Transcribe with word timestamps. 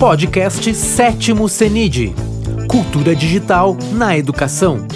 Podcast 0.00 0.74
Sétimo 0.74 1.46
CENID 1.46 2.14
Cultura 2.70 3.14
Digital 3.14 3.76
na 3.92 4.16
Educação. 4.16 4.88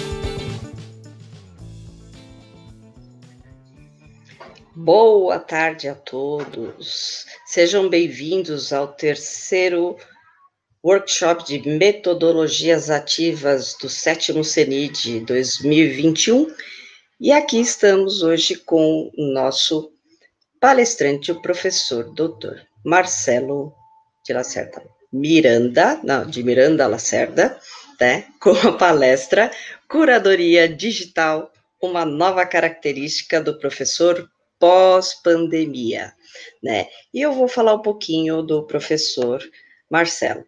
Boa 4.75 5.37
tarde 5.37 5.87
a 5.87 5.93
todos. 5.93 7.23
Sejam 7.45 7.87
bem-vindos 7.87 8.73
ao 8.73 8.87
terceiro 8.87 9.95
workshop 10.83 11.45
de 11.45 11.69
metodologias 11.69 12.89
ativas 12.89 13.77
do 13.79 13.87
sétimo 13.87 14.43
CENID 14.43 15.19
2021. 15.19 16.47
E 17.21 17.31
aqui 17.31 17.61
estamos 17.61 18.23
hoje 18.23 18.55
com 18.55 19.11
o 19.15 19.33
nosso 19.35 19.91
palestrante, 20.59 21.31
o 21.31 21.39
professor 21.43 22.11
doutor 22.15 22.59
Marcelo 22.83 23.71
de 24.25 24.33
Lacerda 24.33 24.94
Miranda, 25.15 25.97
não, 26.03 26.25
de 26.25 26.43
Miranda 26.43 26.85
Lacerda, 26.87 27.57
né, 27.99 28.25
com 28.41 28.51
a 28.51 28.73
palestra 28.73 29.49
Curadoria 29.89 30.67
Digital, 30.67 31.51
uma 31.81 32.05
nova 32.05 32.45
característica 32.45 33.41
do 33.41 33.57
professor 33.57 34.29
pós-pandemia, 34.59 36.11
né? 36.61 36.87
E 37.13 37.21
eu 37.21 37.31
vou 37.31 37.47
falar 37.47 37.75
um 37.75 37.81
pouquinho 37.81 38.41
do 38.41 38.63
professor 38.63 39.41
Marcelo. 39.89 40.43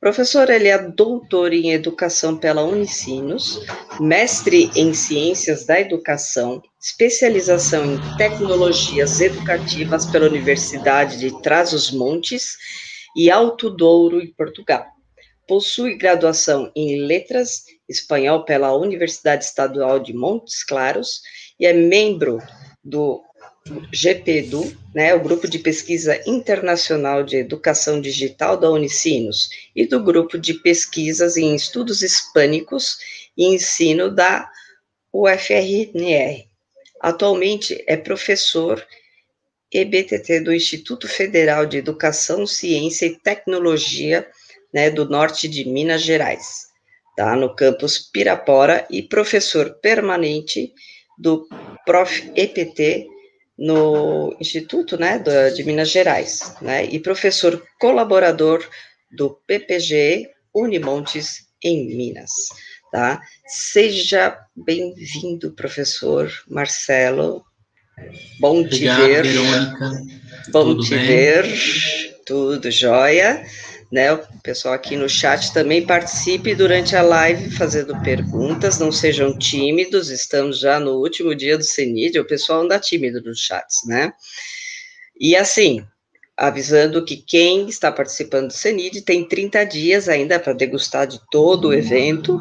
Professor, 0.00 0.48
ele 0.50 0.68
é 0.68 0.78
doutor 0.78 1.52
em 1.52 1.72
educação 1.72 2.36
pela 2.36 2.62
Unicinos, 2.62 3.60
mestre 4.00 4.70
em 4.74 4.94
ciências 4.94 5.64
da 5.66 5.80
educação, 5.80 6.62
especialização 6.80 7.84
em 7.84 8.16
tecnologias 8.16 9.20
educativas 9.20 10.06
pela 10.06 10.26
Universidade 10.26 11.18
de 11.18 11.40
Trás-os-Montes 11.42 12.56
e 13.16 13.30
Alto 13.30 13.70
Douro, 13.70 14.20
em 14.20 14.32
Portugal. 14.32 14.86
Possui 15.46 15.96
graduação 15.96 16.70
em 16.76 17.00
letras 17.04 17.64
espanhol 17.88 18.44
pela 18.44 18.76
Universidade 18.76 19.44
Estadual 19.44 19.98
de 19.98 20.12
Montes 20.12 20.62
Claros 20.62 21.22
e 21.58 21.66
é 21.66 21.72
membro 21.72 22.38
do 22.84 23.22
GPEDU, 23.92 24.76
né, 24.94 25.14
o 25.14 25.20
Grupo 25.20 25.48
de 25.48 25.58
Pesquisa 25.58 26.20
Internacional 26.26 27.22
de 27.22 27.36
Educação 27.36 28.00
Digital 28.00 28.56
da 28.56 28.70
Unicinos, 28.70 29.48
e 29.74 29.86
do 29.86 30.02
Grupo 30.02 30.38
de 30.38 30.54
Pesquisas 30.54 31.36
em 31.36 31.54
Estudos 31.54 32.02
Hispânicos 32.02 32.98
e 33.36 33.46
Ensino 33.46 34.10
da 34.10 34.50
UFRNR. 35.12 36.46
Atualmente 37.00 37.82
é 37.86 37.96
professor 37.96 38.84
EBTT 39.72 40.40
do 40.40 40.52
Instituto 40.52 41.06
Federal 41.06 41.66
de 41.66 41.76
Educação, 41.78 42.46
Ciência 42.46 43.06
e 43.06 43.16
Tecnologia, 43.16 44.26
né, 44.72 44.90
do 44.90 45.08
Norte 45.08 45.48
de 45.48 45.64
Minas 45.68 46.02
Gerais, 46.02 46.68
tá, 47.16 47.36
no 47.36 47.54
campus 47.54 47.98
Pirapora, 47.98 48.86
e 48.90 49.02
professor 49.02 49.74
permanente 49.80 50.72
do 51.18 51.46
Prof. 51.84 52.30
EPT 52.34 53.06
no 53.58 54.36
Instituto 54.38 54.96
né, 54.96 55.18
de 55.54 55.64
Minas 55.64 55.90
Gerais, 55.90 56.54
né, 56.62 56.84
e 56.86 57.00
professor 57.00 57.62
colaborador 57.80 58.64
do 59.10 59.30
PPG 59.46 60.30
Unimontes 60.54 61.48
em 61.62 61.96
Minas. 61.96 62.30
Tá? 62.92 63.20
Seja 63.46 64.38
bem-vindo, 64.56 65.52
professor 65.52 66.30
Marcelo. 66.48 67.44
Bom 68.40 68.60
Obrigado, 68.60 69.00
te 69.00 69.08
ver. 69.08 69.22
Verônica. 69.24 69.90
Bom 70.50 70.64
Tudo 70.64 70.84
te 70.84 70.90
bem? 70.90 71.06
ver. 71.06 71.44
Tudo 72.24 72.70
jóia 72.70 73.44
né? 73.90 74.12
O 74.12 74.20
pessoal 74.42 74.74
aqui 74.74 74.96
no 74.96 75.08
chat 75.08 75.52
também 75.52 75.84
participe 75.84 76.54
durante 76.54 76.94
a 76.94 77.02
live 77.02 77.50
fazendo 77.50 77.98
perguntas, 78.02 78.78
não 78.78 78.92
sejam 78.92 79.36
tímidos, 79.36 80.10
estamos 80.10 80.58
já 80.60 80.78
no 80.78 80.98
último 80.98 81.34
dia 81.34 81.56
do 81.56 81.64
CENID, 81.64 82.18
o 82.18 82.26
pessoal 82.26 82.62
anda 82.62 82.78
tímido 82.78 83.22
nos 83.22 83.40
chats, 83.40 83.86
né? 83.86 84.12
E 85.18 85.34
assim, 85.34 85.84
avisando 86.36 87.04
que 87.04 87.16
quem 87.16 87.68
está 87.68 87.90
participando 87.90 88.48
do 88.48 88.52
CENID 88.52 89.00
tem 89.02 89.26
30 89.26 89.64
dias 89.64 90.08
ainda 90.08 90.38
para 90.38 90.52
degustar 90.52 91.06
de 91.06 91.20
todo 91.30 91.68
o 91.68 91.74
evento, 91.74 92.38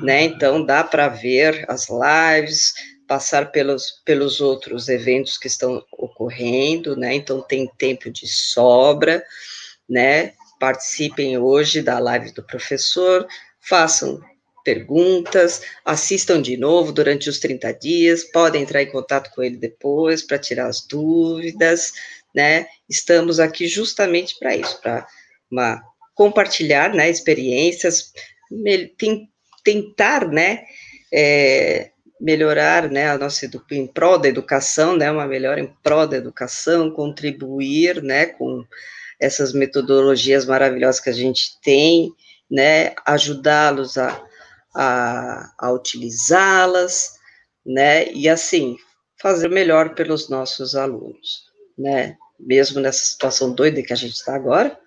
né? 0.00 0.22
Então 0.22 0.64
dá 0.64 0.84
para 0.84 1.08
ver 1.08 1.64
as 1.68 1.88
lives, 1.88 2.72
passar 3.08 3.50
pelos, 3.50 4.02
pelos 4.04 4.40
outros 4.40 4.88
eventos 4.88 5.36
que 5.36 5.48
estão 5.48 5.82
ocorrendo, 5.90 6.94
né? 6.94 7.14
Então 7.14 7.40
tem 7.40 7.66
tempo 7.78 8.10
de 8.10 8.28
sobra, 8.28 9.24
né? 9.88 10.34
participem 10.58 11.38
hoje 11.38 11.80
da 11.82 11.98
live 11.98 12.32
do 12.32 12.42
professor, 12.42 13.26
façam 13.60 14.20
perguntas, 14.64 15.62
assistam 15.84 16.42
de 16.42 16.56
novo 16.56 16.92
durante 16.92 17.30
os 17.30 17.38
30 17.38 17.72
dias, 17.74 18.24
podem 18.24 18.62
entrar 18.62 18.82
em 18.82 18.90
contato 18.90 19.30
com 19.34 19.42
ele 19.42 19.56
depois 19.56 20.22
para 20.22 20.38
tirar 20.38 20.66
as 20.66 20.86
dúvidas, 20.86 21.92
né? 22.34 22.66
Estamos 22.88 23.40
aqui 23.40 23.66
justamente 23.66 24.36
para 24.38 24.56
isso, 24.56 24.80
para 24.82 25.06
compartilhar, 26.14 26.92
né, 26.92 27.08
experiências, 27.08 28.12
tentar, 29.62 30.28
né, 30.28 30.64
é, 31.12 31.90
melhorar, 32.20 32.90
né, 32.90 33.10
a 33.10 33.18
nossa 33.18 33.48
em 33.70 33.86
prol 33.86 34.18
da 34.18 34.28
educação, 34.28 34.96
né, 34.96 35.10
uma 35.10 35.26
melhora 35.26 35.60
em 35.60 35.72
prol 35.82 36.06
da 36.06 36.16
educação, 36.16 36.90
contribuir, 36.90 38.02
né, 38.02 38.26
com 38.26 38.64
essas 39.20 39.52
metodologias 39.52 40.46
maravilhosas 40.46 41.00
que 41.00 41.10
a 41.10 41.14
gente 41.14 41.60
tem, 41.62 42.12
né, 42.50 42.94
ajudá-los 43.06 43.96
a, 43.98 44.22
a, 44.74 45.52
a 45.58 45.72
utilizá-las, 45.72 47.18
né, 47.64 48.10
e 48.12 48.28
assim, 48.28 48.76
fazer 49.20 49.48
melhor 49.48 49.94
pelos 49.94 50.28
nossos 50.28 50.74
alunos, 50.74 51.44
né, 51.76 52.16
mesmo 52.38 52.80
nessa 52.80 53.04
situação 53.04 53.52
doida 53.52 53.82
que 53.82 53.92
a 53.92 53.96
gente 53.96 54.14
está 54.14 54.34
agora, 54.34 54.78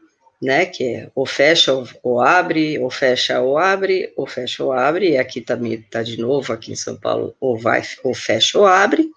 né, 0.41 0.65
que 0.65 0.83
é 0.83 1.11
ou 1.13 1.25
fecha 1.25 1.71
ou, 2.01 2.19
abre, 2.19 2.79
ou 2.79 2.89
fecha 2.89 3.39
ou 3.39 3.57
abre, 3.59 4.11
ou 4.17 4.25
fecha 4.25 4.63
ou 4.63 4.73
abre, 4.73 5.11
e 5.11 5.17
aqui 5.17 5.39
também 5.39 5.73
está 5.73 6.01
de 6.01 6.17
novo, 6.17 6.51
aqui 6.51 6.71
em 6.71 6.75
São 6.75 6.95
Paulo, 6.95 7.35
ou 7.39 7.57
vai, 7.57 7.83
ou 8.03 8.13
fecha 8.15 8.57
ou 8.57 8.65
abre, 8.65 9.07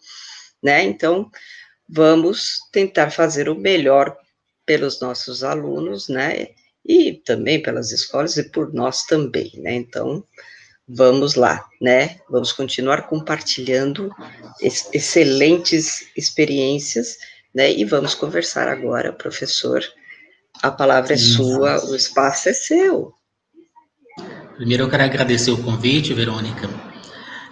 né, 0.62 0.82
então, 0.82 1.30
vamos 1.88 2.58
tentar 2.70 3.10
fazer 3.10 3.48
o 3.48 3.54
melhor 3.54 4.16
pelos 4.66 5.00
nossos 5.00 5.42
alunos, 5.42 6.08
né, 6.08 6.48
e 6.84 7.14
também 7.14 7.62
pelas 7.62 7.90
escolas 7.90 8.36
e 8.36 8.50
por 8.50 8.74
nós 8.74 9.04
também, 9.04 9.50
né, 9.56 9.74
então, 9.74 10.22
vamos 10.86 11.34
lá, 11.36 11.64
né, 11.80 12.18
vamos 12.28 12.52
continuar 12.52 13.08
compartilhando 13.08 14.10
ex 14.60 14.90
excelentes 14.92 16.06
experiências, 16.14 17.16
né, 17.54 17.72
e 17.72 17.82
vamos 17.86 18.14
conversar 18.14 18.68
agora, 18.68 19.10
professor, 19.10 19.82
a 20.64 20.70
palavra 20.70 21.12
é 21.12 21.16
sua, 21.16 21.84
o 21.90 21.94
espaço 21.94 22.48
é 22.48 22.54
seu. 22.54 23.12
Primeiro 24.56 24.84
eu 24.84 24.90
quero 24.90 25.02
agradecer 25.02 25.50
o 25.50 25.62
convite, 25.62 26.14
Verônica, 26.14 26.68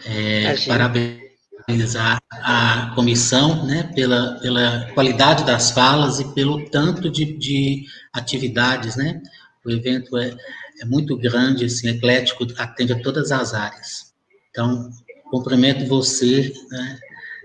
é, 0.06 0.54
parabéns 0.66 1.22
parabenizar 1.66 2.18
a 2.30 2.92
comissão 2.94 3.64
né, 3.66 3.90
pela, 3.94 4.38
pela 4.40 4.90
qualidade 4.94 5.44
das 5.44 5.70
falas 5.70 6.20
e 6.20 6.34
pelo 6.34 6.64
tanto 6.70 7.10
de, 7.10 7.36
de 7.36 7.84
atividades. 8.12 8.96
Né? 8.96 9.20
O 9.64 9.70
evento 9.70 10.16
é, 10.16 10.34
é 10.80 10.84
muito 10.84 11.16
grande, 11.16 11.66
assim, 11.66 11.88
eclético, 11.88 12.46
atende 12.56 12.92
a 12.92 13.02
todas 13.02 13.30
as 13.30 13.54
áreas. 13.54 14.12
Então, 14.50 14.90
cumprimento 15.30 15.86
você, 15.86 16.52
né, 16.70 16.98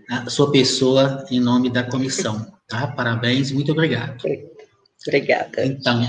a 0.10 0.30
sua 0.30 0.52
pessoa, 0.52 1.26
em 1.30 1.40
nome 1.40 1.70
da 1.70 1.84
comissão. 1.84 2.52
Tá? 2.68 2.88
Parabéns, 2.88 3.52
muito 3.52 3.72
obrigado. 3.72 4.18
Obrigada. 5.08 5.66
Então, 5.66 6.02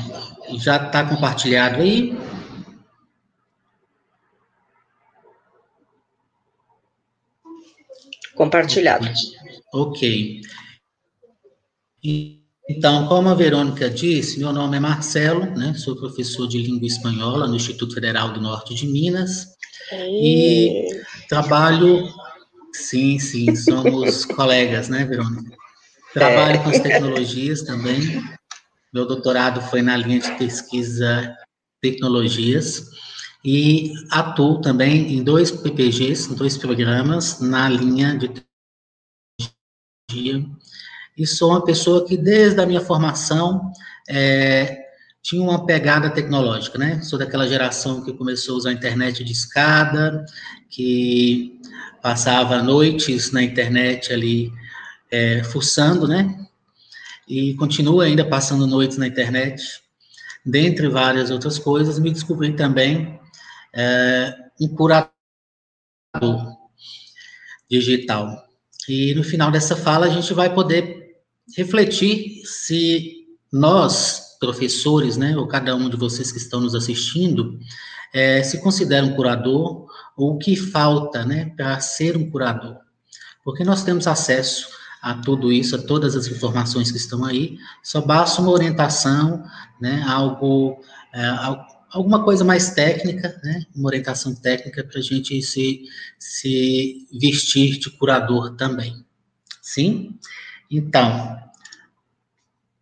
já 0.59 0.77
está 0.77 1.05
compartilhado 1.05 1.83
aí. 1.83 2.17
compartilhado. 8.39 9.11
Ok. 9.75 10.41
Então, 12.71 13.09
como 13.09 13.29
a 13.29 13.35
Verônica 13.35 13.91
disse, 13.91 14.39
meu 14.39 14.53
nome 14.53 14.77
é 14.77 14.81
Marcelo, 14.81 15.44
né? 15.56 15.75
Sou 15.75 15.97
professor 15.97 16.47
de 16.47 16.59
língua 16.59 16.87
espanhola 16.87 17.49
no 17.49 17.56
Instituto 17.56 17.94
Federal 17.94 18.33
do 18.33 18.41
Norte 18.41 18.75
de 18.75 18.87
Minas. 18.87 19.49
E 19.93 20.85
trabalho. 21.29 22.09
Sim, 22.73 23.19
sim, 23.19 23.56
somos 23.56 24.25
colegas, 24.25 24.89
né, 24.89 25.05
Verônica? 25.05 25.56
Trabalho 26.12 26.56
é. 26.56 26.59
com 26.59 26.71
as 26.71 26.79
tecnologias 26.79 27.62
também. 27.62 28.23
Meu 28.93 29.06
doutorado 29.06 29.61
foi 29.61 29.82
na 29.82 29.96
linha 29.96 30.20
de 30.20 30.37
pesquisa 30.38 31.37
tecnologias 31.81 32.90
e 33.44 33.93
atuo 34.11 34.61
também 34.61 35.14
em 35.14 35.23
dois 35.23 35.50
PPGs, 35.50 36.35
dois 36.35 36.56
programas 36.56 37.40
na 37.40 37.69
linha 37.69 38.17
de 38.17 38.29
tecnologia. 40.08 40.46
E 41.17 41.26
sou 41.26 41.50
uma 41.50 41.64
pessoa 41.64 42.06
que, 42.06 42.17
desde 42.17 42.61
a 42.61 42.67
minha 42.67 42.81
formação, 42.81 43.73
é, 44.08 44.88
tinha 45.23 45.43
uma 45.43 45.67
pegada 45.67 46.08
tecnológica, 46.08 46.79
né? 46.79 47.02
Sou 47.02 47.19
daquela 47.19 47.46
geração 47.46 48.02
que 48.02 48.12
começou 48.12 48.55
a 48.55 48.58
usar 48.58 48.70
a 48.70 48.73
internet 48.73 49.23
de 49.23 49.32
escada, 49.32 50.25
que 50.70 51.61
passava 52.00 52.62
noites 52.62 53.32
na 53.32 53.43
internet 53.43 54.12
ali 54.12 54.50
é, 55.11 55.43
fuçando, 55.44 56.06
né? 56.08 56.48
E 57.29 57.55
continua 57.55 58.05
ainda 58.05 58.25
passando 58.25 58.67
noites 58.67 58.97
na 58.97 59.07
internet, 59.07 59.63
dentre 60.45 60.89
várias 60.89 61.31
outras 61.31 61.59
coisas. 61.59 61.99
Me 61.99 62.11
descobri 62.11 62.57
também 62.57 63.21
é, 63.75 64.35
um 64.61 64.69
curador 64.69 65.13
digital. 67.71 68.45
E 68.89 69.15
no 69.15 69.23
final 69.23 69.51
dessa 69.51 69.77
fala 69.77 70.07
a 70.07 70.09
gente 70.09 70.33
vai 70.33 70.53
poder 70.55 71.19
refletir 71.55 72.43
se 72.47 73.27
nós, 73.53 74.37
professores, 74.41 75.17
né, 75.17 75.37
ou 75.37 75.47
cada 75.47 75.75
um 75.75 75.91
de 75.91 75.97
vocês 75.97 76.33
que 76.33 76.39
estão 76.39 76.61
nos 76.61 76.75
assistindo, 76.75 77.59
é, 78.15 78.43
se 78.43 78.63
considera 78.63 79.05
um 79.05 79.15
curador 79.15 79.87
ou 80.17 80.35
o 80.35 80.39
que 80.39 80.57
falta, 80.57 81.25
né, 81.25 81.53
para 81.57 81.79
ser 81.81 82.17
um 82.17 82.31
curador. 82.31 82.79
Porque 83.45 83.65
nós 83.65 83.85
temos 83.85 84.07
acesso 84.07 84.78
a 85.00 85.15
tudo 85.15 85.53
isso, 85.53 85.77
a 85.77 85.83
todas 85.83 86.17
as 86.17 86.27
informações 86.27 86.91
que 86.91 86.97
estão 86.97 87.25
aí, 87.25 87.59
só 87.83 88.00
basta 88.00 88.41
uma 88.43 88.50
orientação, 88.50 89.45
né, 89.81 90.05
algo, 90.09 90.81
é, 91.15 91.31
alguma 91.91 92.25
coisa 92.25 92.45
mais 92.45 92.71
técnica, 92.71 93.41
né, 93.43 93.65
uma 93.75 93.89
orientação 93.89 94.35
técnica 94.35 94.85
para 94.85 94.99
a 94.99 95.03
gente 95.03 95.41
se, 95.43 95.83
se 96.19 97.06
vestir 97.21 97.79
de 97.79 97.91
curador 97.91 98.56
também. 98.56 99.05
Sim? 99.62 100.19
Então, 100.71 101.39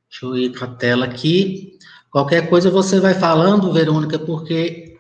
deixa 0.09 0.25
eu 0.27 0.37
ir 0.37 0.53
para 0.53 0.67
a 0.67 0.75
tela 0.75 1.05
aqui. 1.05 1.79
Qualquer 2.11 2.49
coisa 2.49 2.71
você 2.71 2.99
vai 2.99 3.15
falando, 3.15 3.73
Verônica, 3.73 4.19
porque 4.19 4.97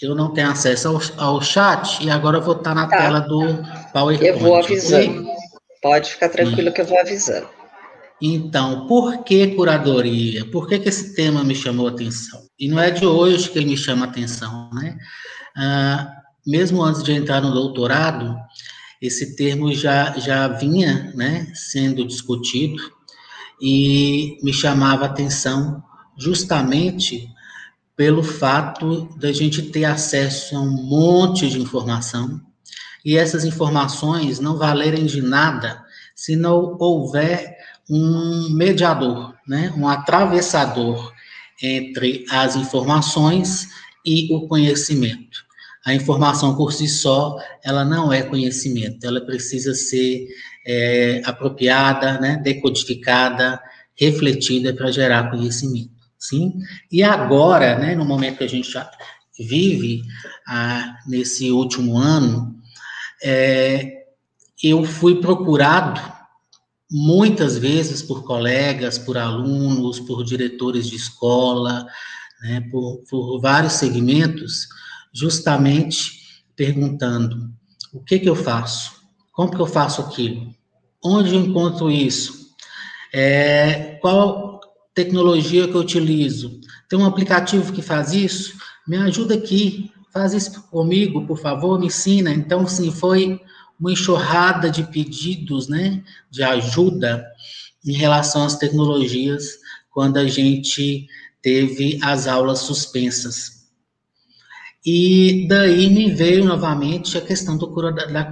eu 0.00 0.14
não 0.14 0.32
tenho 0.32 0.50
acesso 0.50 0.88
ao, 0.88 1.00
ao 1.16 1.42
chat 1.42 2.04
e 2.04 2.10
agora 2.10 2.36
eu 2.36 2.42
vou 2.42 2.56
estar 2.56 2.74
na 2.74 2.86
tá. 2.86 2.98
tela 2.98 3.20
do 3.20 3.40
PowerPoint. 3.92 4.24
Eu 4.24 4.38
vou 4.38 4.56
avisando. 4.56 5.22
Okay? 5.22 5.35
Pode 5.86 6.10
ficar 6.10 6.28
tranquilo 6.30 6.72
que 6.72 6.80
eu 6.80 6.84
vou 6.84 6.98
avisando. 6.98 7.48
Então, 8.20 8.88
por 8.88 9.22
que 9.22 9.54
curadoria? 9.54 10.44
Por 10.46 10.66
que, 10.66 10.80
que 10.80 10.88
esse 10.88 11.14
tema 11.14 11.44
me 11.44 11.54
chamou 11.54 11.86
a 11.86 11.90
atenção? 11.90 12.42
E 12.58 12.66
não 12.66 12.80
é 12.80 12.90
de 12.90 13.06
hoje 13.06 13.48
que 13.48 13.58
ele 13.58 13.66
me 13.66 13.76
chama 13.76 14.04
a 14.04 14.08
atenção, 14.08 14.68
né? 14.72 14.98
Ah, 15.56 16.12
mesmo 16.44 16.82
antes 16.82 17.04
de 17.04 17.12
entrar 17.12 17.40
no 17.40 17.52
doutorado, 17.52 18.36
esse 19.00 19.36
termo 19.36 19.72
já, 19.72 20.18
já 20.18 20.48
vinha 20.48 21.12
né, 21.14 21.52
sendo 21.54 22.04
discutido 22.04 22.82
e 23.62 24.38
me 24.42 24.52
chamava 24.52 25.04
a 25.04 25.08
atenção 25.08 25.82
justamente 26.18 27.28
pelo 27.94 28.24
fato 28.24 29.08
da 29.16 29.30
gente 29.30 29.62
ter 29.62 29.84
acesso 29.84 30.56
a 30.56 30.60
um 30.60 30.70
monte 30.70 31.48
de 31.48 31.60
informação 31.60 32.40
e 33.06 33.16
essas 33.16 33.44
informações 33.44 34.40
não 34.40 34.58
valerem 34.58 35.06
de 35.06 35.22
nada 35.22 35.80
se 36.12 36.34
não 36.34 36.76
houver 36.80 37.56
um 37.88 38.50
mediador, 38.50 39.32
né, 39.46 39.72
um 39.76 39.86
atravessador 39.86 41.12
entre 41.62 42.24
as 42.28 42.56
informações 42.56 43.68
e 44.04 44.34
o 44.34 44.48
conhecimento. 44.48 45.46
A 45.84 45.94
informação 45.94 46.56
por 46.56 46.72
si 46.72 46.88
só, 46.88 47.38
ela 47.62 47.84
não 47.84 48.12
é 48.12 48.22
conhecimento, 48.22 49.06
ela 49.06 49.20
precisa 49.20 49.72
ser 49.72 50.26
é, 50.66 51.22
apropriada, 51.24 52.18
né, 52.18 52.40
decodificada, 52.42 53.62
refletida 53.94 54.74
para 54.74 54.90
gerar 54.90 55.30
conhecimento, 55.30 55.92
sim? 56.18 56.52
E 56.90 57.04
agora, 57.04 57.78
né, 57.78 57.94
no 57.94 58.04
momento 58.04 58.38
que 58.38 58.44
a 58.44 58.48
gente 58.48 58.76
vive, 59.38 60.02
ah, 60.48 60.96
nesse 61.06 61.52
último 61.52 61.96
ano, 61.96 62.56
é, 63.22 64.06
eu 64.62 64.84
fui 64.84 65.20
procurado 65.20 66.00
muitas 66.90 67.58
vezes 67.58 68.02
por 68.02 68.24
colegas, 68.24 68.98
por 68.98 69.18
alunos, 69.18 70.00
por 70.00 70.24
diretores 70.24 70.88
de 70.88 70.96
escola, 70.96 71.86
né, 72.42 72.60
por, 72.70 73.02
por 73.08 73.40
vários 73.40 73.74
segmentos, 73.74 74.68
justamente 75.12 76.44
perguntando: 76.54 77.50
o 77.92 78.02
que, 78.02 78.18
que 78.18 78.28
eu 78.28 78.36
faço? 78.36 78.92
Como 79.32 79.50
que 79.50 79.60
eu 79.60 79.66
faço 79.66 80.00
aquilo? 80.00 80.54
Onde 81.04 81.34
eu 81.34 81.40
encontro 81.40 81.90
isso? 81.90 82.46
É, 83.12 83.98
qual 84.00 84.60
tecnologia 84.94 85.68
que 85.68 85.74
eu 85.74 85.80
utilizo? 85.80 86.60
Tem 86.88 86.98
um 86.98 87.06
aplicativo 87.06 87.72
que 87.72 87.82
faz 87.82 88.12
isso? 88.12 88.56
Me 88.86 88.96
ajuda 88.96 89.34
aqui, 89.34 89.90
faz 90.16 90.32
isso 90.32 90.62
comigo, 90.70 91.26
por 91.26 91.38
favor, 91.38 91.78
me 91.78 91.88
ensina. 91.88 92.30
Então, 92.30 92.66
sim, 92.66 92.90
foi 92.90 93.38
uma 93.78 93.92
enxurrada 93.92 94.70
de 94.70 94.82
pedidos, 94.84 95.68
né, 95.68 96.02
de 96.30 96.42
ajuda 96.42 97.22
em 97.84 97.92
relação 97.92 98.42
às 98.44 98.56
tecnologias 98.56 99.58
quando 99.90 100.16
a 100.16 100.26
gente 100.26 101.06
teve 101.42 101.98
as 102.02 102.26
aulas 102.26 102.60
suspensas. 102.60 103.66
E 104.84 105.46
daí 105.48 105.90
me 105.90 106.10
veio 106.10 106.44
novamente 106.44 107.18
a 107.18 107.20
questão 107.20 107.58
cura, 107.58 107.92
da 107.92 108.24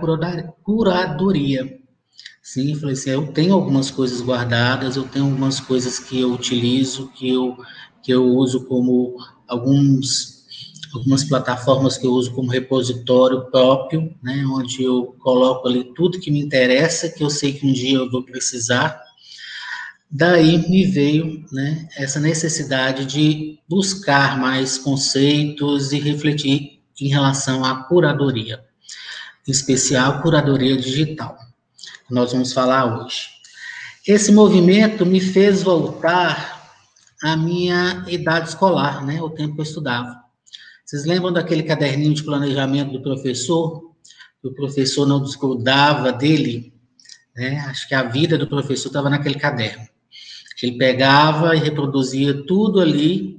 curadoria. 0.62 1.81
Sim, 2.42 2.75
falei 2.76 2.94
assim, 2.94 3.10
eu 3.10 3.26
tenho 3.26 3.52
algumas 3.52 3.90
coisas 3.90 4.22
guardadas, 4.22 4.96
eu 4.96 5.04
tenho 5.04 5.26
algumas 5.26 5.60
coisas 5.60 5.98
que 5.98 6.20
eu 6.20 6.32
utilizo, 6.32 7.08
que 7.08 7.28
eu, 7.28 7.58
que 8.02 8.10
eu 8.10 8.25
uso 8.25 8.64
como 8.64 9.16
alguns 9.46 10.33
algumas 10.94 11.25
plataformas 11.25 11.99
que 11.99 12.06
eu 12.06 12.12
uso 12.12 12.32
como 12.32 12.50
repositório 12.50 13.50
próprio, 13.50 14.14
né, 14.23 14.44
onde 14.46 14.85
eu 14.85 15.17
coloco 15.19 15.67
ali 15.67 15.93
tudo 15.94 16.20
que 16.20 16.31
me 16.31 16.41
interessa, 16.41 17.08
que 17.08 17.23
eu 17.23 17.31
sei 17.31 17.52
que 17.52 17.67
um 17.67 17.73
dia 17.73 17.99
eu 17.99 18.11
vou 18.11 18.23
precisar. 18.23 19.02
Daí 20.08 20.58
me 20.69 20.87
veio 20.87 21.44
né, 21.50 21.88
essa 21.96 22.20
necessidade 22.20 23.05
de 23.05 23.58
buscar 23.69 24.38
mais 24.38 24.79
conceitos 24.79 25.93
e 25.93 25.99
refletir 25.99 26.81
em 27.00 27.08
relação 27.08 27.64
à 27.64 27.85
curadoria, 27.85 28.62
em 29.46 29.50
especial 29.50 30.23
curadoria 30.23 30.76
digital, 30.76 31.37
que 32.06 32.14
nós 32.14 32.31
vamos 32.31 32.52
falar 32.52 33.02
hoje. 33.02 33.35
Esse 34.06 34.31
movimento 34.31 35.05
me 35.05 35.20
fez 35.20 35.62
voltar 35.62 36.62
à 37.20 37.37
minha 37.37 38.05
idade 38.06 38.50
escolar, 38.50 39.05
né, 39.05 39.20
o 39.20 39.31
tempo 39.31 39.55
que 39.55 39.60
eu 39.60 39.65
estudava. 39.65 40.23
Vocês 40.84 41.05
lembram 41.05 41.32
daquele 41.32 41.62
caderninho 41.62 42.14
de 42.14 42.22
planejamento 42.22 42.93
do 42.93 43.03
professor? 43.03 43.94
Que 44.41 44.48
o 44.48 44.55
professor 44.55 45.06
não 45.06 45.22
desgrudava 45.22 46.12
dele? 46.12 46.74
Né? 47.34 47.58
Acho 47.69 47.88
que 47.88 47.94
a 47.94 48.03
vida 48.03 48.36
do 48.36 48.46
professor 48.46 48.88
estava 48.88 49.08
naquele 49.08 49.36
caderno. 49.36 49.88
Ele 50.62 50.79
pegava 50.79 51.55
e 51.55 51.58
reproduzia 51.58 52.44
tudo 52.46 52.81
ali 52.81 53.38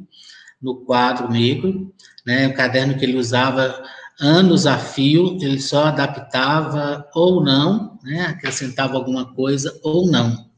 no 0.62 0.86
quadro 0.86 1.30
negro, 1.30 1.92
né? 2.26 2.48
O 2.48 2.54
caderno 2.54 2.98
que 2.98 3.04
ele 3.04 3.18
usava 3.18 3.84
anos 4.20 4.68
a 4.68 4.78
fio, 4.78 5.38
ele 5.42 5.60
só 5.60 5.86
adaptava 5.86 7.10
ou 7.16 7.44
não, 7.44 7.98
né? 8.04 8.28
Acrescentava 8.28 8.96
alguma 8.96 9.34
coisa 9.34 9.76
ou 9.84 10.08
não. 10.08 10.50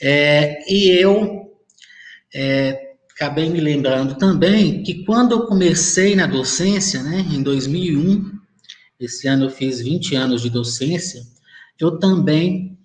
É, 0.00 0.58
e 0.70 0.90
eu 0.90 1.50
é, 2.34 2.85
acabei 3.16 3.48
me 3.48 3.60
lembrando 3.60 4.14
também 4.16 4.82
que 4.82 5.02
quando 5.02 5.32
eu 5.32 5.46
comecei 5.46 6.14
na 6.14 6.26
docência, 6.26 7.02
né, 7.02 7.24
em 7.32 7.42
2001, 7.42 8.30
esse 9.00 9.26
ano 9.26 9.46
eu 9.46 9.50
fiz 9.50 9.80
20 9.80 10.14
anos 10.14 10.42
de 10.42 10.50
docência, 10.50 11.22
eu 11.80 11.98
também 11.98 12.78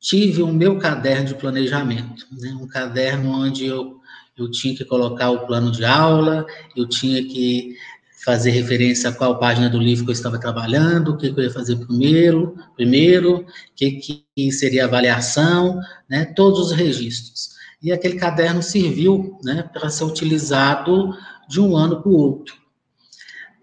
tive 0.00 0.42
o 0.42 0.52
meu 0.52 0.76
caderno 0.78 1.26
de 1.26 1.34
planejamento, 1.36 2.26
né, 2.32 2.50
um 2.60 2.66
caderno 2.66 3.30
onde 3.30 3.66
eu, 3.66 4.00
eu 4.36 4.50
tinha 4.50 4.74
que 4.74 4.84
colocar 4.84 5.30
o 5.30 5.46
plano 5.46 5.70
de 5.70 5.84
aula, 5.84 6.44
eu 6.76 6.88
tinha 6.88 7.22
que 7.22 7.76
fazer 8.24 8.50
referência 8.50 9.08
a 9.08 9.12
qual 9.12 9.38
página 9.38 9.70
do 9.70 9.78
livro 9.78 10.04
que 10.04 10.10
eu 10.10 10.14
estava 10.14 10.38
trabalhando, 10.38 11.12
o 11.12 11.16
que, 11.16 11.28
eu 11.28 11.38
ia 11.38 11.50
fazer 11.50 11.76
primeiro, 11.76 12.56
primeiro, 12.74 13.42
o 13.42 13.46
que, 13.76 14.24
que 14.34 14.50
seria 14.50 14.86
avaliação, 14.86 15.80
né, 16.08 16.24
todos 16.24 16.58
os 16.58 16.72
registros 16.72 17.59
e 17.82 17.92
aquele 17.92 18.16
caderno 18.16 18.62
serviu 18.62 19.38
né, 19.42 19.62
para 19.62 19.88
ser 19.88 20.04
utilizado 20.04 21.14
de 21.48 21.60
um 21.60 21.76
ano 21.76 22.02
para 22.02 22.10
o 22.10 22.16
outro. 22.16 22.54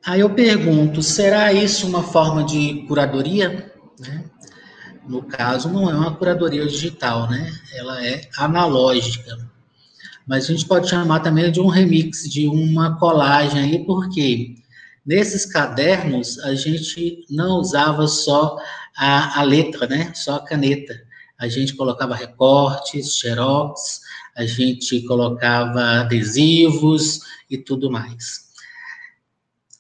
Aí 0.06 0.22
eu 0.22 0.30
pergunto, 0.30 1.02
será 1.02 1.52
isso 1.54 1.86
uma 1.88 2.02
forma 2.02 2.44
de 2.44 2.86
curadoria? 2.88 3.72
Né? 4.00 4.24
No 5.08 5.22
caso, 5.22 5.70
não 5.70 5.90
é 5.90 5.94
uma 5.94 6.16
curadoria 6.16 6.66
digital, 6.66 7.30
né? 7.30 7.54
Ela 7.74 8.06
é 8.06 8.22
analógica. 8.38 9.38
Mas 10.26 10.46
a 10.46 10.48
gente 10.48 10.66
pode 10.66 10.90
chamar 10.90 11.20
também 11.20 11.52
de 11.52 11.62
um 11.62 11.68
remix, 11.68 12.24
de 12.30 12.48
uma 12.48 12.98
colagem 12.98 13.62
aí, 13.62 13.86
porque 13.86 14.56
nesses 15.06 15.46
cadernos 15.46 16.40
a 16.40 16.56
gente 16.56 17.26
não 17.30 17.60
usava 17.60 18.08
só 18.08 18.58
a, 18.98 19.40
a 19.40 19.44
letra, 19.44 19.88
né? 19.88 20.12
Só 20.14 20.36
a 20.36 20.44
caneta 20.44 21.08
a 21.38 21.48
gente 21.48 21.76
colocava 21.76 22.16
recortes, 22.16 23.16
xerox, 23.16 24.02
a 24.38 24.46
gente 24.46 25.01
colocava 25.01 26.01
adesivos 26.01 27.22
e 27.50 27.58
tudo 27.58 27.89
mais. 27.89 28.48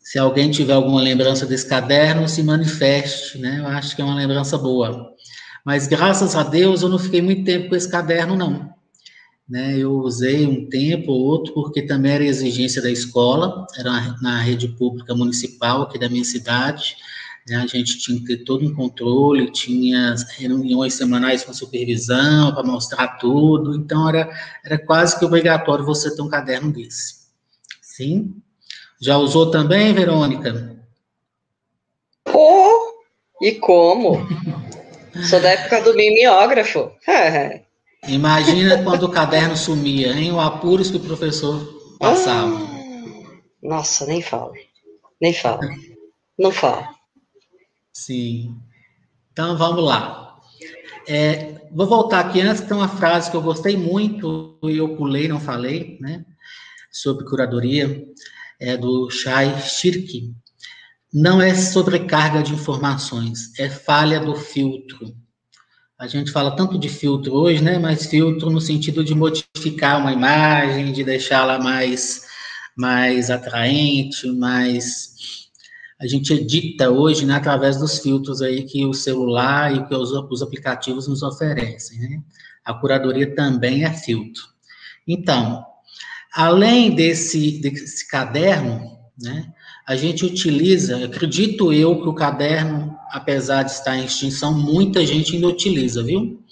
Se 0.01 0.17
alguém 0.17 0.49
tiver 0.49 0.73
alguma 0.73 1.01
lembrança 1.01 1.45
desse 1.45 1.67
caderno, 1.67 2.27
se 2.27 2.41
manifeste, 2.41 3.37
né? 3.37 3.59
Eu 3.59 3.67
acho 3.67 3.95
que 3.95 4.01
é 4.01 4.05
uma 4.05 4.15
lembrança 4.15 4.57
boa. 4.57 5.13
Mas 5.63 5.85
graças 5.85 6.35
a 6.35 6.43
Deus 6.43 6.81
eu 6.81 6.89
não 6.89 6.97
fiquei 6.97 7.21
muito 7.21 7.43
tempo 7.43 7.69
com 7.69 7.75
esse 7.75 7.91
caderno, 7.91 8.35
não. 8.35 8.73
Né, 9.47 9.77
eu 9.77 9.93
usei 9.99 10.45
um 10.45 10.67
tempo 10.67 11.11
ou 11.11 11.21
outro, 11.21 11.53
porque 11.53 11.81
também 11.81 12.11
era 12.11 12.25
exigência 12.25 12.81
da 12.81 12.91
escola, 12.91 13.65
era 13.77 14.17
na 14.21 14.41
rede 14.41 14.67
pública 14.67 15.15
municipal 15.15 15.83
aqui 15.83 15.97
da 15.97 16.09
minha 16.09 16.25
cidade, 16.25 16.97
a 17.55 17.65
gente 17.65 17.97
tinha 17.99 18.19
que 18.19 18.25
ter 18.25 18.43
todo 18.43 18.65
um 18.65 18.73
controle, 18.73 19.51
tinha 19.51 20.15
reuniões 20.37 20.93
semanais 20.95 21.43
com 21.43 21.53
supervisão 21.53 22.53
para 22.53 22.63
mostrar 22.63 23.17
tudo, 23.17 23.75
então 23.75 24.09
era, 24.09 24.29
era 24.65 24.77
quase 24.77 25.17
que 25.17 25.25
obrigatório 25.25 25.85
você 25.85 26.13
ter 26.13 26.21
um 26.21 26.29
caderno 26.29 26.71
desse. 26.71 27.27
Sim? 27.81 28.35
Já 28.99 29.17
usou 29.17 29.49
também, 29.49 29.93
Verônica? 29.93 30.75
Oh, 32.33 32.93
e 33.41 33.53
como? 33.53 34.27
Sou 35.29 35.39
da 35.39 35.49
época 35.49 35.81
do 35.81 35.95
mimeógrafo. 35.95 36.91
Imagina 38.07 38.83
quando 38.83 39.03
o 39.03 39.11
caderno 39.11 39.55
sumia, 39.55 40.13
hein? 40.13 40.31
O 40.31 40.39
apuros 40.39 40.91
que 40.91 40.97
o 40.97 41.01
professor 41.01 41.97
passava. 41.99 42.55
Ah, 42.55 42.77
nossa, 43.61 44.05
nem 44.05 44.21
fala. 44.21 44.53
Nem 45.19 45.33
fala. 45.33 45.61
Não 46.37 46.51
fala. 46.51 46.96
Sim. 47.97 48.55
Então 49.33 49.57
vamos 49.57 49.83
lá. 49.83 50.37
É, 51.07 51.67
vou 51.71 51.87
voltar 51.87 52.19
aqui 52.19 52.39
antes, 52.39 52.61
tem 52.61 52.77
uma 52.77 52.87
frase 52.87 53.31
que 53.31 53.35
eu 53.35 53.41
gostei 53.41 53.75
muito, 53.75 54.59
e 54.63 54.77
eu 54.77 54.95
pulei, 54.95 55.27
não 55.27 55.39
falei, 55.39 55.97
né? 55.99 56.23
Sobre 56.91 57.25
curadoria, 57.25 58.05
é 58.59 58.77
do 58.77 59.09
Shai 59.09 59.59
Shirky. 59.61 60.31
Não 61.11 61.41
é 61.41 61.55
sobrecarga 61.55 62.43
de 62.43 62.53
informações, 62.53 63.57
é 63.59 63.67
falha 63.67 64.19
do 64.19 64.35
filtro. 64.35 65.15
A 65.97 66.05
gente 66.07 66.31
fala 66.31 66.55
tanto 66.55 66.77
de 66.77 66.89
filtro 66.89 67.33
hoje, 67.33 67.63
né? 67.63 67.79
Mas 67.79 68.05
filtro 68.05 68.51
no 68.51 68.61
sentido 68.61 69.03
de 69.03 69.15
modificar 69.15 69.99
uma 69.99 70.13
imagem, 70.13 70.93
de 70.93 71.03
deixá-la 71.03 71.57
mais, 71.57 72.21
mais 72.77 73.31
atraente, 73.31 74.27
mais. 74.33 75.46
A 75.99 76.05
gente 76.05 76.31
edita 76.33 76.91
hoje, 76.91 77.25
né, 77.25 77.35
através 77.35 77.77
dos 77.77 77.99
filtros 77.99 78.41
aí 78.41 78.63
que 78.63 78.85
o 78.85 78.93
celular 78.93 79.75
e 79.75 79.87
que 79.87 79.95
os, 79.95 80.11
os 80.11 80.41
aplicativos 80.41 81.07
nos 81.07 81.23
oferecem, 81.23 81.99
né? 81.99 82.21
A 82.63 82.73
curadoria 82.73 83.33
também 83.33 83.83
é 83.83 83.91
filtro. 83.91 84.43
Então, 85.07 85.65
além 86.33 86.93
desse, 86.93 87.59
desse 87.59 88.07
caderno, 88.07 88.97
né? 89.19 89.51
A 89.87 89.95
gente 89.95 90.25
utiliza, 90.25 91.05
acredito 91.05 91.71
eu 91.71 92.01
que 92.01 92.09
o 92.09 92.13
caderno, 92.13 92.95
apesar 93.09 93.63
de 93.63 93.71
estar 93.71 93.97
em 93.97 94.05
extinção, 94.05 94.53
muita 94.53 95.05
gente 95.05 95.33
ainda 95.33 95.47
utiliza, 95.47 96.03
viu? 96.03 96.43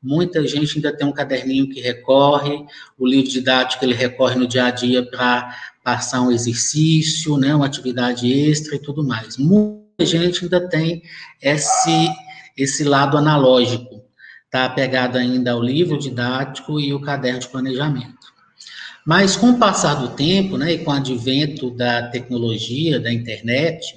Muita 0.00 0.46
gente 0.46 0.76
ainda 0.76 0.96
tem 0.96 1.06
um 1.06 1.12
caderninho 1.12 1.68
que 1.68 1.80
recorre, 1.80 2.64
o 2.96 3.06
livro 3.06 3.28
didático 3.28 3.84
ele 3.84 3.94
recorre 3.94 4.36
no 4.36 4.46
dia 4.46 4.66
a 4.66 4.70
dia 4.70 5.04
para 5.04 5.52
passar 5.86 6.20
um 6.20 6.32
exercício, 6.32 7.36
né, 7.36 7.54
uma 7.54 7.66
atividade 7.66 8.26
extra 8.26 8.74
e 8.74 8.78
tudo 8.80 9.06
mais. 9.06 9.36
Muita 9.36 10.04
gente 10.04 10.42
ainda 10.42 10.68
tem 10.68 11.00
esse, 11.40 12.10
esse 12.56 12.82
lado 12.82 13.16
analógico, 13.16 14.02
tá 14.50 14.64
apegado 14.64 15.14
ainda 15.14 15.52
ao 15.52 15.62
livro 15.62 15.96
didático 15.96 16.80
e 16.80 16.92
o 16.92 17.00
caderno 17.00 17.38
de 17.38 17.46
planejamento. 17.46 18.34
Mas 19.06 19.36
com 19.36 19.50
o 19.50 19.58
passar 19.60 19.94
do 19.94 20.08
tempo, 20.08 20.56
né, 20.58 20.72
e 20.72 20.78
com 20.78 20.90
o 20.90 20.94
advento 20.94 21.70
da 21.70 22.08
tecnologia, 22.08 22.98
da 22.98 23.12
internet, 23.12 23.94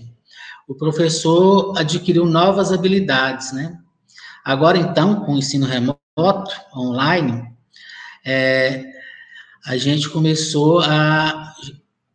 o 0.68 0.76
professor 0.76 1.76
adquiriu 1.76 2.24
novas 2.24 2.72
habilidades, 2.72 3.52
né? 3.52 3.76
Agora, 4.46 4.78
então, 4.78 5.26
com 5.26 5.34
o 5.34 5.38
ensino 5.40 5.66
remoto, 5.66 6.52
online, 6.78 7.52
é, 8.24 8.99
a 9.70 9.78
gente 9.78 10.10
começou 10.10 10.80
a, 10.80 11.54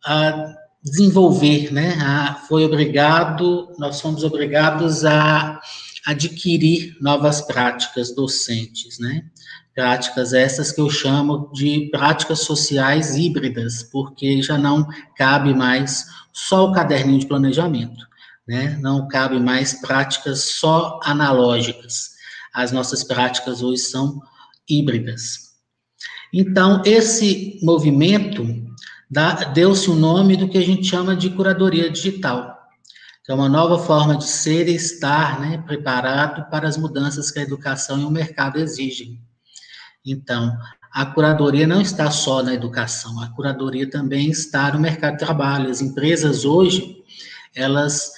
a 0.04 0.54
desenvolver, 0.82 1.73
né? 1.73 1.96
A, 2.02 2.34
foi 2.49 2.64
obrigado, 2.64 3.73
nós 3.78 4.00
fomos 4.00 4.25
obrigados 4.25 5.04
a 5.04 5.61
adquirir 6.04 6.96
novas 7.00 7.40
práticas 7.40 8.12
docentes, 8.12 8.99
né? 8.99 9.26
Práticas 9.73 10.32
essas 10.32 10.73
que 10.73 10.80
eu 10.80 10.90
chamo 10.90 11.49
de 11.54 11.88
práticas 11.92 12.40
sociais 12.40 13.14
híbridas, 13.14 13.84
porque 13.84 14.42
já 14.42 14.58
não 14.58 14.84
cabe 15.16 15.54
mais 15.54 16.06
só 16.32 16.64
o 16.64 16.73
caderninho 16.73 17.20
de 17.20 17.26
planejamento, 17.28 18.04
né? 18.49 18.76
Não 18.82 19.06
cabe 19.06 19.38
mais 19.38 19.75
práticas 19.75 20.40
só 20.40 20.99
analógicas. 21.04 22.14
As 22.52 22.73
nossas 22.73 23.04
práticas 23.04 23.62
hoje 23.62 23.82
são 23.82 24.20
híbridas. 24.68 25.43
Então, 26.37 26.83
esse 26.85 27.61
movimento 27.62 28.45
deu-se 29.55 29.88
o 29.88 29.95
nome 29.95 30.37
do 30.37 30.49
que 30.49 30.59
a 30.59 30.64
gente 30.67 30.85
chama 30.85 31.14
de 31.14 31.31
curadoria 31.31 31.88
digital, 31.88 32.59
que 33.25 33.31
é 33.31 33.35
uma 33.37 33.49
nova 33.49 33.79
forma 33.79 34.17
de 34.17 34.25
ser 34.25 34.69
e 34.69 34.75
estar 34.75 35.41
né, 35.41 35.62
preparado 35.64 36.50
para 36.50 36.67
as 36.67 36.76
mudanças 36.76 37.31
que 37.31 37.38
a 37.38 37.43
educação 37.43 38.00
e 38.00 38.05
o 38.05 38.11
mercado 38.11 38.59
exigem. 38.59 39.21
Então, 40.05 40.59
a 40.93 41.07
curadoria 41.07 41.69
não 41.69 41.81
está 41.81 42.11
só 42.11 42.43
na 42.43 42.53
educação, 42.53 43.21
a 43.21 43.29
curadoria 43.29 43.88
também 43.88 44.29
está 44.29 44.73
no 44.73 44.81
mercado 44.81 45.12
de 45.12 45.25
trabalho. 45.25 45.71
As 45.71 45.81
empresas 45.81 46.45
hoje, 46.45 46.97
elas 47.55 48.11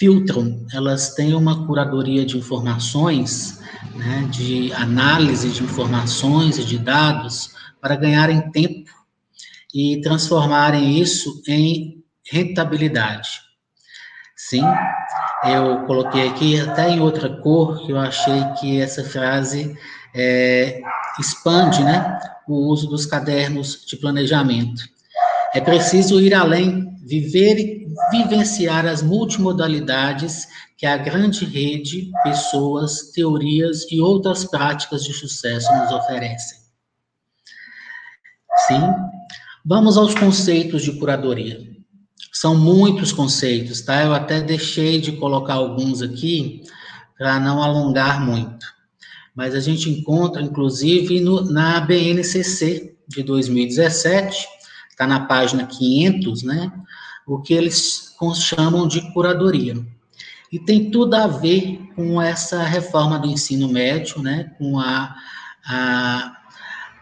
filtram, 0.00 0.66
elas 0.72 1.12
têm 1.14 1.34
uma 1.34 1.66
curadoria 1.66 2.24
de 2.24 2.38
informações, 2.38 3.60
né, 3.94 4.26
de 4.30 4.72
análise 4.72 5.50
de 5.50 5.62
informações 5.62 6.56
e 6.56 6.64
de 6.64 6.78
dados 6.78 7.50
para 7.82 7.96
ganharem 7.96 8.50
tempo 8.50 8.90
e 9.74 10.00
transformarem 10.00 10.98
isso 10.98 11.42
em 11.46 12.02
rentabilidade. 12.24 13.28
Sim, 14.34 14.64
eu 15.44 15.84
coloquei 15.84 16.28
aqui 16.28 16.58
até 16.58 16.88
em 16.88 17.00
outra 17.00 17.28
cor, 17.28 17.84
que 17.84 17.92
eu 17.92 17.98
achei 17.98 18.42
que 18.58 18.80
essa 18.80 19.04
frase 19.04 19.76
é, 20.14 20.80
expande 21.18 21.84
né, 21.84 22.18
o 22.48 22.54
uso 22.54 22.88
dos 22.88 23.04
cadernos 23.04 23.84
de 23.84 23.98
planejamento. 23.98 24.82
É 25.54 25.60
preciso 25.60 26.20
ir 26.20 26.34
além, 26.34 26.94
viver 27.04 27.58
e 27.58 27.86
vivenciar 28.10 28.86
as 28.86 29.02
multimodalidades 29.02 30.46
que 30.76 30.86
a 30.86 30.96
grande 30.96 31.44
rede, 31.44 32.10
pessoas, 32.22 33.10
teorias 33.12 33.90
e 33.90 34.00
outras 34.00 34.44
práticas 34.44 35.04
de 35.04 35.12
sucesso 35.12 35.72
nos 35.74 35.92
oferecem. 35.92 36.58
Sim, 38.66 38.80
vamos 39.64 39.96
aos 39.96 40.14
conceitos 40.14 40.82
de 40.82 40.92
curadoria. 40.92 41.60
São 42.32 42.56
muitos 42.56 43.12
conceitos, 43.12 43.82
tá? 43.82 44.02
Eu 44.04 44.14
até 44.14 44.40
deixei 44.40 45.00
de 45.00 45.12
colocar 45.12 45.54
alguns 45.54 46.00
aqui 46.00 46.62
para 47.18 47.40
não 47.40 47.62
alongar 47.62 48.24
muito 48.24 48.80
mas 49.34 49.54
a 49.54 49.60
gente 49.60 49.88
encontra, 49.88 50.42
inclusive, 50.42 51.20
no, 51.20 51.42
na 51.50 51.80
BNCC 51.80 52.94
de 53.08 53.22
2017, 53.22 54.46
está 55.00 55.06
na 55.06 55.20
página 55.20 55.66
500, 55.66 56.42
né, 56.42 56.70
o 57.26 57.40
que 57.40 57.54
eles 57.54 58.14
chamam 58.34 58.86
de 58.86 59.00
curadoria. 59.12 59.74
E 60.52 60.58
tem 60.58 60.90
tudo 60.90 61.14
a 61.14 61.26
ver 61.26 61.80
com 61.96 62.20
essa 62.20 62.62
reforma 62.64 63.18
do 63.18 63.26
ensino 63.26 63.66
médio, 63.66 64.20
né, 64.20 64.52
com 64.58 64.78
a, 64.78 65.14
a 65.64 66.36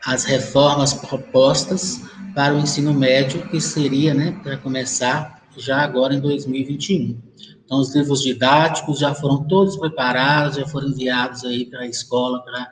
as 0.06 0.24
reformas 0.24 0.94
propostas 0.94 2.00
para 2.34 2.54
o 2.54 2.60
ensino 2.60 2.94
médio, 2.94 3.48
que 3.48 3.60
seria, 3.60 4.14
né, 4.14 4.38
para 4.44 4.56
começar 4.56 5.42
já 5.56 5.82
agora 5.82 6.14
em 6.14 6.20
2021. 6.20 7.20
Então, 7.64 7.80
os 7.80 7.94
livros 7.94 8.22
didáticos 8.22 9.00
já 9.00 9.12
foram 9.12 9.42
todos 9.44 9.76
preparados, 9.76 10.56
já 10.56 10.66
foram 10.68 10.88
enviados 10.88 11.44
aí 11.44 11.66
para 11.66 11.80
a 11.80 11.86
escola, 11.86 12.42
para 12.42 12.70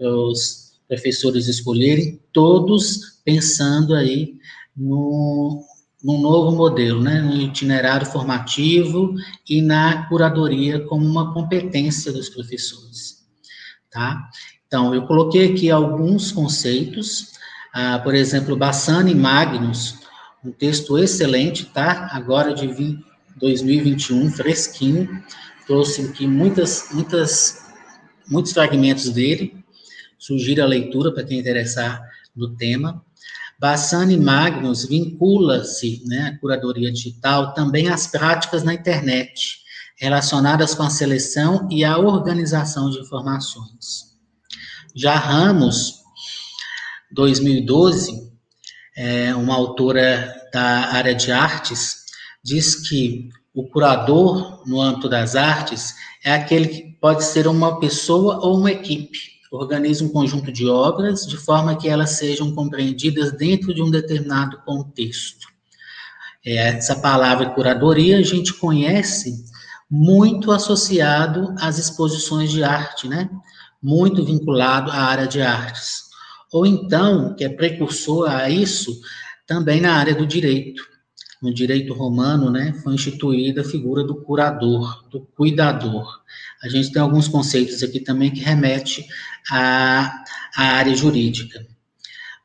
os 0.00 0.72
professores 0.88 1.46
escolherem, 1.46 2.20
todos 2.32 3.20
pensando 3.24 3.94
aí 3.94 4.34
no, 4.76 5.62
num 6.02 6.20
novo 6.20 6.56
modelo, 6.56 7.00
né, 7.00 7.20
no 7.20 7.34
itinerário 7.34 8.06
formativo 8.06 9.14
e 9.48 9.62
na 9.62 10.06
curadoria 10.08 10.80
como 10.86 11.06
uma 11.06 11.32
competência 11.32 12.12
dos 12.12 12.28
professores, 12.28 13.24
tá? 13.90 14.28
Então, 14.66 14.94
eu 14.94 15.06
coloquei 15.06 15.52
aqui 15.52 15.70
alguns 15.70 16.32
conceitos, 16.32 17.32
ah, 17.72 17.98
por 18.00 18.14
exemplo, 18.14 18.56
Bassani 18.56 19.14
Magnus, 19.14 20.00
um 20.44 20.50
texto 20.50 20.98
excelente, 20.98 21.66
tá? 21.66 22.08
Agora 22.12 22.52
de 22.52 22.66
20, 22.66 23.04
2021, 23.36 24.30
fresquinho, 24.30 25.22
trouxe 25.66 26.02
aqui 26.02 26.26
muitas, 26.26 26.88
muitas 26.92 27.64
muitos 28.28 28.52
fragmentos 28.52 29.10
dele, 29.10 29.64
sugiro 30.18 30.62
a 30.62 30.66
leitura 30.66 31.12
para 31.12 31.24
quem 31.24 31.38
interessar 31.38 32.02
no 32.34 32.54
tema. 32.56 33.04
Bassani 33.64 34.18
Magnus 34.18 34.84
vincula-se, 34.84 36.02
né, 36.04 36.26
a 36.26 36.38
curadoria 36.38 36.92
digital, 36.92 37.54
também 37.54 37.88
às 37.88 38.06
práticas 38.06 38.62
na 38.62 38.74
internet, 38.74 39.60
relacionadas 39.96 40.74
com 40.74 40.82
a 40.82 40.90
seleção 40.90 41.66
e 41.70 41.82
a 41.82 41.96
organização 41.96 42.90
de 42.90 42.98
informações. 42.98 44.18
Já 44.94 45.14
Ramos, 45.14 45.94
2012, 47.12 48.30
é, 48.94 49.34
uma 49.34 49.54
autora 49.54 50.30
da 50.52 50.92
área 50.92 51.14
de 51.14 51.32
artes, 51.32 52.04
diz 52.44 52.86
que 52.86 53.30
o 53.54 53.66
curador 53.66 54.62
no 54.68 54.78
âmbito 54.78 55.08
das 55.08 55.34
artes 55.34 55.94
é 56.22 56.34
aquele 56.34 56.68
que 56.68 56.82
pode 57.00 57.24
ser 57.24 57.46
uma 57.46 57.80
pessoa 57.80 58.44
ou 58.44 58.58
uma 58.58 58.72
equipe, 58.72 59.33
organiza 59.56 60.04
um 60.04 60.08
conjunto 60.08 60.50
de 60.50 60.66
obras 60.66 61.26
de 61.26 61.36
forma 61.36 61.76
que 61.76 61.88
elas 61.88 62.10
sejam 62.10 62.52
compreendidas 62.54 63.32
dentro 63.32 63.72
de 63.72 63.82
um 63.82 63.90
determinado 63.90 64.58
contexto. 64.64 65.46
É, 66.44 66.76
essa 66.76 66.96
palavra 66.96 67.50
curadoria 67.50 68.18
a 68.18 68.22
gente 68.22 68.52
conhece 68.52 69.44
muito 69.90 70.50
associado 70.50 71.54
às 71.58 71.78
exposições 71.78 72.50
de 72.50 72.64
arte, 72.64 73.08
né? 73.08 73.30
Muito 73.82 74.24
vinculado 74.24 74.90
à 74.90 74.96
área 74.96 75.26
de 75.26 75.40
artes. 75.40 76.04
Ou 76.52 76.66
então, 76.66 77.34
que 77.34 77.44
é 77.44 77.48
precursor 77.48 78.28
a 78.28 78.48
isso, 78.50 78.92
também 79.46 79.80
na 79.80 79.94
área 79.94 80.14
do 80.14 80.26
direito. 80.26 80.93
No 81.44 81.52
direito 81.52 81.92
romano, 81.92 82.50
né, 82.50 82.72
foi 82.82 82.94
instituída 82.94 83.60
a 83.60 83.64
figura 83.64 84.02
do 84.02 84.14
curador, 84.14 85.06
do 85.10 85.20
cuidador. 85.20 86.22
A 86.62 86.70
gente 86.70 86.90
tem 86.90 87.02
alguns 87.02 87.28
conceitos 87.28 87.82
aqui 87.82 88.00
também 88.00 88.30
que 88.30 88.40
remete 88.40 89.06
à, 89.50 90.24
à 90.56 90.62
área 90.62 90.96
jurídica. 90.96 91.66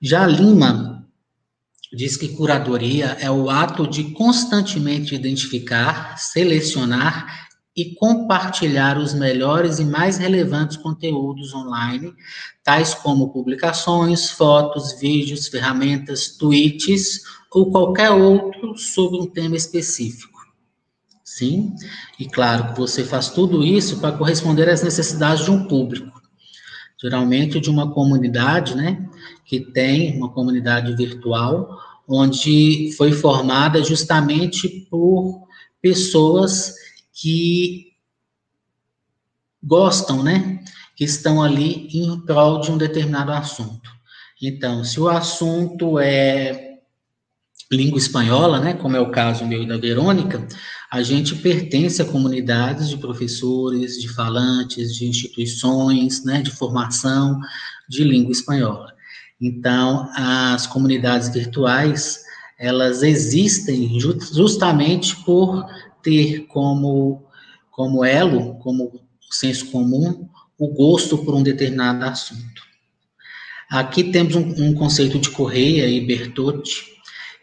Já 0.02 0.28
Lima 0.28 1.08
diz 1.94 2.18
que 2.18 2.36
curadoria 2.36 3.16
é 3.22 3.32
o 3.32 3.50
ato 3.50 3.88
de 3.88 4.12
constantemente 4.12 5.16
identificar, 5.16 6.18
selecionar 6.18 7.48
e 7.74 7.96
compartilhar 7.96 8.98
os 8.98 9.14
melhores 9.14 9.80
e 9.80 9.86
mais 9.86 10.18
relevantes 10.18 10.76
conteúdos 10.76 11.54
online, 11.54 12.14
tais 12.66 12.94
como 12.94 13.32
publicações, 13.32 14.30
fotos, 14.30 15.00
vídeos, 15.00 15.48
ferramentas, 15.48 16.36
tweets 16.36 17.22
ou 17.52 17.72
qualquer 17.72 18.12
outro 18.12 18.78
sobre 18.78 19.20
um 19.20 19.28
tema 19.28 19.56
específico. 19.56 20.40
Sim, 21.24 21.74
e 22.20 22.26
claro 22.26 22.76
você 22.76 23.04
faz 23.04 23.30
tudo 23.30 23.64
isso 23.64 24.00
para 24.00 24.18
corresponder 24.18 24.68
às 24.68 24.84
necessidades 24.84 25.46
de 25.46 25.52
um 25.52 25.68
público, 25.68 26.22
geralmente 27.02 27.60
de 27.60 27.70
uma 27.70 27.94
comunidade, 27.94 28.76
né, 28.76 29.08
que 29.46 29.60
tem 29.60 30.18
uma 30.18 30.30
comunidade 30.30 30.96
virtual, 30.96 31.80
onde 32.08 32.92
foi 32.98 33.12
formada 33.12 33.84
justamente 33.84 34.68
por 34.90 35.48
pessoas 35.82 36.74
que 37.14 37.94
gostam, 39.64 40.24
né, 40.24 40.64
que 40.96 41.04
estão 41.04 41.42
ali 41.42 41.88
em 41.94 42.20
prol 42.22 42.60
de 42.60 42.72
um 42.72 42.78
determinado 42.78 43.32
assunto. 43.32 43.90
Então, 44.42 44.84
se 44.84 45.00
o 45.00 45.08
assunto 45.08 46.00
é 46.00 46.69
língua 47.72 48.00
espanhola, 48.00 48.60
né, 48.60 48.74
como 48.74 48.96
é 48.96 49.00
o 49.00 49.12
caso 49.12 49.46
meu 49.46 49.62
e 49.62 49.68
da 49.68 49.78
Verônica, 49.78 50.48
a 50.90 51.04
gente 51.04 51.36
pertence 51.36 52.02
a 52.02 52.06
comunidades 52.06 52.90
de 52.90 52.98
professores, 52.98 54.02
de 54.02 54.10
falantes, 54.10 54.96
de 54.96 55.06
instituições, 55.06 56.24
né, 56.24 56.42
de 56.42 56.50
formação 56.50 57.40
de 57.88 58.04
língua 58.04 58.32
espanhola. 58.32 58.92
Então, 59.40 60.10
as 60.16 60.66
comunidades 60.66 61.30
virtuais, 61.30 62.24
elas 62.58 63.04
existem 63.04 64.00
justamente 64.00 65.16
por 65.24 65.66
ter 66.02 66.48
como, 66.48 67.24
como 67.70 68.04
elo, 68.04 68.56
como 68.56 69.00
senso 69.30 69.68
comum, 69.68 70.28
o 70.58 70.68
gosto 70.74 71.18
por 71.20 71.36
um 71.36 71.44
determinado 71.44 72.04
assunto. 72.04 72.64
Aqui 73.70 74.06
temos 74.06 74.36
um, 74.36 74.42
um 74.58 74.74
conceito 74.74 75.20
de 75.20 75.30
Correia 75.30 75.88
e 75.88 76.06
Bertotti, 76.06 76.99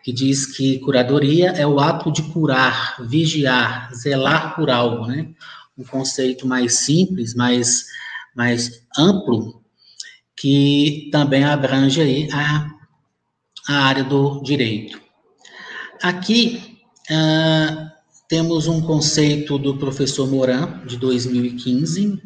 que 0.06 0.12
diz 0.12 0.46
que 0.46 0.78
curadoria 0.78 1.50
é 1.50 1.66
o 1.66 1.80
ato 1.80 2.12
de 2.12 2.22
curar, 2.22 2.96
vigiar, 3.08 3.92
zelar 3.92 4.54
por 4.54 4.70
algo, 4.70 5.04
né? 5.04 5.34
Um 5.76 5.82
conceito 5.82 6.46
mais 6.46 6.74
simples, 6.74 7.34
mais, 7.34 7.86
mais 8.32 8.84
amplo, 8.96 9.60
que 10.36 11.08
também 11.10 11.42
abrange 11.42 12.00
aí 12.00 12.28
a, 12.32 12.70
a 13.68 13.74
área 13.78 14.04
do 14.04 14.40
direito. 14.44 15.00
Aqui 16.00 16.78
uh, 17.10 17.90
temos 18.28 18.68
um 18.68 18.80
conceito 18.82 19.58
do 19.58 19.76
professor 19.76 20.30
Moran, 20.30 20.86
de 20.86 20.96
2015, 20.98 22.22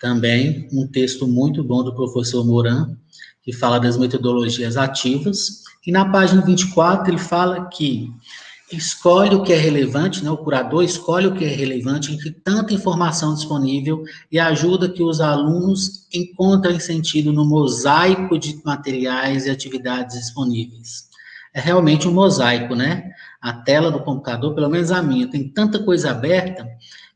também 0.00 0.70
um 0.72 0.86
texto 0.86 1.28
muito 1.28 1.62
bom 1.62 1.84
do 1.84 1.94
professor 1.94 2.46
Moran, 2.46 2.96
que 3.44 3.52
fala 3.52 3.78
das 3.78 3.96
metodologias 3.98 4.76
ativas, 4.76 5.62
e 5.86 5.92
na 5.92 6.10
página 6.10 6.40
24 6.40 7.10
ele 7.10 7.18
fala 7.18 7.66
que 7.68 8.10
escolhe 8.72 9.34
o 9.34 9.42
que 9.42 9.52
é 9.52 9.56
relevante, 9.56 10.24
né, 10.24 10.30
o 10.30 10.38
curador 10.38 10.82
escolhe 10.82 11.26
o 11.26 11.34
que 11.34 11.44
é 11.44 11.48
relevante 11.48 12.12
entre 12.12 12.30
tanta 12.30 12.72
informação 12.72 13.34
disponível 13.34 14.02
e 14.32 14.38
ajuda 14.38 14.88
que 14.88 15.02
os 15.02 15.20
alunos 15.20 16.06
encontrem 16.12 16.80
sentido 16.80 17.32
no 17.32 17.44
mosaico 17.44 18.38
de 18.38 18.60
materiais 18.64 19.46
e 19.46 19.50
atividades 19.50 20.18
disponíveis. 20.18 21.08
É 21.52 21.60
realmente 21.60 22.08
um 22.08 22.12
mosaico, 22.12 22.74
né? 22.74 23.12
A 23.40 23.52
tela 23.52 23.90
do 23.90 24.00
computador, 24.00 24.54
pelo 24.54 24.70
menos 24.70 24.90
a 24.90 25.02
minha, 25.02 25.28
tem 25.28 25.48
tanta 25.48 25.78
coisa 25.78 26.10
aberta 26.10 26.66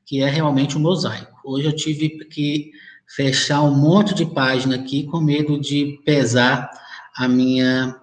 que 0.06 0.22
é 0.22 0.28
realmente 0.28 0.76
um 0.76 0.80
mosaico. 0.80 1.40
Hoje 1.44 1.66
eu 1.66 1.74
tive 1.74 2.08
que 2.26 2.70
fechar 3.08 3.62
um 3.62 3.74
monte 3.74 4.14
de 4.14 4.26
página 4.26 4.76
aqui 4.76 5.04
com 5.04 5.20
medo 5.20 5.58
de 5.58 6.00
pesar 6.04 6.70
a 7.16 7.26
minha 7.26 7.96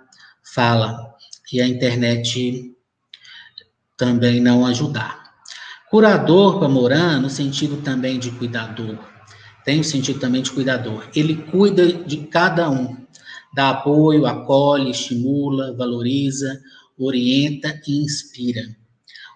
fala 0.43 1.15
e 1.51 1.61
a 1.61 1.67
internet 1.67 2.75
também 3.95 4.41
não 4.41 4.65
ajudar. 4.65 5.23
Curador 5.89 6.59
para 6.59 6.67
Moran, 6.67 7.21
no 7.21 7.29
sentido 7.29 7.81
também 7.81 8.19
de 8.19 8.31
cuidador, 8.31 8.97
tem 9.63 9.79
o 9.79 9.83
sentido 9.83 10.19
também 10.19 10.41
de 10.41 10.51
cuidador. 10.51 11.07
Ele 11.15 11.35
cuida 11.35 11.87
de 11.91 12.17
cada 12.27 12.69
um, 12.69 12.97
dá 13.53 13.69
apoio, 13.69 14.25
acolhe, 14.25 14.91
estimula, 14.91 15.75
valoriza, 15.75 16.59
orienta 16.97 17.79
e 17.87 18.03
inspira. 18.03 18.63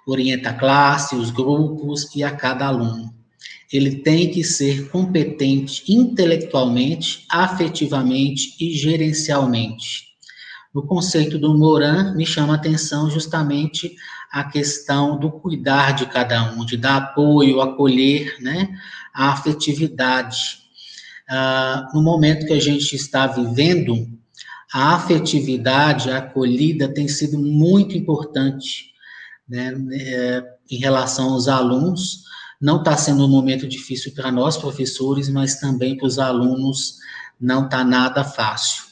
Orienta 0.05 0.49
a 0.49 0.53
classe, 0.53 1.15
os 1.15 1.29
grupos 1.29 2.13
e 2.15 2.23
a 2.23 2.31
cada 2.35 2.67
aluno. 2.67 3.18
Ele 3.71 3.97
tem 3.97 4.31
que 4.31 4.43
ser 4.43 4.89
competente 4.89 5.83
intelectualmente, 5.91 7.25
afetivamente 7.29 8.55
e 8.59 8.73
gerencialmente 8.73 10.09
no 10.73 10.85
conceito 10.85 11.39
do 11.39 11.57
Moran, 11.57 12.13
me 12.15 12.25
chama 12.25 12.53
a 12.53 12.55
atenção 12.55 13.09
justamente 13.09 13.95
a 14.31 14.43
questão 14.43 15.17
do 15.19 15.31
cuidar 15.31 15.93
de 15.93 16.05
cada 16.05 16.53
um, 16.53 16.63
de 16.63 16.77
dar 16.77 16.97
apoio, 16.97 17.61
acolher, 17.61 18.35
né, 18.39 18.69
a 19.13 19.31
afetividade. 19.31 20.59
Ah, 21.27 21.89
no 21.93 22.01
momento 22.01 22.45
que 22.45 22.53
a 22.53 22.59
gente 22.59 22.95
está 22.95 23.25
vivendo, 23.25 24.07
a 24.71 24.95
afetividade, 24.95 26.11
a 26.11 26.19
acolhida 26.19 26.87
tem 26.87 27.07
sido 27.07 27.39
muito 27.39 27.97
importante, 27.97 28.91
né, 29.47 29.73
é, 29.91 30.43
em 30.69 30.77
relação 30.77 31.33
aos 31.33 31.47
alunos. 31.47 32.23
Não 32.59 32.79
está 32.79 32.97
sendo 32.97 33.25
um 33.25 33.29
momento 33.29 33.67
difícil 33.67 34.13
para 34.13 34.31
nós, 34.31 34.57
professores, 34.57 35.29
mas 35.29 35.59
também 35.59 35.95
para 35.95 36.07
os 36.07 36.19
alunos 36.19 36.97
não 37.39 37.65
está 37.65 37.85
nada 37.85 38.23
fácil. 38.23 38.83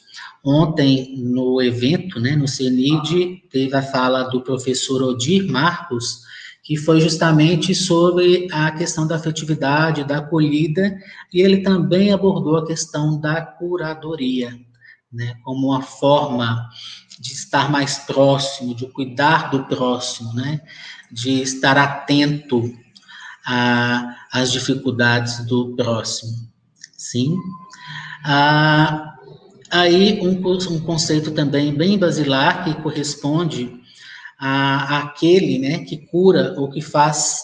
Ontem, 0.43 1.15
no 1.17 1.61
evento, 1.61 2.19
né, 2.19 2.35
no 2.35 2.47
CENID, 2.47 3.43
teve 3.51 3.75
a 3.75 3.81
fala 3.81 4.23
do 4.23 4.41
professor 4.41 5.03
Odir 5.03 5.45
Marcos, 5.51 6.21
que 6.63 6.77
foi 6.77 7.01
justamente 7.01 7.75
sobre 7.75 8.47
a 8.51 8.71
questão 8.71 9.05
da 9.05 9.17
afetividade, 9.17 10.05
da 10.05 10.19
acolhida, 10.19 10.97
e 11.33 11.41
ele 11.41 11.57
também 11.57 12.13
abordou 12.13 12.55
a 12.55 12.65
questão 12.65 13.19
da 13.19 13.41
curadoria, 13.41 14.57
né, 15.11 15.35
como 15.43 15.67
uma 15.67 15.81
forma 15.81 16.69
de 17.19 17.33
estar 17.33 17.69
mais 17.69 17.99
próximo, 17.99 18.73
de 18.73 18.85
cuidar 18.87 19.49
do 19.49 19.65
próximo, 19.65 20.33
né, 20.33 20.61
de 21.11 21.41
estar 21.41 21.77
atento 21.77 22.73
às 24.31 24.51
dificuldades 24.51 25.45
do 25.45 25.75
próximo. 25.75 26.33
Sim. 26.97 27.37
Ah, 28.23 29.17
Aí, 29.69 30.19
um, 30.21 30.41
um 30.71 30.79
conceito 30.79 31.31
também 31.31 31.73
bem 31.75 31.97
basilar, 31.97 32.63
que 32.63 32.81
corresponde 32.81 33.69
a, 34.39 34.99
aquele 34.99 35.59
né, 35.59 35.79
que 35.79 35.97
cura 35.97 36.53
ou 36.57 36.69
que 36.69 36.81
faz 36.81 37.43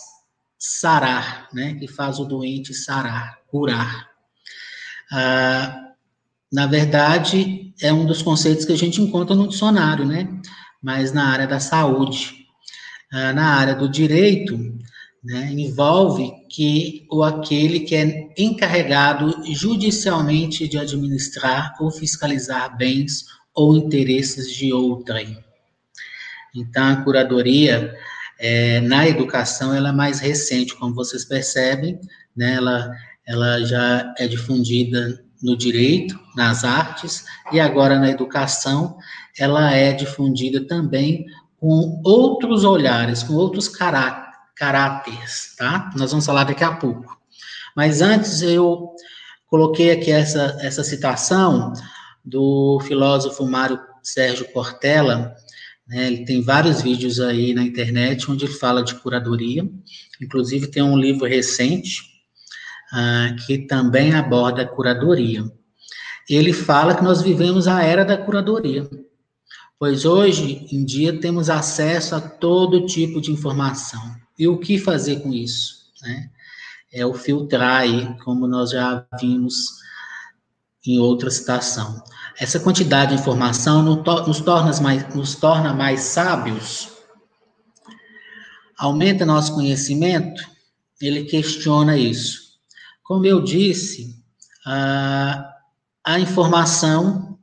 sarar, 0.57 1.49
né, 1.53 1.73
que 1.73 1.87
faz 1.87 2.19
o 2.19 2.25
doente 2.25 2.73
sarar, 2.73 3.39
curar. 3.47 4.07
ah, 5.11 5.79
na 6.51 6.67
verdade, 6.67 7.73
é 7.81 7.91
um 7.91 8.05
dos 8.05 8.21
conceitos 8.21 8.63
que 8.63 8.71
a 8.71 8.77
gente 8.77 9.01
encontra 9.01 9.35
no 9.35 9.47
dicionário, 9.47 10.05
né? 10.05 10.29
Mas 10.79 11.11
na 11.11 11.29
área 11.31 11.47
da 11.47 11.59
saúde. 11.59 12.45
Ah, 13.11 13.33
na 13.33 13.55
área 13.55 13.73
do 13.73 13.89
direito, 13.89 14.55
né, 15.23 15.49
envolve 15.51 16.31
que 16.49 17.05
ou 17.09 17.23
aquele 17.23 17.81
que 17.81 17.95
é 17.95 18.29
encarregado 18.37 19.33
judicialmente 19.53 20.67
de 20.67 20.77
administrar 20.77 21.73
ou 21.79 21.89
fiscalizar 21.89 22.75
bens 22.75 23.25
ou 23.55 23.77
interesses 23.77 24.51
de 24.53 24.73
outrem. 24.73 25.37
Então, 26.53 26.85
a 26.85 26.97
curadoria 26.97 27.95
é, 28.39 28.81
na 28.81 29.07
educação 29.07 29.73
ela 29.73 29.89
é 29.89 29.93
mais 29.93 30.19
recente, 30.19 30.75
como 30.75 30.93
vocês 30.93 31.23
percebem, 31.23 31.99
né, 32.35 32.55
ela, 32.55 32.91
ela 33.25 33.63
já 33.63 34.13
é 34.17 34.27
difundida 34.27 35.23
no 35.41 35.55
direito, 35.57 36.19
nas 36.35 36.63
artes, 36.63 37.25
e 37.51 37.59
agora 37.59 37.97
na 37.97 38.09
educação, 38.09 38.97
ela 39.37 39.73
é 39.73 39.93
difundida 39.93 40.65
também 40.67 41.25
com 41.57 42.01
outros 42.03 42.63
olhares, 42.63 43.23
com 43.23 43.33
outros 43.33 43.67
cará 43.67 44.22
caráteres, 44.55 45.55
tá? 45.57 45.91
Nós 45.95 46.11
vamos 46.11 46.25
falar 46.25 46.43
daqui 46.43 46.63
a 46.63 46.73
pouco. 46.73 47.17
Mas 47.75 48.01
antes 48.01 48.41
eu 48.41 48.91
coloquei 49.47 49.91
aqui 49.91 50.11
essa, 50.11 50.57
essa 50.61 50.83
citação 50.83 51.73
do 52.23 52.79
filósofo 52.85 53.45
Mário 53.45 53.79
Sérgio 54.01 54.51
Cortella, 54.51 55.35
né, 55.87 56.07
ele 56.07 56.25
tem 56.25 56.41
vários 56.41 56.81
vídeos 56.81 57.19
aí 57.19 57.53
na 57.53 57.63
internet 57.63 58.29
onde 58.29 58.45
ele 58.45 58.53
fala 58.53 58.83
de 58.83 58.95
curadoria, 58.95 59.67
inclusive 60.21 60.67
tem 60.67 60.83
um 60.83 60.97
livro 60.97 61.25
recente 61.25 62.01
uh, 62.93 63.35
que 63.45 63.59
também 63.59 64.13
aborda 64.13 64.65
curadoria. 64.65 65.43
Ele 66.29 66.53
fala 66.53 66.95
que 66.95 67.03
nós 67.03 67.21
vivemos 67.21 67.67
a 67.67 67.83
era 67.83 68.05
da 68.05 68.17
curadoria 68.17 68.87
pois 69.83 70.05
hoje 70.05 70.65
em 70.71 70.85
dia 70.85 71.19
temos 71.19 71.49
acesso 71.49 72.15
a 72.15 72.21
todo 72.21 72.85
tipo 72.85 73.19
de 73.19 73.33
informação. 73.33 74.01
E 74.37 74.47
o 74.47 74.57
que 74.57 74.77
fazer 74.77 75.21
com 75.21 75.31
isso? 75.31 75.91
Né? 76.01 76.29
É 76.91 77.05
o 77.05 77.13
filtrar 77.13 77.81
aí, 77.81 78.17
como 78.19 78.47
nós 78.47 78.71
já 78.71 79.05
vimos 79.19 79.83
em 80.85 80.99
outra 80.99 81.29
citação. 81.29 82.03
Essa 82.37 82.59
quantidade 82.59 83.13
de 83.13 83.21
informação 83.21 83.83
nos 83.83 84.41
torna 84.41 84.81
mais, 84.81 85.15
nos 85.15 85.35
torna 85.35 85.73
mais 85.73 86.01
sábios, 86.01 86.89
aumenta 88.77 89.25
nosso 89.25 89.53
conhecimento, 89.53 90.43
ele 90.99 91.25
questiona 91.25 91.97
isso. 91.97 92.53
Como 93.03 93.25
eu 93.25 93.41
disse, 93.41 94.15
a, 94.65 95.53
a 96.03 96.19
informação 96.19 97.37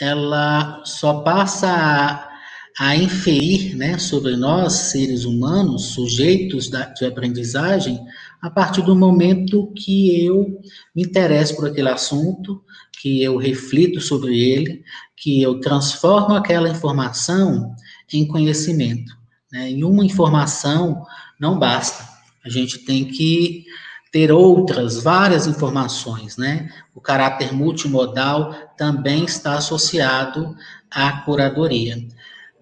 ela 0.00 0.82
só 0.84 1.20
passa 1.20 1.68
a, 1.68 2.31
a 2.78 2.96
inferir 2.96 3.76
né, 3.76 3.98
sobre 3.98 4.36
nós, 4.36 4.72
seres 4.72 5.24
humanos, 5.24 5.94
sujeitos 5.94 6.70
da, 6.70 6.86
de 6.86 7.04
aprendizagem, 7.04 8.00
a 8.40 8.50
partir 8.50 8.82
do 8.82 8.96
momento 8.96 9.72
que 9.76 10.24
eu 10.24 10.60
me 10.94 11.02
interesso 11.02 11.54
por 11.56 11.68
aquele 11.68 11.88
assunto, 11.88 12.62
que 13.00 13.22
eu 13.22 13.36
reflito 13.36 14.00
sobre 14.00 14.38
ele, 14.38 14.82
que 15.16 15.42
eu 15.42 15.60
transformo 15.60 16.34
aquela 16.34 16.68
informação 16.68 17.74
em 18.12 18.26
conhecimento. 18.26 19.16
Né? 19.52 19.72
E 19.72 19.84
uma 19.84 20.04
informação 20.04 21.04
não 21.38 21.58
basta. 21.58 22.04
A 22.44 22.48
gente 22.48 22.78
tem 22.78 23.04
que 23.04 23.64
ter 24.10 24.30
outras, 24.30 25.02
várias 25.02 25.46
informações, 25.46 26.36
né? 26.36 26.68
O 26.94 27.00
caráter 27.00 27.52
multimodal 27.52 28.52
também 28.76 29.24
está 29.24 29.54
associado 29.54 30.54
à 30.90 31.22
curadoria. 31.22 31.96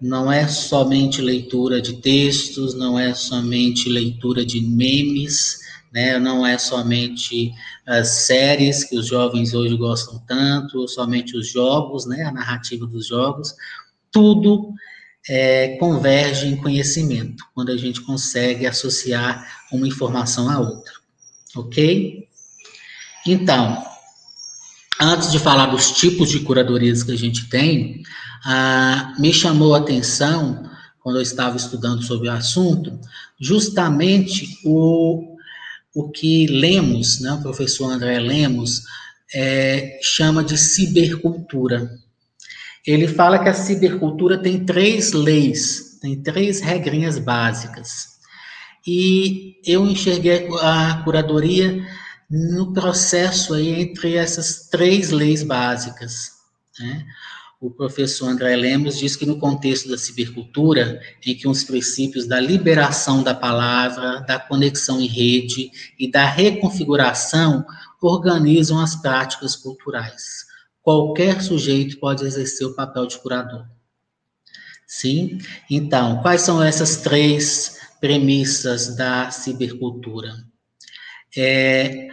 Não 0.01 0.31
é 0.31 0.47
somente 0.47 1.21
leitura 1.21 1.79
de 1.79 1.97
textos, 1.97 2.73
não 2.73 2.97
é 2.97 3.13
somente 3.13 3.87
leitura 3.87 4.43
de 4.43 4.59
memes, 4.59 5.59
né? 5.93 6.17
Não 6.17 6.45
é 6.45 6.57
somente 6.57 7.51
as 7.85 8.07
séries 8.25 8.83
que 8.83 8.97
os 8.97 9.05
jovens 9.07 9.53
hoje 9.53 9.77
gostam 9.77 10.17
tanto, 10.27 10.79
ou 10.79 10.87
somente 10.87 11.37
os 11.37 11.51
jogos, 11.51 12.07
né? 12.07 12.23
A 12.23 12.31
narrativa 12.31 12.87
dos 12.87 13.07
jogos. 13.07 13.53
Tudo 14.11 14.73
é, 15.29 15.77
converge 15.77 16.47
em 16.47 16.55
conhecimento, 16.55 17.43
quando 17.53 17.71
a 17.71 17.77
gente 17.77 18.01
consegue 18.01 18.65
associar 18.65 19.45
uma 19.71 19.87
informação 19.87 20.49
à 20.49 20.59
outra. 20.59 20.93
Ok? 21.55 22.27
Então, 23.27 23.90
antes 25.01 25.31
de 25.31 25.39
falar 25.39 25.65
dos 25.67 25.91
tipos 25.91 26.29
de 26.29 26.39
curadorias 26.41 27.01
que 27.01 27.11
a 27.11 27.17
gente 27.17 27.49
tem, 27.49 28.03
ah, 28.45 29.13
me 29.17 29.33
chamou 29.33 29.73
a 29.73 29.79
atenção, 29.79 30.69
quando 30.99 31.15
eu 31.15 31.21
estava 31.21 31.57
estudando 31.57 32.03
sobre 32.03 32.29
o 32.29 32.31
assunto, 32.31 32.99
justamente 33.39 34.59
o, 34.63 35.35
o 35.95 36.09
que 36.09 36.45
Lemos, 36.45 37.19
né, 37.19 37.33
o 37.33 37.41
professor 37.41 37.91
André 37.91 38.19
Lemos, 38.19 38.83
é, 39.33 39.99
chama 40.03 40.43
de 40.43 40.57
cibercultura. 40.57 41.89
Ele 42.85 43.07
fala 43.07 43.39
que 43.39 43.49
a 43.49 43.53
cibercultura 43.53 44.37
tem 44.37 44.63
três 44.63 45.11
leis, 45.11 45.97
tem 46.01 46.21
três 46.21 46.59
regrinhas 46.59 47.17
básicas 47.17 48.11
e 48.85 49.59
eu 49.65 49.85
enxerguei 49.85 50.47
a 50.59 51.01
curadoria 51.03 51.85
no 52.31 52.73
processo 52.73 53.53
aí 53.53 53.81
entre 53.81 54.15
essas 54.15 54.69
três 54.69 55.11
leis 55.11 55.43
básicas. 55.43 56.31
Né? 56.79 57.05
O 57.59 57.69
professor 57.69 58.29
André 58.29 58.55
Lemos 58.55 58.97
diz 58.97 59.15
que 59.15 59.25
no 59.25 59.37
contexto 59.37 59.89
da 59.89 59.97
cibercultura, 59.97 61.01
em 61.25 61.35
que 61.35 61.47
os 61.47 61.63
princípios 61.63 62.25
da 62.25 62.39
liberação 62.39 63.21
da 63.21 63.35
palavra, 63.35 64.21
da 64.21 64.39
conexão 64.39 65.01
em 65.01 65.07
rede 65.07 65.69
e 65.99 66.09
da 66.09 66.25
reconfiguração 66.25 67.65
organizam 68.01 68.79
as 68.79 68.95
práticas 68.95 69.55
culturais. 69.55 70.45
Qualquer 70.81 71.41
sujeito 71.41 71.99
pode 71.99 72.25
exercer 72.25 72.65
o 72.65 72.73
papel 72.73 73.05
de 73.05 73.19
curador. 73.19 73.67
Sim? 74.87 75.37
Então, 75.69 76.21
quais 76.21 76.41
são 76.41 76.63
essas 76.63 76.97
três 76.97 77.79
premissas 78.01 78.95
da 78.95 79.29
cibercultura. 79.29 80.33
É 81.37 82.09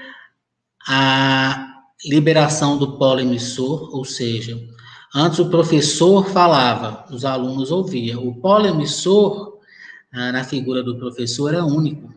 a 0.90 1.83
liberação 2.07 2.79
do 2.79 2.96
polo 2.96 3.20
emissor, 3.20 3.94
ou 3.94 4.07
seja, 4.07 4.59
antes 5.14 5.38
o 5.38 5.51
professor 5.51 6.31
falava, 6.31 7.05
os 7.11 7.27
alunos 7.27 7.70
ouviam. 7.70 8.27
O 8.27 8.40
polo 8.40 8.66
emissor, 8.66 9.59
ah, 10.11 10.33
na 10.33 10.44
figura 10.44 10.83
do 10.83 10.96
professor, 10.96 11.53
é 11.53 11.62
único. 11.62 12.14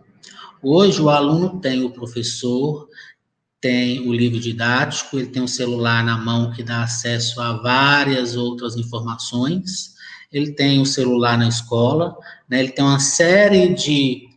Hoje 0.63 1.01
o 1.01 1.09
aluno 1.09 1.59
tem 1.59 1.83
o 1.83 1.91
professor, 1.91 2.87
tem 3.59 4.07
o 4.07 4.13
livro 4.13 4.39
didático, 4.39 5.17
ele 5.19 5.27
tem 5.27 5.41
um 5.41 5.47
celular 5.47 6.01
na 6.01 6.17
mão 6.17 6.51
que 6.51 6.63
dá 6.63 6.83
acesso 6.83 7.41
a 7.41 7.53
várias 7.53 8.37
outras 8.37 8.77
informações, 8.77 9.95
ele 10.31 10.53
tem 10.53 10.79
o 10.79 10.85
celular 10.85 11.37
na 11.37 11.49
escola, 11.49 12.15
né, 12.49 12.61
ele 12.61 12.71
tem 12.71 12.85
uma 12.85 12.99
série 12.99 13.73
de, 13.73 14.29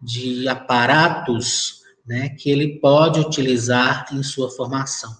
de 0.00 0.48
aparatos 0.48 1.76
né, 2.06 2.28
que 2.30 2.50
ele 2.50 2.78
pode 2.78 3.20
utilizar 3.20 4.06
em 4.12 4.22
sua 4.22 4.50
formação. 4.50 5.14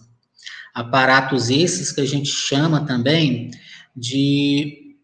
Aparatos 0.75 1.51
esses 1.51 1.91
que 1.91 2.01
a 2.01 2.07
gente 2.07 2.29
chama 2.29 2.87
também 2.87 3.51
de 3.95 4.97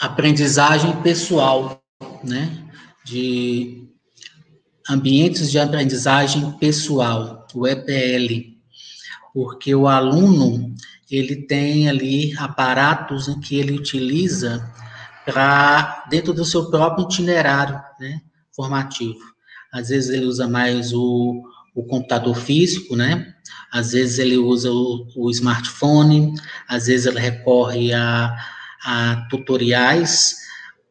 aprendizagem 0.00 1.00
pessoal, 1.02 1.82
né, 2.24 2.66
de 3.04 3.88
ambientes 4.88 5.50
de 5.50 5.58
aprendizagem 5.58 6.50
pessoal, 6.58 7.46
o 7.54 7.66
EPL, 7.66 8.56
porque 9.32 9.74
o 9.74 9.86
aluno 9.86 10.74
ele 11.10 11.46
tem 11.46 11.88
ali 11.88 12.36
aparatos 12.38 13.28
em 13.28 13.38
que 13.38 13.56
ele 13.56 13.72
utiliza 13.72 14.72
para 15.24 16.04
dentro 16.08 16.32
do 16.32 16.44
seu 16.44 16.70
próprio 16.70 17.04
itinerário 17.04 17.80
né, 18.00 18.20
formativo. 18.50 19.31
Às 19.72 19.88
vezes 19.88 20.10
ele 20.10 20.26
usa 20.26 20.46
mais 20.46 20.92
o, 20.92 21.42
o 21.74 21.82
computador 21.84 22.36
físico, 22.36 22.94
né? 22.94 23.34
Às 23.72 23.92
vezes 23.92 24.18
ele 24.18 24.36
usa 24.36 24.70
o, 24.70 25.06
o 25.16 25.30
smartphone, 25.30 26.34
às 26.68 26.86
vezes 26.86 27.06
ele 27.06 27.18
recorre 27.18 27.92
a, 27.94 28.36
a 28.84 29.26
tutoriais 29.30 30.36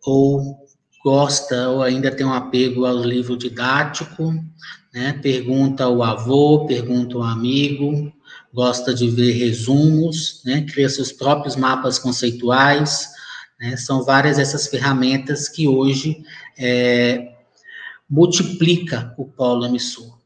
ou 0.03 0.57
gosta 1.03 1.69
ou 1.69 1.83
ainda 1.83 2.11
tem 2.11 2.25
um 2.25 2.33
apego 2.33 2.85
ao 2.85 2.97
livro 2.97 3.37
didático, 3.37 4.33
né? 4.93 5.13
Pergunta 5.21 5.83
ao 5.83 6.01
avô, 6.01 6.65
pergunta 6.65 7.15
ao 7.15 7.23
amigo, 7.23 8.11
gosta 8.53 8.93
de 8.93 9.09
ver 9.09 9.33
resumos, 9.33 10.41
né? 10.45 10.61
Cria 10.61 10.89
seus 10.89 11.11
próprios 11.11 11.55
mapas 11.55 11.99
conceituais, 11.99 13.09
né? 13.59 13.77
São 13.77 14.03
várias 14.03 14.39
essas 14.39 14.67
ferramentas 14.67 15.47
que 15.47 15.67
hoje 15.67 16.23
é, 16.57 17.30
multiplica 18.11 19.15
o 19.17 19.25
polo 19.25 19.65
emissor. 19.65 20.19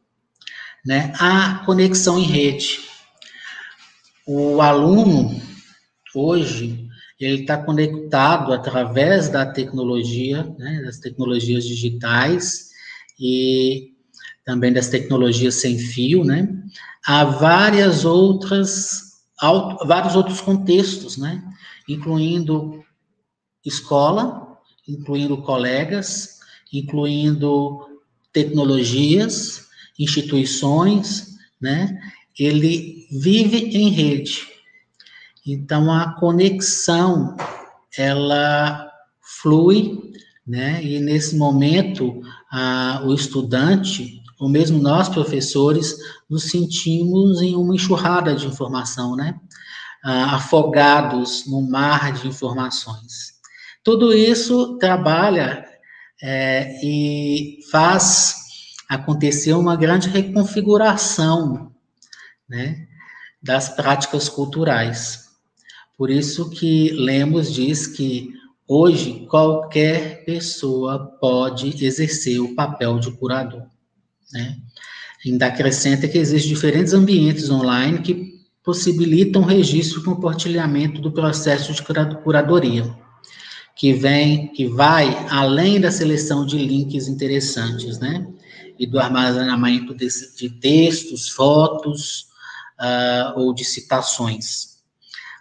né, 0.86 1.14
a 1.20 1.64
conexão 1.66 2.20
em 2.20 2.26
rede. 2.26 2.80
O 4.28 4.62
aluno, 4.62 5.42
hoje, 6.14 6.88
ele 7.20 7.42
está 7.42 7.58
conectado 7.58 8.54
através 8.54 9.30
da 9.30 9.46
tecnologia, 9.48 10.44
né, 10.60 10.84
das 10.84 11.00
tecnologias 11.00 11.66
digitais 11.66 12.70
e 13.20 13.94
também 14.46 14.72
das 14.72 14.90
tecnologias 14.90 15.56
sem 15.56 15.78
fio, 15.78 16.24
né, 16.24 16.48
a 17.04 17.24
várias 17.24 18.06
outras, 18.06 19.24
vários 19.88 20.16
outros 20.16 20.40
contextos, 20.40 21.18
né, 21.18 21.44
incluindo 21.90 22.84
escola, 23.66 24.60
incluindo 24.88 25.42
colegas, 25.42 26.35
incluindo 26.72 27.80
tecnologias, 28.34 29.68
instituições, 29.98 31.36
né? 31.62 31.98
Ele 32.38 33.08
vive 33.12 33.58
em 33.58 33.90
rede. 33.90 34.42
Então 35.46 35.92
a 35.92 36.14
conexão 36.20 37.36
ela 37.98 38.92
flui, 39.42 40.12
né? 40.46 40.84
E 40.84 41.00
nesse 41.00 41.38
momento 41.38 42.22
a, 42.52 43.02
o 43.06 43.14
estudante, 43.14 44.22
ou 44.40 44.50
mesmo 44.50 44.80
nós 44.80 45.08
professores, 45.08 45.96
nos 46.30 46.50
sentimos 46.50 47.42
em 47.42 47.56
uma 47.56 47.76
enxurrada 47.76 48.36
de 48.36 48.48
informação, 48.48 49.16
né? 49.16 49.40
afogados 50.06 51.48
no 51.48 51.62
mar 51.68 52.14
de 52.14 52.28
informações. 52.28 53.34
Tudo 53.84 54.14
isso 54.14 54.78
trabalha 54.78 55.66
é, 56.22 56.80
e 56.84 57.60
faz 57.72 58.36
acontecer 58.90 59.54
uma 59.54 59.76
grande 59.76 60.10
reconfiguração 60.10 61.72
né, 62.48 62.88
das 63.42 63.70
práticas 63.70 64.30
culturais. 64.30 65.26
Por 65.98 66.10
isso 66.10 66.50
que 66.50 66.92
Lemos 66.92 67.54
diz 67.54 67.88
que 67.88 68.34
hoje 68.68 69.26
qualquer 69.30 70.26
pessoa 70.26 71.08
pode 71.20 71.84
exercer 71.86 72.40
o 72.40 72.54
papel 72.54 73.00
de 73.00 73.12
curador. 73.12 73.64
Né? 74.32 74.58
Ainda 75.26 75.48
acrescenta 75.48 76.08
que 76.08 76.18
existem 76.18 76.54
diferentes 76.54 76.94
ambientes 76.94 77.50
online 77.50 78.02
que 78.02 78.36
possibilitam 78.64 79.44
registro 79.44 80.02
e 80.02 80.04
compartilhamento 80.04 81.00
do 81.00 81.12
processo 81.12 81.72
de 81.72 81.84
curadoria, 82.24 82.84
que 83.76 83.92
vem, 83.92 84.48
que 84.48 84.68
vai 84.68 85.28
além 85.30 85.82
da 85.82 85.92
seleção 85.92 86.46
de 86.46 86.58
links 86.58 87.08
interessantes, 87.08 88.00
né? 88.00 88.26
E 88.80 88.88
do 88.88 89.00
armazenamento 89.00 89.94
de, 89.94 90.08
de 90.38 90.50
textos, 90.50 91.30
fotos 91.30 92.28
uh, 92.80 93.40
ou 93.40 93.54
de 93.54 93.64
citações. 93.64 94.76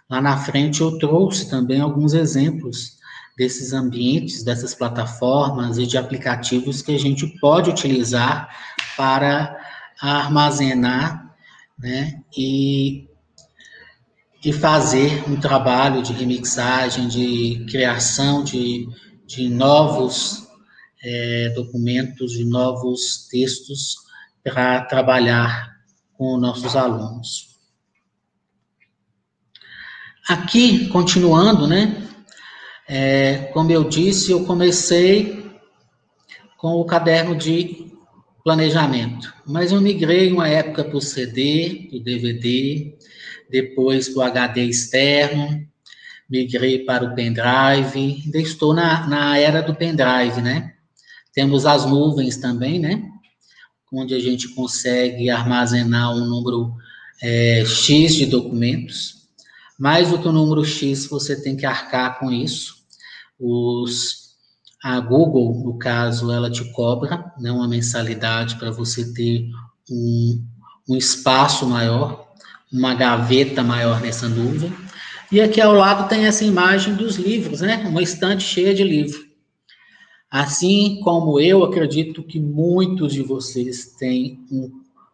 Lá 0.09 0.21
na 0.21 0.37
frente 0.37 0.81
eu 0.81 0.97
trouxe 0.99 1.49
também 1.49 1.81
alguns 1.81 2.13
exemplos 2.13 2.95
desses 3.37 3.73
ambientes, 3.73 4.43
dessas 4.43 4.73
plataformas 4.73 5.77
e 5.77 5.85
de 5.85 5.97
aplicativos 5.97 6.81
que 6.81 6.95
a 6.95 6.99
gente 6.99 7.27
pode 7.39 7.69
utilizar 7.69 8.49
para 8.95 9.57
armazenar 9.99 11.35
né, 11.77 12.21
e 12.37 13.09
e 14.45 14.53
fazer 14.53 15.27
um 15.27 15.39
trabalho 15.39 16.03
de 16.03 16.13
remixagem, 16.13 17.07
de 17.07 17.65
criação 17.67 18.43
de, 18.43 18.87
de 19.25 19.49
novos 19.49 20.47
é, 21.03 21.49
documentos, 21.55 22.33
de 22.33 22.45
novos 22.45 23.27
textos 23.27 23.95
para 24.43 24.81
trabalhar 24.85 25.75
com 26.13 26.37
nossos 26.37 26.75
alunos. 26.75 27.55
Aqui, 30.29 30.89
continuando, 30.89 31.65
né? 31.65 32.07
É, 32.87 33.49
como 33.51 33.71
eu 33.71 33.83
disse, 33.83 34.31
eu 34.31 34.45
comecei 34.45 35.43
com 36.55 36.73
o 36.73 36.85
caderno 36.85 37.35
de 37.35 37.91
planejamento, 38.45 39.33
mas 39.43 39.71
eu 39.71 39.81
migrei 39.81 40.31
uma 40.31 40.47
época 40.47 40.83
para 40.83 40.95
o 40.95 41.01
CD, 41.01 41.87
para 41.89 41.97
o 41.97 42.03
DVD, 42.03 42.95
depois 43.49 44.07
para 44.07 44.19
o 44.19 44.21
HD 44.21 44.65
externo, 44.65 45.67
migrei 46.29 46.85
para 46.85 47.05
o 47.05 47.15
pendrive, 47.15 48.21
ainda 48.23 48.37
estou 48.37 48.71
na, 48.71 49.07
na 49.07 49.35
era 49.35 49.63
do 49.63 49.73
pendrive, 49.73 50.43
né? 50.43 50.75
Temos 51.33 51.65
as 51.65 51.87
nuvens 51.87 52.37
também, 52.37 52.77
né? 52.77 53.09
Onde 53.91 54.13
a 54.13 54.19
gente 54.19 54.49
consegue 54.49 55.27
armazenar 55.27 56.15
um 56.15 56.25
número 56.25 56.75
é, 57.23 57.65
X 57.65 58.13
de 58.13 58.27
documentos. 58.27 59.25
Mais 59.77 60.11
do 60.11 60.19
que 60.19 60.27
o 60.27 60.31
número 60.31 60.63
X, 60.63 61.07
você 61.07 61.41
tem 61.41 61.57
que 61.57 61.65
arcar 61.65 62.19
com 62.19 62.31
isso. 62.31 62.75
Os, 63.39 64.24
a 64.87 64.99
Google, 64.99 65.63
no 65.63 65.79
caso, 65.79 66.31
ela 66.31 66.47
te 66.47 66.63
cobra 66.71 67.33
né, 67.39 67.51
uma 67.51 67.67
mensalidade 67.67 68.55
para 68.57 68.69
você 68.69 69.11
ter 69.15 69.49
um, 69.89 70.45
um 70.87 70.95
espaço 70.95 71.65
maior 71.65 72.23
uma 72.71 72.93
gaveta 72.93 73.63
maior 73.63 73.99
nessa 73.99 74.29
nuvem. 74.29 74.71
E 75.31 75.41
aqui 75.41 75.59
ao 75.59 75.73
lado 75.73 76.07
tem 76.07 76.27
essa 76.27 76.45
imagem 76.45 76.93
dos 76.93 77.15
livros, 77.15 77.61
né? 77.61 77.77
Uma 77.87 78.03
estante 78.03 78.43
cheia 78.43 78.75
de 78.75 78.83
livro. 78.83 79.25
Assim 80.29 80.99
como 81.03 81.39
eu 81.39 81.63
acredito 81.63 82.21
que 82.21 82.39
muitos 82.39 83.11
de 83.11 83.23
vocês 83.23 83.95
têm 83.97 84.39
um, 84.51 84.69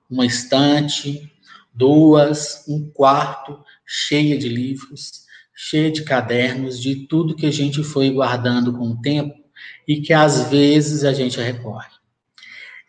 uma 0.09 0.25
estante, 0.25 1.31
duas, 1.73 2.65
um 2.67 2.89
quarto 2.89 3.57
cheia 3.85 4.37
de 4.37 4.49
livros, 4.49 5.21
cheia 5.55 5.89
de 5.89 6.03
cadernos, 6.03 6.77
de 6.77 7.07
tudo 7.07 7.35
que 7.35 7.45
a 7.45 7.51
gente 7.51 7.83
foi 7.83 8.09
guardando 8.09 8.73
com 8.73 8.89
o 8.89 9.01
tempo 9.01 9.40
e 9.91 10.01
que 10.01 10.13
às 10.13 10.49
vezes 10.49 11.03
a 11.03 11.13
gente 11.13 11.39
recorre. 11.39 11.89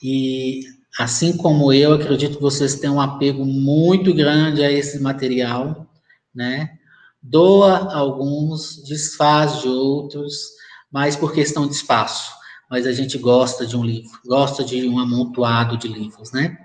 E 0.03 0.63
Assim 0.99 1.37
como 1.37 1.73
eu, 1.73 1.95
acredito 1.95 2.37
que 2.37 2.43
vocês 2.43 2.75
têm 2.75 2.91
um 2.91 3.01
apego 3.01 3.47
muito 3.47 4.13
grande 4.13 4.63
a 4.63 4.71
esse 4.71 5.01
material, 5.01 5.91
né? 6.35 6.79
Doa 7.23 7.95
alguns, 7.95 8.83
desfaz 8.85 9.63
de 9.63 9.69
outros, 9.69 10.51
mas 10.91 11.17
por 11.17 11.33
questão 11.33 11.67
de 11.67 11.75
espaço. 11.75 12.31
Mas 12.69 12.87
a 12.87 12.93
gente 12.93 13.17
gosta 13.17 13.67
de 13.67 13.75
um 13.75 13.83
livro, 13.83 14.19
gosta 14.27 14.63
de 14.63 14.87
um 14.87 14.99
amontoado 14.99 15.79
de 15.79 15.89
livros, 15.89 16.31
né? 16.31 16.59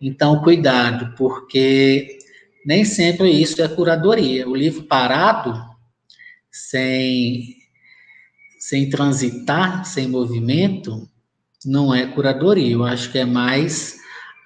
Então, 0.00 0.42
cuidado, 0.42 1.14
porque 1.16 2.18
nem 2.64 2.84
sempre 2.84 3.30
isso 3.30 3.60
é 3.60 3.68
curadoria. 3.68 4.48
O 4.48 4.54
livro 4.54 4.84
parado, 4.84 5.60
sem, 6.52 7.56
sem 8.70 8.88
transitar, 8.88 9.84
sem 9.84 10.06
movimento, 10.06 11.08
não 11.66 11.92
é 11.92 12.06
curadoria, 12.06 12.70
eu 12.70 12.84
acho 12.84 13.10
que 13.10 13.18
é 13.18 13.24
mais 13.24 13.98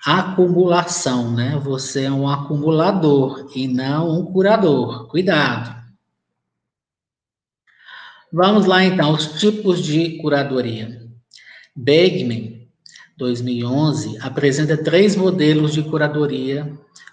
acumulação, 0.03 1.31
né? 1.31 1.61
Você 1.63 2.05
é 2.05 2.11
um 2.11 2.27
acumulador 2.27 3.51
e 3.55 3.69
não 3.69 4.19
um 4.19 4.25
curador. 4.25 5.09
Cuidado. 5.09 5.77
Vamos 8.33 8.65
lá 8.65 8.83
então, 8.83 9.13
os 9.13 9.39
tipos 9.39 9.83
de 9.83 10.17
curadoria. 10.17 11.03
Begman, 11.77 12.67
2011, 13.19 14.17
apresenta 14.23 14.83
três 14.83 15.15
modelos 15.15 15.75
de 15.75 15.83
curadoria 15.83 16.73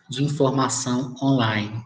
de 0.09 0.23
informação 0.23 1.13
online. 1.21 1.83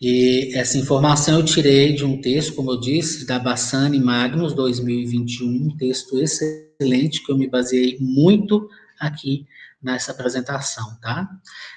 E 0.00 0.54
essa 0.54 0.78
informação 0.78 1.38
eu 1.38 1.44
tirei 1.44 1.92
de 1.92 2.04
um 2.04 2.20
texto, 2.20 2.54
como 2.54 2.70
eu 2.70 2.78
disse, 2.78 3.26
da 3.26 3.38
Bassani 3.38 3.98
Magnus, 3.98 4.54
2021, 4.54 5.48
um 5.48 5.76
texto 5.76 6.18
excelente 6.20 7.24
que 7.24 7.32
eu 7.32 7.36
me 7.36 7.48
baseei 7.48 7.98
muito 8.00 8.68
aqui 9.00 9.44
nessa 9.82 10.12
apresentação, 10.12 10.96
tá? 11.00 11.28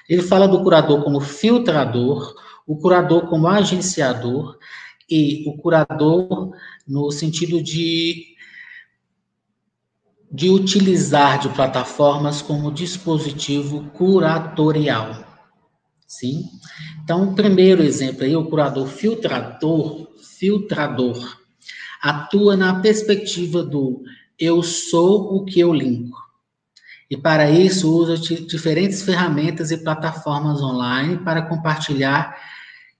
Ele 0.08 0.22
fala 0.22 0.46
do 0.46 0.62
curador 0.62 1.02
como 1.02 1.20
filtrador, 1.20 2.34
o 2.64 2.76
curador 2.76 3.28
como 3.28 3.48
agenciador 3.48 4.56
e 5.10 5.44
o 5.48 5.56
curador 5.56 6.52
no 6.86 7.10
sentido 7.10 7.62
de 7.62 8.30
de 10.34 10.48
utilizar 10.48 11.38
de 11.38 11.50
plataformas 11.50 12.40
como 12.40 12.72
dispositivo 12.72 13.90
curatorial. 13.90 15.31
Sim? 16.12 16.44
Então, 17.02 17.30
o 17.30 17.34
primeiro 17.34 17.82
exemplo 17.82 18.22
aí, 18.22 18.36
o 18.36 18.44
curador 18.44 18.86
filtrador, 18.86 20.08
filtrador, 20.38 21.38
atua 22.02 22.54
na 22.54 22.80
perspectiva 22.80 23.62
do 23.62 24.04
eu 24.38 24.62
sou 24.62 25.34
o 25.34 25.44
que 25.46 25.58
eu 25.58 25.72
linko. 25.72 26.18
E 27.10 27.16
para 27.16 27.50
isso 27.50 27.90
usa 27.90 28.18
diferentes 28.18 29.00
ferramentas 29.00 29.70
e 29.70 29.78
plataformas 29.78 30.60
online 30.60 31.16
para 31.24 31.48
compartilhar 31.48 32.36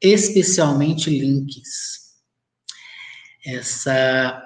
especialmente 0.01 1.11
links. 1.11 2.15
Essa 3.45 4.43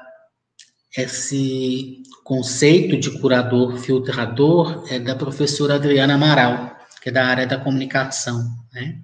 esse 0.97 2.03
conceito 2.25 2.99
de 2.99 3.21
curador 3.21 3.79
filtrador 3.79 4.85
é 4.91 4.99
da 4.99 5.15
professora 5.15 5.77
Adriana 5.77 6.15
Amaral, 6.15 6.76
que 7.07 7.11
é 7.11 7.13
da 7.13 7.25
área 7.25 7.47
da 7.47 7.57
comunicação, 7.57 8.45
né? 8.75 8.99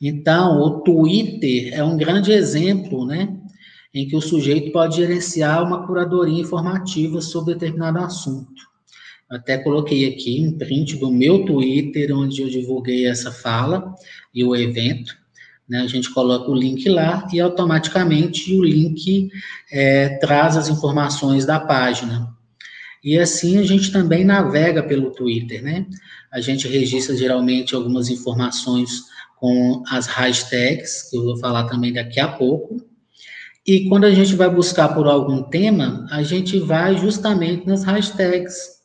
Então, 0.00 0.58
o 0.62 0.80
Twitter 0.80 1.74
é 1.74 1.84
um 1.84 1.94
grande 1.94 2.32
exemplo, 2.32 3.04
né, 3.04 3.36
em 3.92 4.08
que 4.08 4.16
o 4.16 4.20
sujeito 4.22 4.72
pode 4.72 4.96
gerenciar 4.96 5.62
uma 5.62 5.86
curadoria 5.86 6.40
informativa 6.40 7.20
sobre 7.20 7.52
determinado 7.52 7.98
assunto. 7.98 8.62
Até 9.30 9.58
coloquei 9.58 10.08
aqui 10.08 10.42
um 10.42 10.56
print 10.56 10.96
do 10.96 11.10
meu 11.10 11.44
Twitter, 11.44 12.16
onde 12.16 12.40
eu 12.40 12.48
divulguei 12.48 13.06
essa 13.06 13.30
fala 13.30 13.94
e 14.34 14.42
o 14.42 14.56
evento. 14.56 15.14
Né? 15.68 15.82
A 15.82 15.86
gente 15.86 16.08
coloca 16.14 16.50
o 16.50 16.54
link 16.54 16.88
lá 16.88 17.28
e 17.30 17.40
automaticamente 17.40 18.54
o 18.54 18.64
link 18.64 19.30
é, 19.70 20.16
traz 20.16 20.56
as 20.56 20.70
informações 20.70 21.44
da 21.44 21.60
página. 21.60 22.34
E 23.04 23.18
assim 23.18 23.58
a 23.58 23.62
gente 23.64 23.92
também 23.92 24.24
navega 24.24 24.82
pelo 24.82 25.10
Twitter, 25.10 25.62
né? 25.62 25.86
A 26.32 26.40
gente 26.40 26.66
registra 26.66 27.16
geralmente 27.16 27.74
algumas 27.74 28.08
informações 28.08 29.02
com 29.36 29.82
as 29.88 30.06
hashtags, 30.06 31.10
que 31.10 31.16
eu 31.16 31.24
vou 31.24 31.36
falar 31.36 31.64
também 31.64 31.92
daqui 31.92 32.18
a 32.20 32.28
pouco. 32.28 32.76
E 33.66 33.88
quando 33.88 34.04
a 34.04 34.10
gente 34.14 34.34
vai 34.34 34.48
buscar 34.48 34.88
por 34.88 35.06
algum 35.06 35.42
tema, 35.42 36.06
a 36.10 36.22
gente 36.22 36.58
vai 36.58 36.96
justamente 36.96 37.66
nas 37.66 37.84
hashtags. 37.84 38.82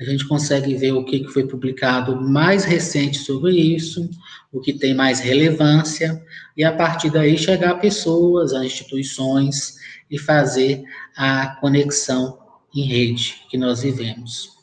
A 0.00 0.04
gente 0.04 0.26
consegue 0.26 0.74
ver 0.74 0.92
o 0.92 1.04
que 1.04 1.24
foi 1.28 1.46
publicado 1.46 2.20
mais 2.20 2.64
recente 2.64 3.18
sobre 3.18 3.52
isso, 3.56 4.08
o 4.52 4.60
que 4.60 4.72
tem 4.72 4.94
mais 4.94 5.20
relevância, 5.20 6.22
e 6.56 6.64
a 6.64 6.72
partir 6.72 7.10
daí 7.10 7.36
chegar 7.36 7.70
a 7.70 7.78
pessoas, 7.78 8.52
a 8.52 8.64
instituições 8.64 9.76
e 10.10 10.18
fazer 10.18 10.82
a 11.16 11.56
conexão 11.60 12.38
em 12.74 12.82
rede 12.82 13.36
que 13.50 13.58
nós 13.58 13.82
vivemos. 13.82 14.57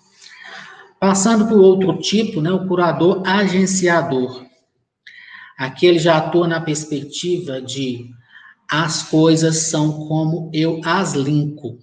Passando 1.00 1.48
por 1.48 1.60
outro 1.60 1.98
tipo, 2.00 2.42
né, 2.42 2.52
o 2.52 2.68
curador 2.68 3.22
agenciador. 3.26 4.46
Aqui 5.58 5.86
ele 5.86 6.00
já 6.00 6.18
atua 6.18 6.48
na 6.48 6.60
perspectiva 6.60 7.62
de 7.62 8.10
as 8.70 9.04
coisas 9.04 9.58
são 9.58 10.08
como 10.08 10.50
eu 10.54 10.82
as 10.84 11.14
linko, 11.14 11.78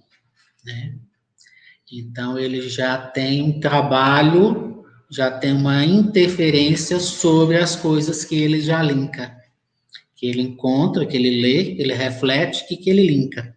né? 0.65 0.95
Então 1.91 2.37
ele 2.37 2.67
já 2.69 2.97
tem 2.97 3.41
um 3.43 3.59
trabalho, 3.59 4.83
já 5.09 5.29
tem 5.29 5.53
uma 5.53 5.85
interferência 5.85 6.99
sobre 6.99 7.57
as 7.57 7.75
coisas 7.75 8.25
que 8.25 8.35
ele 8.35 8.61
já 8.61 8.81
linka, 8.81 9.35
que 10.15 10.25
ele 10.25 10.41
encontra, 10.41 11.05
que 11.05 11.15
ele 11.15 11.41
lê, 11.41 11.75
que 11.75 11.81
ele 11.81 11.93
reflete 11.93 12.65
e 12.71 12.77
que 12.77 12.89
ele 12.89 13.05
linka. 13.05 13.55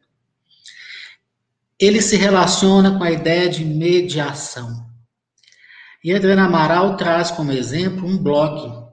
Ele 1.78 2.00
se 2.00 2.16
relaciona 2.16 2.96
com 2.96 3.04
a 3.04 3.10
ideia 3.10 3.48
de 3.48 3.64
mediação. 3.64 4.85
E 6.06 6.14
a 6.14 6.18
Adriana 6.18 6.44
Amaral 6.44 6.96
traz 6.96 7.32
como 7.32 7.50
exemplo 7.50 8.06
um 8.06 8.16
blog 8.16 8.86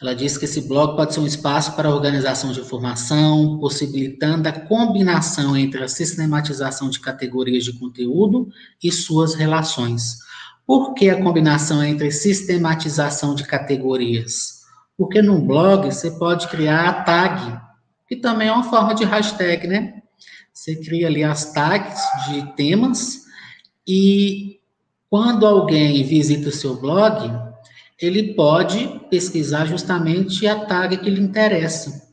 ela 0.00 0.14
diz 0.14 0.38
que 0.38 0.44
esse 0.44 0.60
blog 0.60 0.94
pode 0.94 1.12
ser 1.12 1.18
um 1.18 1.26
espaço 1.26 1.74
para 1.74 1.92
organização 1.92 2.52
de 2.52 2.60
informação, 2.60 3.58
possibilitando 3.58 4.48
a 4.48 4.52
combinação 4.52 5.56
entre 5.56 5.82
a 5.82 5.88
sistematização 5.88 6.88
de 6.88 7.00
categorias 7.00 7.64
de 7.64 7.72
conteúdo 7.72 8.48
e 8.80 8.92
suas 8.92 9.34
relações. 9.34 10.18
Por 10.64 10.94
que 10.94 11.10
a 11.10 11.20
combinação 11.20 11.82
entre 11.82 12.12
sistematização 12.12 13.34
de 13.34 13.42
categorias? 13.42 14.60
Porque 14.96 15.20
no 15.20 15.40
blog 15.40 15.86
você 15.86 16.12
pode 16.12 16.46
criar 16.46 16.88
a 16.88 17.02
tag, 17.02 17.60
que 18.06 18.14
também 18.14 18.46
é 18.46 18.52
uma 18.52 18.70
forma 18.70 18.94
de 18.94 19.04
hashtag, 19.04 19.66
né? 19.66 20.00
Você 20.54 20.76
cria 20.76 21.08
ali 21.08 21.24
as 21.24 21.52
tags 21.52 22.00
de 22.28 22.54
temas 22.54 23.24
e 23.84 24.57
quando 25.10 25.46
alguém 25.46 26.02
visita 26.02 26.48
o 26.48 26.52
seu 26.52 26.78
blog, 26.80 27.30
ele 28.00 28.34
pode 28.34 29.00
pesquisar 29.10 29.64
justamente 29.64 30.46
a 30.46 30.66
tag 30.66 30.98
que 30.98 31.10
lhe 31.10 31.20
interessa. 31.20 32.08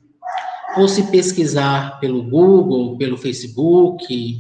Ou 0.78 0.88
se 0.88 1.04
pesquisar 1.12 2.00
pelo 2.00 2.24
Google, 2.24 2.98
pelo 2.98 3.18
Facebook, 3.18 4.40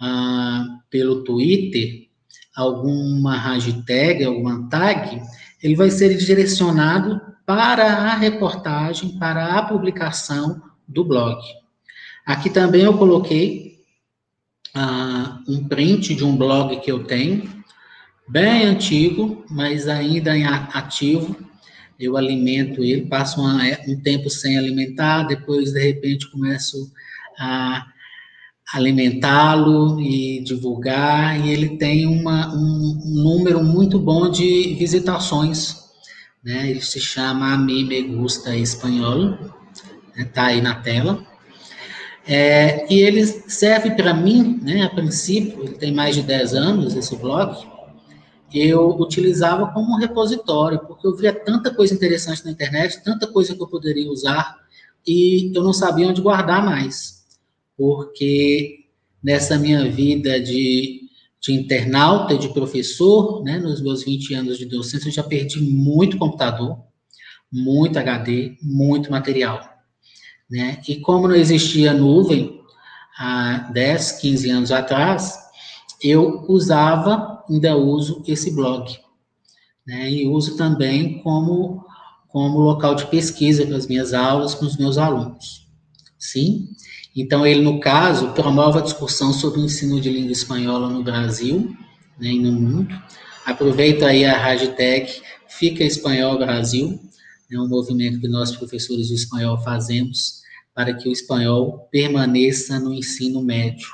ah, 0.00 0.64
pelo 0.90 1.24
Twitter, 1.24 2.08
alguma 2.54 3.36
hashtag, 3.36 4.24
alguma 4.24 4.68
tag, 4.68 5.22
ele 5.62 5.74
vai 5.74 5.90
ser 5.90 6.16
direcionado 6.16 7.20
para 7.44 7.84
a 7.84 8.16
reportagem, 8.16 9.18
para 9.18 9.58
a 9.58 9.62
publicação 9.62 10.60
do 10.86 11.04
blog. 11.04 11.40
Aqui 12.24 12.50
também 12.50 12.82
eu 12.82 12.98
coloquei 12.98 13.78
ah, 14.74 15.40
um 15.48 15.66
print 15.68 16.14
de 16.14 16.24
um 16.24 16.36
blog 16.36 16.80
que 16.80 16.90
eu 16.90 17.04
tenho, 17.04 17.55
bem 18.28 18.64
antigo, 18.64 19.44
mas 19.50 19.88
ainda 19.88 20.36
em 20.36 20.44
ativo. 20.44 21.36
Eu 21.98 22.16
alimento 22.16 22.84
ele, 22.84 23.06
passo 23.06 23.40
uma, 23.40 23.66
é, 23.66 23.82
um 23.88 23.98
tempo 23.98 24.28
sem 24.28 24.58
alimentar, 24.58 25.22
depois, 25.22 25.72
de 25.72 25.80
repente, 25.80 26.30
começo 26.30 26.92
a 27.38 27.86
alimentá-lo 28.74 30.00
e 30.00 30.42
divulgar, 30.42 31.40
e 31.44 31.50
ele 31.50 31.76
tem 31.78 32.06
uma, 32.06 32.52
um, 32.54 33.00
um 33.04 33.22
número 33.22 33.62
muito 33.62 33.98
bom 33.98 34.28
de 34.28 34.74
visitações. 34.78 35.76
Né? 36.44 36.70
Ele 36.70 36.82
se 36.82 37.00
chama 37.00 37.54
A 37.54 37.58
Me 37.58 38.02
Gusta 38.02 38.56
Espanhol, 38.56 39.32
está 39.32 40.16
né? 40.16 40.24
Tá 40.24 40.44
aí 40.46 40.60
na 40.60 40.74
tela. 40.74 41.24
É, 42.26 42.92
e 42.92 42.98
ele 43.00 43.24
serve 43.24 43.92
para 43.92 44.12
mim, 44.12 44.58
né, 44.60 44.82
a 44.82 44.90
princípio, 44.90 45.62
ele 45.62 45.74
tem 45.74 45.94
mais 45.94 46.16
de 46.16 46.22
10 46.22 46.54
anos, 46.54 46.96
esse 46.96 47.14
blog, 47.14 47.56
eu 48.52 48.90
utilizava 48.98 49.72
como 49.72 49.94
um 49.94 49.98
repositório, 49.98 50.78
porque 50.80 51.06
eu 51.06 51.16
via 51.16 51.32
tanta 51.32 51.74
coisa 51.74 51.94
interessante 51.94 52.44
na 52.44 52.50
internet, 52.50 53.02
tanta 53.02 53.26
coisa 53.26 53.54
que 53.54 53.62
eu 53.62 53.66
poderia 53.66 54.10
usar, 54.10 54.56
e 55.06 55.52
eu 55.54 55.62
não 55.62 55.72
sabia 55.72 56.08
onde 56.08 56.20
guardar 56.20 56.64
mais. 56.64 57.24
Porque 57.76 58.86
nessa 59.22 59.58
minha 59.58 59.88
vida 59.90 60.40
de, 60.40 61.02
de 61.40 61.52
internauta 61.52 62.34
e 62.34 62.38
de 62.38 62.48
professor, 62.48 63.42
né, 63.42 63.58
nos 63.58 63.82
meus 63.82 64.04
20 64.04 64.34
anos 64.34 64.58
de 64.58 64.66
docência, 64.66 65.08
eu 65.08 65.12
já 65.12 65.22
perdi 65.22 65.60
muito 65.60 66.16
computador, 66.16 66.78
muito 67.52 67.98
HD, 67.98 68.56
muito 68.62 69.10
material. 69.10 69.60
Né? 70.50 70.80
E 70.88 70.96
como 71.00 71.26
não 71.28 71.34
existia 71.34 71.92
nuvem 71.92 72.60
há 73.18 73.70
10, 73.72 74.12
15 74.12 74.50
anos 74.50 74.72
atrás, 74.72 75.36
eu 76.02 76.44
usava, 76.48 77.35
ainda 77.48 77.76
uso 77.76 78.22
esse 78.26 78.50
blog, 78.50 78.96
né? 79.86 80.10
E 80.10 80.28
uso 80.28 80.56
também 80.56 81.20
como, 81.22 81.84
como 82.28 82.58
local 82.58 82.94
de 82.94 83.06
pesquisa 83.06 83.66
para 83.66 83.76
as 83.76 83.86
minhas 83.86 84.12
aulas, 84.12 84.54
com 84.54 84.64
os 84.64 84.76
meus 84.76 84.98
alunos. 84.98 85.66
Sim? 86.18 86.68
Então, 87.14 87.46
ele, 87.46 87.62
no 87.62 87.80
caso, 87.80 88.32
promove 88.32 88.78
a 88.78 88.82
discussão 88.82 89.32
sobre 89.32 89.60
o 89.60 89.64
ensino 89.64 90.00
de 90.00 90.10
língua 90.10 90.32
espanhola 90.32 90.88
no 90.90 91.02
Brasil 91.02 91.74
né, 92.18 92.28
e 92.28 92.38
no 92.38 92.52
mundo. 92.52 92.94
Aproveita 93.44 94.06
aí 94.06 94.24
a 94.24 94.36
hashtag 94.36 95.10
Fica 95.48 95.82
Espanhol 95.82 96.38
Brasil, 96.38 97.00
é 97.50 97.58
um 97.58 97.68
movimento 97.68 98.20
que 98.20 98.28
nós, 98.28 98.54
professores 98.54 99.06
de 99.06 99.14
espanhol, 99.14 99.56
fazemos 99.62 100.42
para 100.74 100.92
que 100.92 101.08
o 101.08 101.12
espanhol 101.12 101.88
permaneça 101.90 102.78
no 102.78 102.92
ensino 102.92 103.42
médio 103.42 103.88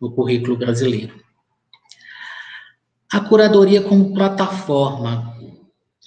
no 0.00 0.12
currículo 0.12 0.56
brasileiro. 0.56 1.14
A 3.12 3.20
curadoria 3.20 3.82
como 3.82 4.14
plataforma, 4.14 5.36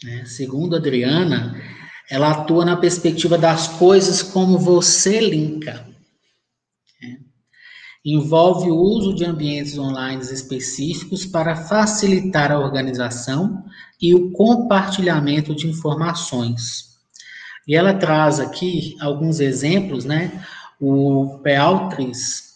né? 0.04 0.24
segundo 0.26 0.76
Adriana, 0.76 1.62
ela 2.10 2.32
atua 2.32 2.64
na 2.64 2.78
perspectiva 2.78 3.38
das 3.38 3.68
coisas 3.68 4.22
como 4.22 4.58
você 4.58 5.20
linka. 5.20 5.86
Né? 7.02 7.20
Envolve 8.06 8.70
o 8.70 8.76
uso 8.76 9.14
de 9.14 9.26
ambientes 9.26 9.78
online 9.78 10.22
específicos 10.22 11.26
para 11.26 11.56
facilitar 11.56 12.52
a 12.52 12.60
organização 12.60 13.66
e 14.02 14.14
o 14.14 14.32
compartilhamento 14.32 15.56
de 15.56 15.68
informações. 15.68 16.94
E 17.68 17.76
ela 17.76 17.94
traz 17.94 18.40
aqui 18.40 18.96
alguns 19.00 19.40
exemplos, 19.40 20.04
né? 20.04 20.46
O 20.80 21.40
Pealtris 21.42 22.54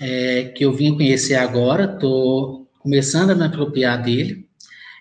é, 0.00 0.44
que 0.56 0.64
eu 0.64 0.72
vim 0.72 0.94
conhecer 0.94 1.34
agora, 1.34 1.94
estou 1.94 2.61
começando 2.82 3.30
a 3.30 3.34
me 3.34 3.44
apropriar 3.44 4.02
dele. 4.02 4.46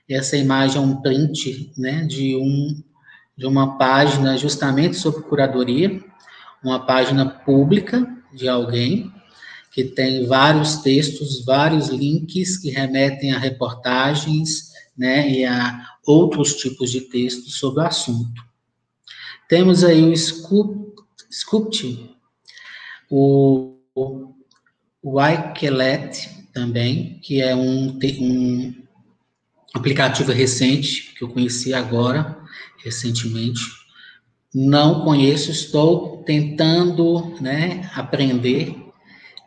Essa 0.09 0.37
imagem 0.37 0.77
é 0.77 0.79
um 0.79 1.01
print 1.01 1.73
né, 1.77 2.05
de, 2.05 2.35
um, 2.35 2.81
de 3.35 3.45
uma 3.45 3.77
página 3.77 4.37
justamente 4.37 4.97
sobre 4.97 5.23
curadoria, 5.23 6.01
uma 6.63 6.85
página 6.85 7.25
pública 7.25 8.07
de 8.33 8.47
alguém, 8.47 9.11
que 9.71 9.83
tem 9.83 10.27
vários 10.27 10.77
textos, 10.77 11.43
vários 11.43 11.89
links 11.89 12.57
que 12.57 12.69
remetem 12.69 13.31
a 13.31 13.39
reportagens 13.39 14.71
né, 14.97 15.29
e 15.29 15.45
a 15.45 15.85
outros 16.05 16.55
tipos 16.55 16.91
de 16.91 17.01
textos 17.01 17.57
sobre 17.57 17.81
o 17.81 17.87
assunto. 17.87 18.41
Temos 19.49 19.83
aí 19.83 20.03
o 20.03 20.15
Sculpt, 20.15 22.15
o 23.09 23.77
o 25.03 25.19
iQuelet 25.19 26.40
também, 26.53 27.19
que 27.21 27.41
é 27.41 27.55
um, 27.55 27.97
um 28.19 28.73
aplicativo 29.73 30.31
recente, 30.31 31.13
que 31.17 31.23
eu 31.23 31.29
conheci 31.29 31.73
agora, 31.73 32.37
recentemente. 32.83 33.61
Não 34.53 35.03
conheço, 35.03 35.51
estou 35.51 36.23
tentando 36.23 37.35
né, 37.39 37.89
aprender. 37.95 38.75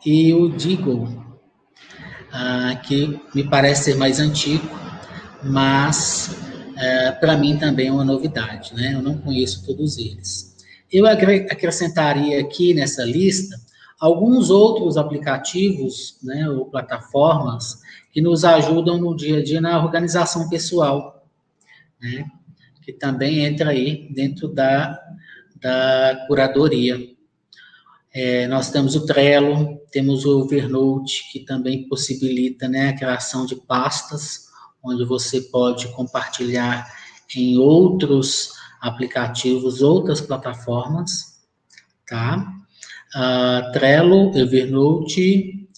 E 0.05 0.33
o 0.33 0.49
Deagle, 0.49 1.09
ah, 2.33 2.81
que 2.83 3.21
me 3.35 3.45
parece 3.45 3.85
ser 3.85 3.97
mais 3.97 4.19
antigo, 4.19 4.69
mas 5.43 6.37
é, 6.77 7.13
para 7.13 7.37
mim 7.37 7.57
também 7.57 7.89
é 7.89 7.93
uma 7.93 8.05
novidade, 8.05 8.75
né? 8.75 8.95
Eu 8.95 9.03
não 9.03 9.19
conheço 9.19 9.65
todos 9.65 9.99
eles. 9.99 10.55
Eu 10.91 11.07
acrescentaria 11.07 12.41
aqui 12.41 12.73
nessa 12.75 13.05
lista 13.05 13.64
alguns 14.05 14.51
outros 14.51 14.99
aplicativos, 14.99 16.19
né, 16.23 16.47
ou 16.51 16.67
plataformas 16.67 17.81
que 18.13 18.21
nos 18.21 18.45
ajudam 18.45 18.99
no 18.99 19.17
dia 19.17 19.39
a 19.39 19.43
dia 19.43 19.63
na 19.63 19.83
organização 19.83 20.47
pessoal, 20.51 21.27
né, 21.99 22.27
que 22.83 22.93
também 22.93 23.47
entra 23.47 23.71
aí 23.71 24.13
dentro 24.13 24.47
da, 24.47 25.01
da 25.59 26.27
curadoria. 26.27 26.99
É, 28.13 28.47
nós 28.47 28.71
temos 28.71 28.95
o 28.95 29.07
Trello, 29.07 29.81
temos 29.91 30.27
o 30.27 30.45
Evernote, 30.45 31.33
que 31.33 31.41
também 31.41 31.89
possibilita 31.89 32.69
né, 32.69 32.91
a 32.91 32.97
criação 32.97 33.47
de 33.47 33.57
pastas, 33.57 34.49
onde 34.83 35.03
você 35.07 35.41
pode 35.41 35.89
compartilhar 35.95 36.87
em 37.35 37.57
outros 37.57 38.51
aplicativos, 38.83 39.81
outras 39.81 40.21
plataformas, 40.21 41.43
tá? 42.07 42.54
Uh, 43.15 43.71
Trello, 43.73 44.37
Evernote, 44.37 45.69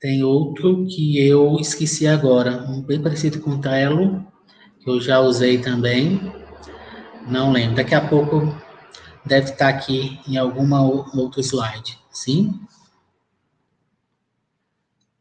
tem 0.00 0.22
outro 0.22 0.86
que 0.86 1.18
eu 1.18 1.56
esqueci 1.60 2.06
agora, 2.06 2.64
um 2.70 2.80
bem 2.80 3.02
parecido 3.02 3.40
com 3.40 3.60
Trello, 3.60 4.24
que 4.80 4.88
eu 4.88 5.00
já 5.00 5.20
usei 5.20 5.58
também, 5.58 6.20
não 7.26 7.52
lembro. 7.52 7.76
Daqui 7.76 7.94
a 7.94 8.08
pouco 8.08 8.56
deve 9.26 9.50
estar 9.50 9.68
aqui 9.68 10.18
em 10.26 10.36
alguma 10.36 10.80
outro 10.80 11.40
slide, 11.40 11.98
sim? 12.10 12.54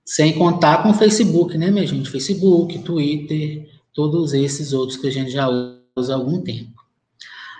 Sem 0.06 0.38
contar 0.38 0.84
com 0.84 0.92
o 0.92 0.94
Facebook, 0.94 1.58
né, 1.58 1.70
minha 1.70 1.86
gente? 1.86 2.10
Facebook, 2.10 2.80
Twitter, 2.80 3.68
todos 3.94 4.34
esses 4.34 4.72
outros 4.72 4.98
que 4.98 5.08
a 5.08 5.12
gente 5.12 5.32
já 5.32 5.50
usa 5.98 6.14
há 6.14 6.16
algum 6.16 6.42
tempo. 6.42 6.77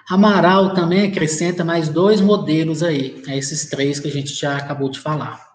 Amaral 0.10 0.74
também 0.74 1.08
acrescenta 1.08 1.66
mais 1.66 1.90
dois 1.90 2.22
modelos 2.22 2.82
aí, 2.82 3.22
a 3.28 3.36
esses 3.36 3.70
três 3.70 4.00
que 4.00 4.08
a 4.08 4.12
gente 4.12 4.34
já 4.34 4.56
acabou 4.56 4.90
de 4.90 5.00
falar. 5.00 5.46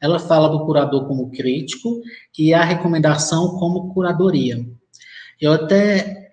Ela 0.00 0.18
fala 0.18 0.48
do 0.48 0.64
curador 0.64 1.06
como 1.06 1.30
crítico 1.30 2.00
e 2.38 2.54
a 2.54 2.64
recomendação 2.64 3.58
como 3.58 3.92
curadoria. 3.92 4.64
Eu 5.38 5.52
até 5.52 6.30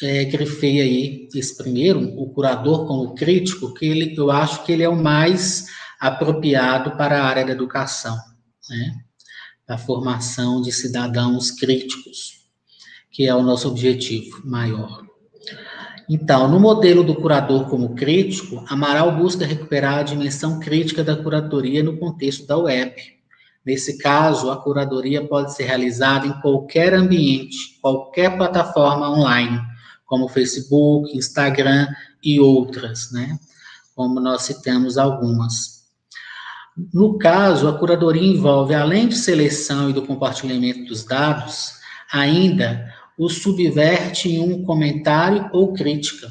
é, 0.00 0.24
grifei 0.26 0.80
aí 0.80 1.28
esse 1.34 1.56
primeiro, 1.56 2.00
o 2.20 2.32
curador 2.32 2.86
como 2.86 3.16
crítico, 3.16 3.74
que 3.74 3.84
ele, 3.84 4.14
eu 4.16 4.30
acho 4.30 4.64
que 4.64 4.70
ele 4.70 4.84
é 4.84 4.88
o 4.88 4.94
mais 4.94 5.66
apropriado 5.98 6.96
para 6.96 7.20
a 7.20 7.24
área 7.24 7.44
da 7.44 7.52
educação, 7.52 8.16
né? 8.70 8.94
a 9.68 9.78
formação 9.78 10.60
de 10.60 10.70
cidadãos 10.70 11.50
críticos, 11.50 12.42
que 13.10 13.26
é 13.26 13.34
o 13.34 13.42
nosso 13.42 13.68
objetivo 13.68 14.40
maior. 14.44 15.11
Então, 16.14 16.46
no 16.46 16.60
modelo 16.60 17.02
do 17.02 17.14
curador 17.14 17.70
como 17.70 17.94
crítico, 17.94 18.62
Amaral 18.68 19.16
busca 19.16 19.46
recuperar 19.46 20.00
a 20.00 20.02
dimensão 20.02 20.60
crítica 20.60 21.02
da 21.02 21.16
curadoria 21.16 21.82
no 21.82 21.96
contexto 21.96 22.46
da 22.46 22.58
web. 22.58 22.94
Nesse 23.64 23.96
caso, 23.96 24.50
a 24.50 24.62
curadoria 24.62 25.26
pode 25.26 25.54
ser 25.54 25.62
realizada 25.62 26.26
em 26.26 26.38
qualquer 26.42 26.92
ambiente, 26.92 27.78
qualquer 27.80 28.36
plataforma 28.36 29.10
online, 29.10 29.58
como 30.04 30.28
Facebook, 30.28 31.16
Instagram 31.16 31.88
e 32.22 32.38
outras, 32.38 33.10
né? 33.10 33.38
Como 33.94 34.20
nós 34.20 34.42
citamos 34.42 34.98
algumas. 34.98 35.86
No 36.92 37.16
caso, 37.16 37.66
a 37.66 37.78
curadoria 37.78 38.34
envolve, 38.34 38.74
além 38.74 39.08
de 39.08 39.16
seleção 39.16 39.88
e 39.88 39.94
do 39.94 40.02
compartilhamento 40.02 40.84
dos 40.84 41.04
dados, 41.04 41.72
ainda 42.12 42.86
o 43.24 43.28
subverte 43.28 44.28
em 44.28 44.40
um 44.40 44.64
comentário 44.64 45.48
ou 45.52 45.72
crítica, 45.72 46.28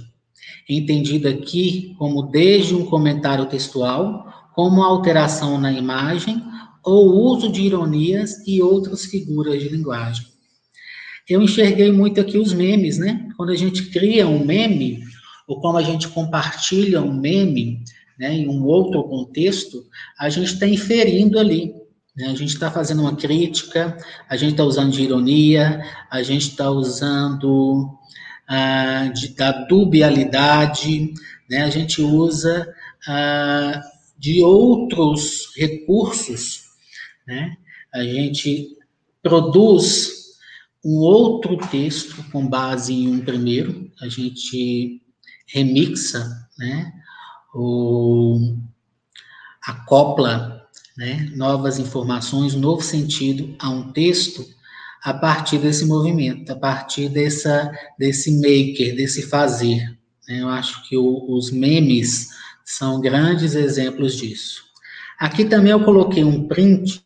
entendido 0.68 1.30
aqui 1.30 1.96
como 1.98 2.24
desde 2.24 2.76
um 2.76 2.86
comentário 2.86 3.46
textual, 3.46 4.52
como 4.54 4.84
alteração 4.84 5.58
na 5.58 5.72
imagem 5.72 6.44
ou 6.84 7.12
uso 7.12 7.50
de 7.50 7.62
ironias 7.62 8.46
e 8.46 8.62
outras 8.62 9.06
figuras 9.06 9.62
de 9.62 9.70
linguagem. 9.70 10.26
Eu 11.30 11.42
enxerguei 11.42 11.94
muito 11.94 12.20
aqui 12.20 12.38
os 12.38 12.52
memes, 12.52 12.98
né? 12.98 13.26
Quando 13.38 13.52
a 13.52 13.56
gente 13.56 13.84
cria 13.84 14.28
um 14.28 14.46
meme, 14.46 15.00
ou 15.48 15.62
quando 15.62 15.78
a 15.78 15.84
gente 15.84 16.10
compartilha 16.10 17.02
um 17.02 17.14
meme, 17.14 17.86
né, 18.20 18.34
em 18.34 18.50
um 18.50 18.66
outro 18.66 19.02
contexto, 19.04 19.86
a 20.20 20.30
gente 20.30 20.54
está 20.54 20.68
inferindo 20.68 21.39
ali? 21.39 21.74
A 22.20 22.36
gente 22.36 22.53
está 22.53 22.70
fazendo 22.70 23.01
uma 23.01 23.16
crítica, 23.16 23.97
a 24.30 24.36
gente 24.36 24.51
está 24.51 24.64
usando 24.64 24.91
de 24.91 25.01
ironia, 25.01 25.82
a 26.09 26.22
gente 26.22 26.49
está 26.49 26.70
usando 26.70 27.97
ah, 28.47 29.09
de, 29.14 29.30
da 29.30 29.51
dubialidade, 29.66 31.14
né? 31.49 31.64
a 31.64 31.70
gente 31.70 32.01
usa 32.01 32.68
ah, 33.07 33.82
de 34.18 34.43
outros 34.43 35.55
recursos, 35.55 36.64
né? 37.26 37.55
a 37.93 38.03
gente 38.03 38.78
produz 39.24 40.22
um 40.84 40.97
outro 40.97 41.55
texto 41.70 42.24
com 42.30 42.45
base 42.45 42.93
em 42.93 43.07
um 43.07 43.22
primeiro, 43.24 43.89
a 44.01 44.09
gente 44.09 45.01
remixa, 45.47 46.28
né? 46.57 46.91
O, 47.53 48.57
acopla 49.62 50.61
né, 50.98 51.30
novas 51.36 51.80
informações, 51.80 52.54
um 52.54 52.60
novo 52.60 52.82
sentido 52.82 53.56
a 53.60 53.70
um 53.70 53.92
texto 53.92 54.46
a 55.04 55.14
partir 55.14 55.58
desse 55.58 55.86
movimento, 55.86 56.52
a 56.52 56.56
partir 56.56 57.10
dessa, 57.10 57.72
desse 57.98 58.32
maker, 58.32 58.96
desse 58.96 59.24
fazer. 59.24 59.98
Né? 60.28 60.42
Eu 60.42 60.50
acho 60.50 60.88
que 60.88 60.96
o, 60.96 61.26
os 61.30 61.52
memes 61.52 62.30
são 62.64 63.02
grandes 63.02 63.56
exemplos 63.56 64.16
disso. 64.16 64.64
Aqui 65.20 65.46
também 65.46 65.72
eu 65.72 65.84
coloquei 65.84 66.24
um 66.24 66.48
print 66.48 67.04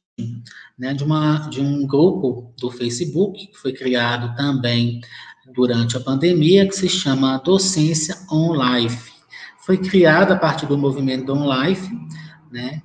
né, 0.77 0.93
de, 0.93 1.03
uma, 1.03 1.47
de 1.49 1.61
um 1.61 1.85
grupo 1.87 2.53
do 2.57 2.69
Facebook, 2.69 3.47
que 3.47 3.57
foi 3.57 3.73
criado 3.73 4.35
também 4.35 4.99
durante 5.53 5.95
a 5.95 5.99
pandemia, 5.99 6.67
que 6.67 6.75
se 6.75 6.89
chama 6.89 7.37
Docência 7.37 8.17
On 8.31 8.53
Life. 8.53 9.13
Foi 9.65 9.77
criado 9.77 10.33
a 10.33 10.35
partir 10.35 10.65
do 10.65 10.77
movimento 10.77 11.31
On 11.31 11.45
Life, 11.63 11.89
né, 12.51 12.81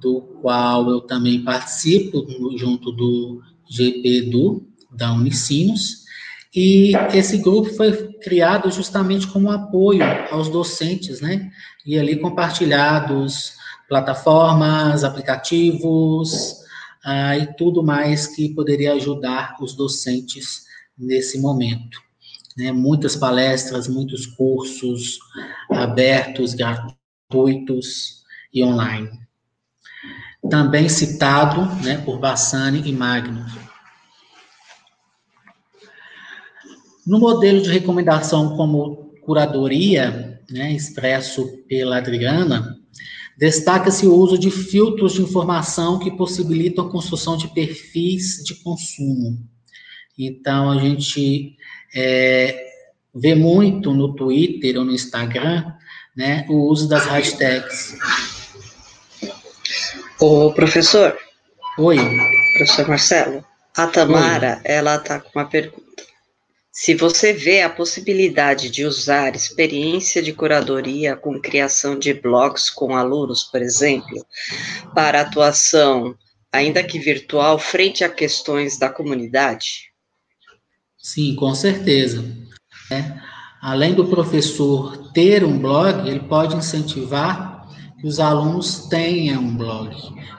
do 0.00 0.20
qual 0.42 0.90
eu 0.90 1.00
também 1.00 1.42
participo 1.42 2.26
junto 2.56 2.92
do 2.92 3.40
GPDU, 3.68 4.66
da 4.90 5.12
Unicinos, 5.12 6.06
e 6.54 6.92
esse 7.12 7.38
grupo 7.38 7.72
foi 7.74 8.12
criado 8.14 8.70
justamente 8.70 9.26
como 9.26 9.50
apoio 9.50 10.02
aos 10.30 10.48
docentes, 10.48 11.20
né? 11.20 11.50
E 11.86 11.98
ali 11.98 12.18
compartilhados 12.18 13.52
plataformas, 13.88 15.04
aplicativos 15.04 16.58
ah, 17.04 17.36
e 17.36 17.54
tudo 17.54 17.82
mais 17.82 18.26
que 18.26 18.54
poderia 18.54 18.94
ajudar 18.94 19.56
os 19.60 19.74
docentes 19.74 20.64
nesse 20.96 21.38
momento. 21.40 21.98
Né? 22.56 22.72
Muitas 22.72 23.14
palestras, 23.16 23.88
muitos 23.88 24.26
cursos 24.26 25.18
abertos, 25.70 26.54
gratuitos 26.54 28.24
e 28.52 28.64
online 28.64 29.27
também 30.48 30.88
citado 30.88 31.62
né, 31.82 31.98
por 31.98 32.18
Bassani 32.18 32.82
e 32.88 32.92
Magno. 32.92 33.44
No 37.06 37.18
modelo 37.18 37.62
de 37.62 37.70
recomendação 37.70 38.56
como 38.56 39.14
curadoria, 39.22 40.42
né, 40.50 40.72
expresso 40.72 41.46
pela 41.68 41.98
Adriana, 41.98 42.76
destaca-se 43.38 44.06
o 44.06 44.14
uso 44.14 44.38
de 44.38 44.50
filtros 44.50 45.14
de 45.14 45.22
informação 45.22 45.98
que 45.98 46.10
possibilitam 46.10 46.86
a 46.86 46.90
construção 46.90 47.36
de 47.36 47.48
perfis 47.48 48.42
de 48.44 48.54
consumo. 48.56 49.38
Então, 50.18 50.70
a 50.70 50.78
gente 50.78 51.56
é, 51.94 52.66
vê 53.14 53.34
muito 53.34 53.94
no 53.94 54.14
Twitter 54.14 54.76
ou 54.76 54.84
no 54.84 54.92
Instagram 54.92 55.72
né, 56.16 56.44
o 56.48 56.68
uso 56.68 56.88
das 56.88 57.06
hashtags 57.06 57.96
Ô, 60.20 60.52
professor. 60.52 61.16
Oi. 61.78 61.96
Professor 62.56 62.88
Marcelo. 62.88 63.44
A 63.76 63.86
Tamara, 63.86 64.56
Oi. 64.56 64.60
ela 64.64 64.96
está 64.96 65.20
com 65.20 65.30
uma 65.38 65.44
pergunta. 65.44 66.02
Se 66.72 66.92
você 66.94 67.32
vê 67.32 67.62
a 67.62 67.70
possibilidade 67.70 68.68
de 68.68 68.84
usar 68.84 69.36
experiência 69.36 70.20
de 70.20 70.32
curadoria 70.32 71.14
com 71.14 71.40
criação 71.40 71.96
de 71.96 72.12
blogs 72.12 72.68
com 72.68 72.96
alunos, 72.96 73.44
por 73.44 73.62
exemplo, 73.62 74.26
para 74.92 75.20
atuação 75.20 76.16
ainda 76.52 76.82
que 76.82 76.98
virtual, 76.98 77.58
frente 77.58 78.02
a 78.02 78.08
questões 78.08 78.76
da 78.76 78.88
comunidade? 78.88 79.92
Sim, 80.96 81.36
com 81.36 81.54
certeza. 81.54 82.24
É. 82.90 83.04
Além 83.62 83.94
do 83.94 84.08
professor 84.08 85.12
ter 85.12 85.44
um 85.44 85.58
blog, 85.58 86.08
ele 86.08 86.20
pode 86.20 86.56
incentivar 86.56 87.57
que 88.00 88.06
os 88.06 88.20
alunos 88.20 88.86
tenham 88.88 89.42
um 89.42 89.56
blog, 89.56 89.94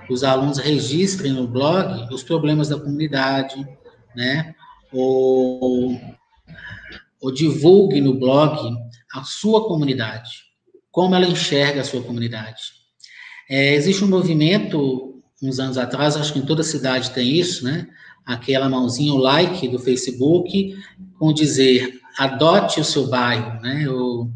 que 0.07 0.14
os 0.14 0.24
alunos 0.24 0.57
registrem 0.57 1.34
no 1.34 1.47
blog 1.47 2.14
os 2.14 2.24
problemas 2.24 2.70
da 2.70 2.80
comunidade, 2.80 3.55
né? 4.16 4.55
Ou, 4.91 5.99
ou 7.22 7.34
divulgue 7.34 7.99
no 8.01 8.18
blog 8.18 8.57
a 9.14 9.24
sua 9.24 9.68
comunidade, 9.68 10.30
como 10.91 11.16
ela 11.16 11.28
enxerga 11.28 11.82
a 11.82 11.84
sua 11.84 12.01
comunidade. 12.01 12.62
É, 13.49 13.74
existe 13.74 14.03
um 14.03 14.07
movimento, 14.07 15.22
uns 15.41 15.60
anos 15.60 15.78
atrás, 15.78 16.16
acho 16.16 16.34
que 16.34 16.39
em 16.39 16.45
toda 16.45 16.64
cidade 16.64 17.12
tem 17.12 17.28
isso, 17.36 17.66
né? 17.66 17.88
Aquela 18.26 18.70
mãozinha, 18.70 19.14
o 19.14 19.18
like 19.18 19.68
do 19.68 19.80
Facebook, 19.80 20.76
com 21.18 21.34
dizer 21.34 21.99
adote 22.18 22.80
o 22.80 22.86
seu 22.86 23.07
bairro, 23.07 23.60
né? 23.62 23.89
Ou 23.89 24.32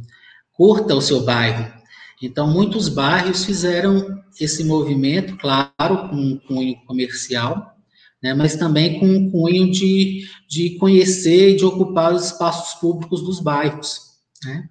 curta 0.54 0.96
o 0.96 1.02
seu 1.02 1.24
bairro. 1.24 1.83
Então, 2.24 2.48
muitos 2.48 2.88
bairros 2.88 3.44
fizeram 3.44 4.24
esse 4.40 4.64
movimento, 4.64 5.36
claro, 5.36 6.08
com 6.08 6.16
um 6.16 6.40
cunho 6.48 6.78
comercial, 6.86 7.76
né, 8.24 8.34
mas 8.34 8.56
também 8.56 8.98
com 8.98 9.06
um 9.06 9.30
cunho 9.30 9.70
de, 9.70 10.26
de 10.48 10.78
conhecer 10.78 11.50
e 11.50 11.56
de 11.58 11.66
ocupar 11.66 12.14
os 12.14 12.28
espaços 12.28 12.80
públicos 12.80 13.22
dos 13.22 13.42
bairros, 13.42 14.00
né? 14.46 14.70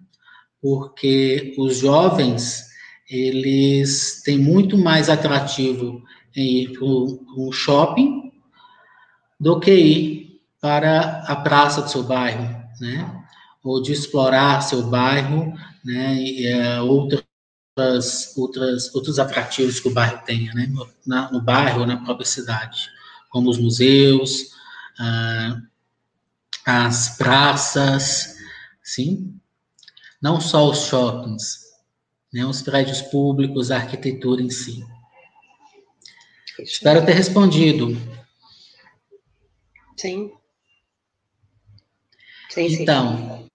Porque 0.62 1.54
os 1.58 1.76
jovens, 1.76 2.68
eles 3.06 4.22
têm 4.24 4.38
muito 4.38 4.78
mais 4.78 5.10
atrativo 5.10 6.02
em 6.34 6.62
ir 6.62 6.72
para 6.72 6.86
um 6.86 7.52
shopping 7.52 8.32
do 9.38 9.60
que 9.60 9.74
ir 9.74 10.40
para 10.58 11.22
a 11.26 11.36
praça 11.36 11.82
do 11.82 11.90
seu 11.90 12.02
bairro, 12.02 12.44
né? 12.80 13.24
Ou 13.62 13.82
de 13.82 13.92
explorar 13.92 14.62
seu 14.62 14.84
bairro, 14.84 15.52
né? 15.84 16.14
E, 16.14 16.46
é, 16.46 16.80
outras, 16.80 17.22
outras, 18.36 18.94
outros 18.94 19.18
atrativos 19.18 19.80
que 19.80 19.88
o 19.88 19.92
bairro 19.92 20.22
tenha, 20.24 20.52
né? 20.52 20.66
No, 20.66 20.88
na, 21.06 21.30
no 21.30 21.40
bairro 21.40 21.80
ou 21.80 21.86
na 21.86 21.96
própria 21.96 22.26
cidade, 22.26 22.90
como 23.30 23.48
os 23.48 23.58
museus, 23.58 24.52
ah, 24.98 25.60
as 26.66 27.16
praças, 27.16 28.36
sim? 28.82 29.34
Não 30.20 30.40
só 30.40 30.68
os 30.68 30.86
shoppings, 30.86 31.60
né? 32.32 32.44
Os 32.44 32.62
prédios 32.62 33.00
públicos, 33.02 33.70
a 33.70 33.76
arquitetura 33.76 34.42
em 34.42 34.50
si. 34.50 34.84
Espero 36.58 37.04
ter 37.04 37.12
respondido. 37.12 37.96
Sim. 39.96 40.32
Sim, 42.50 42.66
então, 42.66 43.48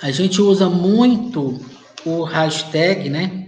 a 0.00 0.10
gente 0.10 0.42
usa 0.42 0.68
muito 0.68 1.64
o 2.04 2.24
hashtag, 2.24 3.08
né? 3.08 3.41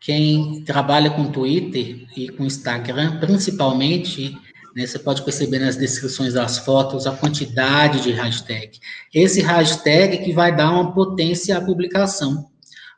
Quem 0.00 0.62
trabalha 0.64 1.10
com 1.10 1.30
Twitter 1.30 2.06
e 2.16 2.30
com 2.30 2.44
Instagram, 2.44 3.20
principalmente, 3.20 4.34
né, 4.74 4.86
você 4.86 4.98
pode 4.98 5.22
perceber 5.22 5.58
nas 5.58 5.76
descrições 5.76 6.32
das 6.32 6.58
fotos 6.58 7.06
a 7.06 7.12
quantidade 7.12 8.00
de 8.02 8.10
hashtag. 8.10 8.80
Esse 9.12 9.42
hashtag 9.42 10.18
que 10.24 10.32
vai 10.32 10.56
dar 10.56 10.70
uma 10.70 10.92
potência 10.92 11.58
à 11.58 11.60
publicação. 11.60 12.48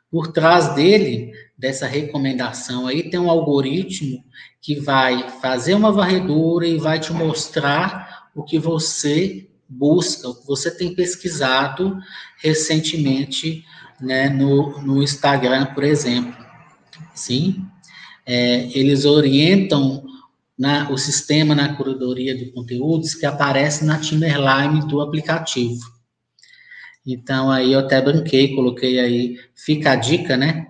Por 0.09 0.27
trás 0.27 0.75
dele, 0.75 1.33
dessa 1.57 1.87
recomendação 1.87 2.87
aí, 2.87 3.09
tem 3.09 3.19
um 3.19 3.29
algoritmo 3.29 4.23
que 4.61 4.79
vai 4.79 5.29
fazer 5.41 5.73
uma 5.73 5.91
varredura 5.91 6.65
e 6.65 6.77
vai 6.77 6.99
te 6.99 7.11
mostrar 7.11 8.29
o 8.33 8.43
que 8.43 8.57
você 8.57 9.49
busca, 9.67 10.29
o 10.29 10.35
que 10.35 10.47
você 10.47 10.71
tem 10.71 10.95
pesquisado 10.95 11.97
recentemente 12.37 13.65
né, 13.99 14.29
no, 14.29 14.81
no 14.81 15.03
Instagram, 15.03 15.65
por 15.73 15.83
exemplo. 15.83 16.42
Sim? 17.13 17.65
É, 18.25 18.69
eles 18.77 19.05
orientam 19.05 20.03
na, 20.57 20.89
o 20.91 20.97
sistema 20.97 21.53
na 21.53 21.75
curadoria 21.75 22.35
de 22.35 22.51
conteúdos 22.51 23.15
que 23.15 23.25
aparece 23.25 23.83
na 23.83 23.99
timeline 23.99 24.87
do 24.87 25.01
aplicativo. 25.01 25.81
Então, 27.05 27.51
aí 27.51 27.73
eu 27.73 27.79
até 27.79 28.01
banquei, 28.01 28.55
coloquei 28.55 28.99
aí, 28.99 29.37
fica 29.55 29.91
a 29.91 29.95
dica, 29.95 30.37
né? 30.37 30.67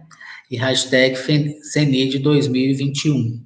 E 0.50 0.58
hashtag 0.58 1.16
CENID 1.62 2.20
2021. 2.20 3.44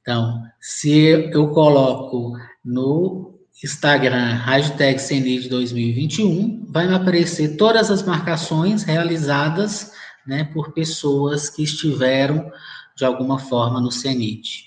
Então, 0.00 0.42
se 0.60 1.30
eu 1.32 1.48
coloco 1.50 2.32
no 2.64 3.38
Instagram, 3.62 4.34
hashtag 4.34 5.00
CENID 5.00 5.48
2021, 5.48 6.66
vai 6.68 6.88
me 6.88 6.94
aparecer 6.94 7.56
todas 7.56 7.90
as 7.90 8.02
marcações 8.02 8.82
realizadas 8.82 9.92
né, 10.30 10.44
por 10.44 10.72
pessoas 10.72 11.50
que 11.50 11.64
estiveram 11.64 12.52
de 12.94 13.04
alguma 13.04 13.36
forma 13.36 13.80
no 13.80 13.90
CENID. 13.90 14.64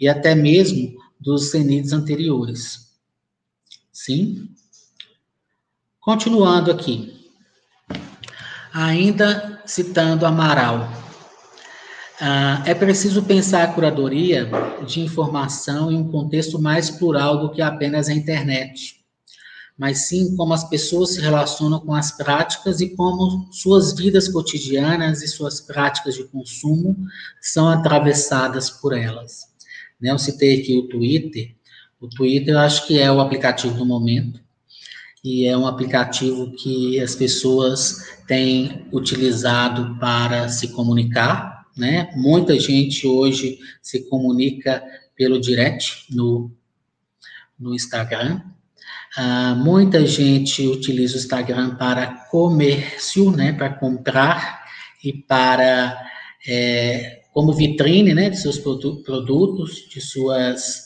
E 0.00 0.08
até 0.08 0.34
mesmo 0.34 0.96
dos 1.20 1.52
CENIDs 1.52 1.92
anteriores. 1.92 2.90
Sim? 3.92 4.48
Continuando 6.00 6.72
aqui. 6.72 7.30
Ainda 8.74 9.62
citando 9.64 10.26
Amaral. 10.26 10.90
Ah, 12.20 12.64
é 12.66 12.74
preciso 12.74 13.22
pensar 13.22 13.62
a 13.62 13.72
curadoria 13.72 14.50
de 14.84 15.00
informação 15.00 15.92
em 15.92 15.98
um 15.98 16.10
contexto 16.10 16.60
mais 16.60 16.90
plural 16.90 17.38
do 17.38 17.52
que 17.52 17.62
apenas 17.62 18.08
a 18.08 18.12
internet, 18.12 18.95
mas 19.78 20.08
sim 20.08 20.34
como 20.36 20.54
as 20.54 20.68
pessoas 20.68 21.14
se 21.14 21.20
relacionam 21.20 21.80
com 21.80 21.94
as 21.94 22.16
práticas 22.16 22.80
e 22.80 22.90
como 22.96 23.48
suas 23.52 23.94
vidas 23.94 24.28
cotidianas 24.28 25.22
e 25.22 25.28
suas 25.28 25.60
práticas 25.60 26.14
de 26.14 26.24
consumo 26.24 26.96
são 27.40 27.68
atravessadas 27.68 28.70
por 28.70 28.96
elas. 28.96 29.54
Né, 30.00 30.10
eu 30.10 30.18
citei 30.18 30.60
aqui 30.60 30.76
o 30.76 30.88
Twitter. 30.88 31.54
O 32.00 32.08
Twitter 32.08 32.54
eu 32.54 32.58
acho 32.58 32.86
que 32.86 32.98
é 32.98 33.10
o 33.10 33.20
aplicativo 33.20 33.74
do 33.74 33.86
momento 33.86 34.40
e 35.24 35.46
é 35.46 35.56
um 35.56 35.66
aplicativo 35.66 36.52
que 36.52 37.00
as 37.00 37.14
pessoas 37.14 37.96
têm 38.26 38.86
utilizado 38.92 39.98
para 39.98 40.48
se 40.48 40.68
comunicar 40.68 41.56
né? 41.76 42.10
Muita 42.14 42.58
gente 42.58 43.06
hoje 43.06 43.58
se 43.82 44.08
comunica 44.08 44.82
pelo 45.14 45.38
direct 45.38 46.06
no, 46.10 46.50
no 47.58 47.74
Instagram. 47.74 48.40
Uh, 49.18 49.56
muita 49.56 50.04
gente 50.06 50.66
utiliza 50.66 51.14
o 51.14 51.18
Instagram 51.18 51.76
para 51.76 52.06
comércio, 52.30 53.30
né? 53.30 53.52
Para 53.52 53.70
comprar 53.70 54.62
e 55.02 55.12
para 55.12 55.98
é, 56.46 57.22
como 57.32 57.54
vitrine, 57.54 58.12
né? 58.12 58.28
De 58.28 58.38
seus 58.38 58.58
produtos, 58.58 59.88
de 59.88 60.00
suas 60.02 60.84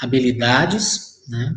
habilidades, 0.00 1.22
né? 1.26 1.54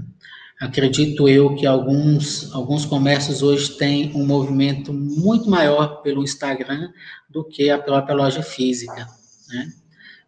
Acredito 0.60 1.28
eu 1.28 1.54
que 1.56 1.68
alguns, 1.68 2.52
alguns 2.52 2.84
comércios 2.84 3.44
hoje 3.44 3.78
têm 3.78 4.12
um 4.16 4.26
movimento 4.26 4.92
muito 4.92 5.48
maior 5.48 6.02
pelo 6.02 6.24
Instagram 6.24 6.90
do 7.30 7.44
que 7.44 7.70
a 7.70 7.78
própria 7.78 8.16
loja 8.16 8.42
física. 8.42 9.08
Né? 9.50 9.72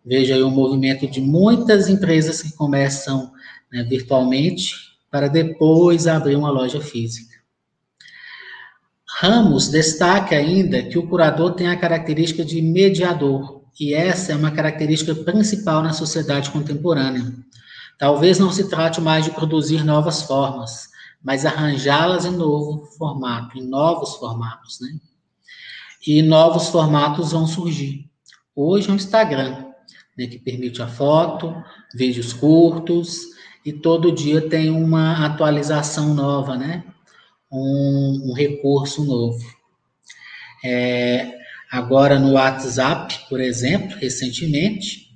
Vejo 0.06 0.32
aí 0.32 0.44
o 0.44 0.48
um 0.48 0.52
movimento 0.52 1.08
de 1.08 1.20
muitas 1.20 1.90
empresas 1.90 2.44
que 2.44 2.54
começam 2.54 3.32
né, 3.72 3.84
virtualmente 3.84 4.89
para 5.12 5.28
depois 5.28 6.08
abrir 6.08 6.36
uma 6.36 6.52
loja 6.52 6.82
física. 6.82 7.36
Ramos 9.20 9.68
destaca 9.68 10.36
ainda 10.36 10.84
que 10.84 10.98
o 10.98 11.08
curador 11.08 11.54
tem 11.54 11.68
a 11.68 11.78
característica 11.78 12.46
de 12.46 12.62
mediador, 12.62 13.64
e 13.80 13.94
essa 13.94 14.32
é 14.32 14.36
uma 14.36 14.52
característica 14.52 15.14
principal 15.16 15.82
na 15.82 15.94
sociedade 15.94 16.50
contemporânea. 16.52 17.34
Talvez 17.98 18.40
não 18.40 18.52
se 18.52 18.70
trate 18.70 19.02
mais 19.02 19.26
de 19.26 19.32
produzir 19.32 19.84
novas 19.84 20.22
formas, 20.22 20.88
mas 21.22 21.46
arranjá-las 21.46 22.24
em 22.24 22.32
novo 22.32 22.86
formato, 22.98 23.58
em 23.58 23.68
novos 23.68 24.16
formatos, 24.16 24.80
né? 24.80 24.90
E 26.08 26.22
novos 26.22 26.70
formatos 26.70 27.34
vão 27.34 27.46
surgir. 27.46 28.10
Hoje 28.56 28.90
é 28.90 28.94
o 28.94 28.96
Instagram, 28.96 29.66
né, 30.18 30.28
que 30.28 30.40
permite 30.40 30.82
a 30.82 30.88
foto, 30.88 31.54
vídeos 31.94 32.32
curtos, 32.32 33.20
e 33.70 33.74
todo 33.74 34.12
dia 34.12 34.42
tem 34.50 34.72
uma 34.72 35.24
atualização 35.24 36.16
nova, 36.16 36.58
né? 36.58 36.84
Um, 37.52 38.30
um 38.32 38.34
recurso 38.34 39.06
novo. 39.06 39.46
É, 40.66 41.38
agora 41.72 42.18
no 42.18 42.32
WhatsApp, 42.32 43.28
por 43.30 43.40
exemplo, 43.40 43.96
recentemente, 44.00 45.12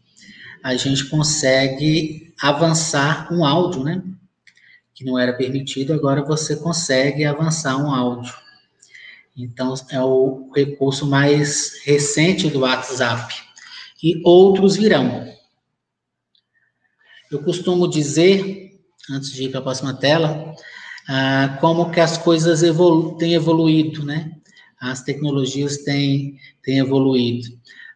a 0.63 0.75
gente 0.75 1.05
consegue 1.05 2.31
avançar 2.39 3.33
um 3.33 3.43
áudio, 3.43 3.83
né? 3.83 4.03
Que 4.93 5.03
não 5.03 5.17
era 5.17 5.33
permitido, 5.33 5.91
agora 5.91 6.23
você 6.23 6.55
consegue 6.55 7.25
avançar 7.25 7.75
um 7.77 7.91
áudio. 7.91 8.35
Então, 9.35 9.73
é 9.89 9.99
o 9.99 10.51
recurso 10.55 11.07
mais 11.07 11.81
recente 11.83 12.51
do 12.51 12.59
WhatsApp. 12.59 13.33
E 14.03 14.21
outros 14.23 14.75
virão. 14.75 15.27
Eu 17.33 17.41
costumo 17.41 17.89
dizer, 17.89 18.79
antes 19.09 19.33
de 19.33 19.45
ir 19.45 19.49
para 19.49 19.59
a 19.59 19.63
próxima 19.63 19.91
tela, 19.91 20.53
ah, 21.09 21.57
como 21.59 21.89
que 21.89 21.99
as 21.99 22.15
coisas 22.15 22.61
evolu 22.61 23.17
têm 23.17 23.33
evoluído, 23.33 24.05
né? 24.05 24.31
As 24.79 25.01
tecnologias 25.01 25.77
têm, 25.77 26.37
têm 26.61 26.77
evoluído. 26.77 27.47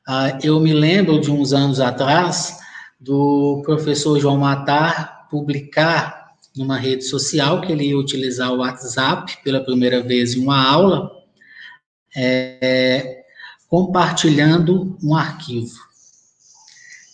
Ah, 0.07 0.39
eu 0.41 0.59
me 0.59 0.73
lembro 0.73 1.21
de 1.21 1.29
uns 1.29 1.53
anos 1.53 1.79
atrás 1.79 2.57
do 2.99 3.61
professor 3.63 4.19
João 4.19 4.39
Matar 4.39 5.27
publicar 5.29 6.31
numa 6.55 6.79
rede 6.79 7.03
social 7.03 7.61
que 7.61 7.71
ele 7.71 7.89
ia 7.89 7.97
utilizar 7.97 8.51
o 8.51 8.57
WhatsApp 8.57 9.37
pela 9.43 9.63
primeira 9.63 10.01
vez 10.01 10.33
em 10.33 10.39
uma 10.39 10.67
aula, 10.67 11.11
é, 12.15 13.21
compartilhando 13.69 14.97
um 15.03 15.15
arquivo. 15.15 15.77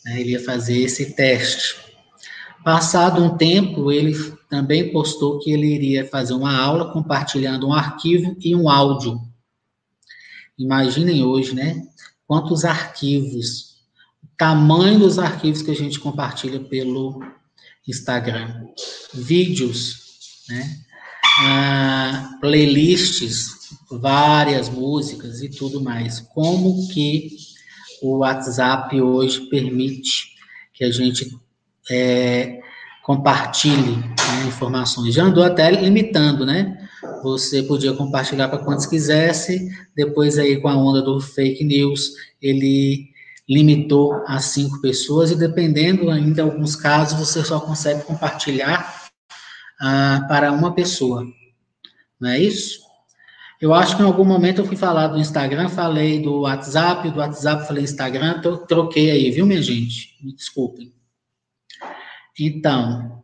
Né, 0.06 0.22
ele 0.22 0.32
ia 0.32 0.40
fazer 0.40 0.84
esse 0.84 1.14
teste. 1.14 1.83
Passado 2.64 3.22
um 3.22 3.36
tempo, 3.36 3.92
ele 3.92 4.14
também 4.50 4.92
postou 4.92 5.40
que 5.40 5.52
ele 5.52 5.68
iria 5.68 6.08
fazer 6.08 6.34
uma 6.34 6.56
aula 6.56 6.94
compartilhando 6.94 7.68
um 7.68 7.74
arquivo 7.74 8.38
e 8.40 8.56
um 8.56 8.70
áudio. 8.70 9.20
Imaginem 10.58 11.24
hoje, 11.24 11.54
né? 11.54 11.86
Quantos 12.26 12.64
arquivos, 12.64 13.76
o 14.24 14.28
tamanho 14.38 15.00
dos 15.00 15.20
arquivos 15.20 15.62
que 15.62 15.72
a 15.72 15.76
gente 15.76 16.00
compartilha 16.00 16.60
pelo 16.60 17.22
Instagram, 17.88 18.68
vídeos, 19.14 19.98
né? 20.48 20.80
Ah, 21.40 22.38
playlists, 22.40 23.74
várias 23.90 24.70
músicas 24.70 25.42
e 25.42 25.50
tudo 25.50 25.82
mais. 25.82 26.20
Como 26.20 26.88
que 26.90 27.36
o 28.02 28.20
WhatsApp 28.20 29.02
hoje 29.02 29.48
permite 29.50 30.34
que 30.74 30.84
a 30.84 30.92
gente 30.92 31.43
é, 31.90 32.60
compartilhe 33.04 33.98
né, 33.98 34.48
informações. 34.48 35.14
Já 35.14 35.24
andou 35.24 35.44
até 35.44 35.70
limitando, 35.70 36.46
né? 36.46 36.78
Você 37.22 37.64
podia 37.64 37.94
compartilhar 37.94 38.48
para 38.48 38.64
quantos 38.64 38.86
quisesse, 38.86 39.70
depois 39.96 40.38
aí 40.38 40.60
com 40.62 40.70
a 40.70 40.76
onda 40.76 41.02
do 41.02 41.20
fake 41.20 41.64
news, 41.64 42.12
ele 42.42 43.10
limitou 43.48 44.24
a 44.26 44.40
cinco 44.40 44.80
pessoas 44.82 45.32
e 45.32 45.36
dependendo 45.36 46.10
ainda 46.10 46.42
em 46.42 46.46
alguns 46.46 46.76
casos 46.76 47.20
você 47.20 47.44
só 47.44 47.60
consegue 47.60 48.04
compartilhar 48.04 49.10
ah, 49.82 50.26
para 50.30 50.52
uma 50.52 50.74
pessoa, 50.74 51.26
não 52.20 52.30
é 52.30 52.40
isso? 52.40 52.82
Eu 53.60 53.74
acho 53.74 53.96
que 53.96 54.02
em 54.02 54.06
algum 54.06 54.26
momento 54.26 54.60
eu 54.60 54.66
fui 54.66 54.76
falar 54.76 55.08
do 55.08 55.18
Instagram, 55.18 55.70
falei 55.70 56.22
do 56.22 56.42
WhatsApp, 56.42 57.10
do 57.12 57.20
WhatsApp 57.20 57.66
falei 57.66 57.84
Instagram, 57.84 58.42
troquei 58.68 59.12
aí, 59.12 59.32
viu, 59.32 59.46
minha 59.46 59.62
gente? 59.62 60.18
Me 60.22 60.34
desculpem. 60.34 60.94
Então, 62.40 63.24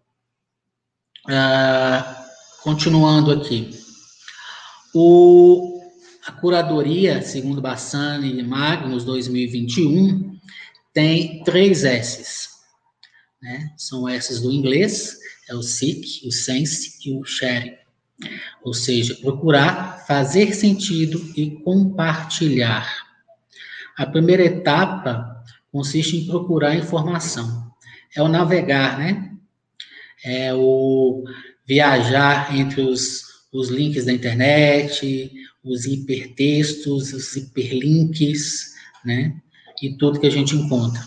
uh, 1.28 2.16
continuando 2.62 3.32
aqui. 3.32 3.72
O, 4.94 5.82
a 6.28 6.32
curadoria, 6.32 7.22
segundo 7.24 7.60
Bassani 7.60 8.40
e 8.40 8.44
Magnus 8.44 9.04
2021, 9.04 10.38
tem 10.94 11.44
três 11.44 11.84
S's. 11.84 12.50
Né? 13.42 13.74
São 13.78 14.08
S's 14.08 14.42
do 14.42 14.52
inglês, 14.52 15.18
é 15.50 15.56
o 15.56 15.64
seek, 15.64 16.28
o 16.28 16.32
sense 16.32 17.00
e 17.08 17.12
o 17.18 17.24
sharing. 17.24 17.74
Ou 18.64 18.76
seja, 18.76 19.16
procurar 19.16 20.06
fazer 20.06 20.54
sentido 20.54 21.34
e 21.36 21.52
compartilhar. 21.64 23.08
A 23.98 24.06
primeira 24.06 24.44
etapa 24.44 25.44
consiste 25.72 26.18
em 26.18 26.28
procurar 26.28 26.76
informação 26.76 27.69
é 28.16 28.22
o 28.22 28.28
navegar, 28.28 28.98
né? 28.98 29.32
É 30.24 30.54
o 30.54 31.24
viajar 31.68 32.56
entre 32.56 32.82
os, 32.82 33.24
os 33.54 33.70
links 33.70 34.06
da 34.06 34.12
internet, 34.12 35.32
os 35.64 35.86
hipertextos, 35.86 37.14
os 37.14 37.36
hiperlinks, 37.36 38.74
né? 39.06 39.36
E 39.82 39.96
tudo 39.96 40.20
que 40.20 40.28
a 40.28 40.32
gente 40.32 40.56
encontra. 40.56 41.02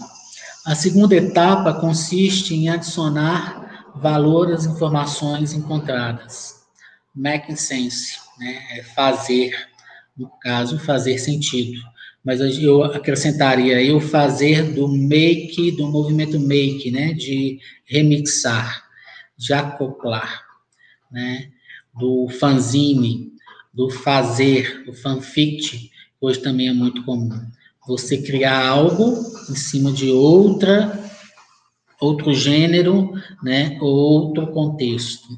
A 0.64 0.74
segunda 0.74 1.14
etapa 1.14 1.74
consiste 1.74 2.54
em 2.54 2.68
adicionar 2.68 3.90
valor 3.96 4.52
às 4.52 4.64
informações 4.64 5.52
encontradas. 5.52 6.62
Making 7.14 7.56
sense, 7.56 8.16
né? 8.38 8.58
É 8.78 8.82
fazer, 8.82 9.52
no 10.16 10.30
caso, 10.40 10.78
fazer 10.78 11.18
sentido 11.18 11.80
mas 12.24 12.40
eu 12.40 12.84
acrescentaria 12.84 13.94
o 13.94 14.00
fazer 14.00 14.72
do 14.74 14.86
make, 14.88 15.72
do 15.72 15.88
movimento 15.88 16.38
make, 16.38 16.90
né, 16.90 17.12
de 17.12 17.58
remixar, 17.84 18.84
de 19.36 19.52
acoplar, 19.52 20.42
né, 21.10 21.50
do 21.98 22.28
fanzine, 22.28 23.32
do 23.74 23.90
fazer, 23.90 24.84
do 24.84 24.92
fanfict, 24.92 25.90
hoje 26.20 26.38
também 26.40 26.68
é 26.68 26.72
muito 26.72 27.04
comum. 27.04 27.40
Você 27.88 28.22
criar 28.22 28.68
algo 28.68 29.18
em 29.50 29.56
cima 29.56 29.90
de 29.90 30.10
outra, 30.10 31.00
outro 32.00 32.32
gênero, 32.32 33.12
né, 33.42 33.76
outro 33.80 34.46
contexto. 34.52 35.28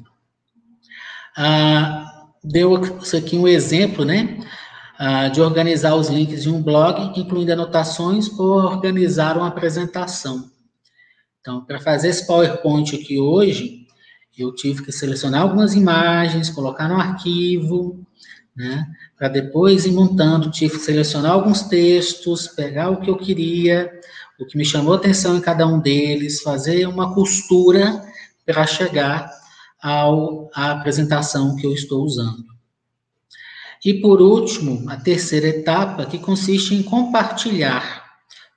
Ah, 1.35 2.27
deu 2.43 2.79
isso 3.01 3.17
aqui 3.17 3.35
um 3.35 3.47
exemplo, 3.47 4.05
né, 4.05 4.39
ah, 4.97 5.27
de 5.27 5.41
organizar 5.41 5.95
os 5.95 6.09
links 6.09 6.43
de 6.43 6.49
um 6.49 6.61
blog, 6.61 7.19
incluindo 7.19 7.51
anotações, 7.51 8.29
ou 8.39 8.51
organizar 8.51 9.37
uma 9.37 9.47
apresentação. 9.47 10.49
Então, 11.41 11.63
para 11.63 11.79
fazer 11.79 12.09
esse 12.09 12.25
PowerPoint 12.25 12.95
aqui 12.95 13.19
hoje, 13.19 13.85
eu 14.37 14.53
tive 14.53 14.83
que 14.83 14.91
selecionar 14.91 15.41
algumas 15.41 15.73
imagens, 15.73 16.49
colocar 16.49 16.89
no 16.89 16.95
arquivo, 16.95 18.05
né? 18.55 18.85
Para 19.17 19.27
depois 19.27 19.85
ir 19.85 19.91
montando, 19.91 20.49
tive 20.49 20.77
que 20.77 20.83
selecionar 20.83 21.33
alguns 21.33 21.63
textos, 21.63 22.47
pegar 22.47 22.89
o 22.89 23.01
que 23.01 23.09
eu 23.09 23.17
queria, 23.17 23.91
o 24.39 24.45
que 24.45 24.57
me 24.57 24.65
chamou 24.65 24.93
atenção 24.93 25.37
em 25.37 25.41
cada 25.41 25.67
um 25.67 25.79
deles, 25.79 26.41
fazer 26.41 26.87
uma 26.87 27.13
costura 27.13 28.01
para 28.45 28.65
chegar 28.65 29.29
ao, 29.81 30.49
à 30.53 30.71
apresentação 30.71 31.55
que 31.55 31.65
eu 31.65 31.73
estou 31.73 32.03
usando. 32.03 32.54
E 33.85 33.93
por 33.93 34.19
último, 34.19 34.83
a 34.89 34.97
terceira 34.97 35.47
etapa, 35.47 36.07
que 36.07 36.17
consiste 36.17 36.73
em 36.73 36.81
compartilhar 36.81 38.03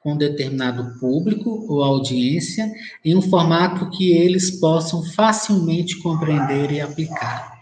com 0.00 0.16
determinado 0.16 0.98
público 0.98 1.66
ou 1.68 1.84
audiência 1.84 2.66
em 3.04 3.14
um 3.14 3.20
formato 3.20 3.90
que 3.90 4.10
eles 4.10 4.58
possam 4.58 5.04
facilmente 5.04 5.98
compreender 5.98 6.72
e 6.72 6.80
aplicar. 6.80 7.52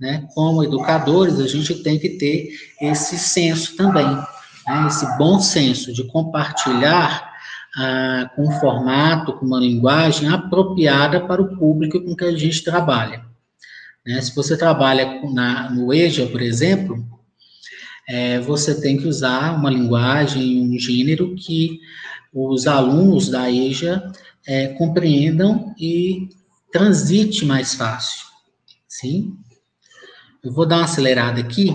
Né? 0.00 0.26
Como 0.34 0.64
educadores, 0.64 1.38
a 1.38 1.46
gente 1.46 1.80
tem 1.84 1.96
que 1.96 2.08
ter 2.08 2.48
esse 2.80 3.16
senso 3.16 3.76
também, 3.76 4.04
né? 4.04 4.86
esse 4.88 5.06
bom 5.16 5.38
senso 5.38 5.92
de 5.92 6.02
compartilhar 6.08 7.30
ah, 7.76 8.32
com 8.34 8.48
um 8.48 8.58
formato, 8.58 9.34
com 9.34 9.46
uma 9.46 9.60
linguagem 9.60 10.28
apropriada 10.28 11.20
para 11.20 11.40
o 11.40 11.56
público 11.56 12.00
com 12.00 12.16
que 12.16 12.24
a 12.24 12.36
gente 12.36 12.64
trabalha. 12.64 13.24
Né? 14.04 14.20
Se 14.20 14.34
você 14.34 14.56
trabalha 14.56 15.22
na, 15.32 15.70
no 15.70 15.94
EJA, 15.94 16.26
por 16.26 16.42
exemplo, 16.42 17.11
é, 18.08 18.40
você 18.40 18.80
tem 18.80 18.96
que 18.96 19.06
usar 19.06 19.54
uma 19.54 19.70
linguagem, 19.70 20.60
um 20.62 20.78
gênero 20.78 21.34
que 21.36 21.80
os 22.32 22.66
alunos 22.66 23.28
da 23.28 23.50
EJA 23.50 24.12
é, 24.46 24.68
compreendam 24.68 25.74
e 25.78 26.28
transite 26.72 27.44
mais 27.44 27.74
fácil, 27.74 28.26
sim? 28.88 29.34
Eu 30.42 30.52
vou 30.52 30.66
dar 30.66 30.78
uma 30.78 30.84
acelerada 30.84 31.40
aqui, 31.40 31.70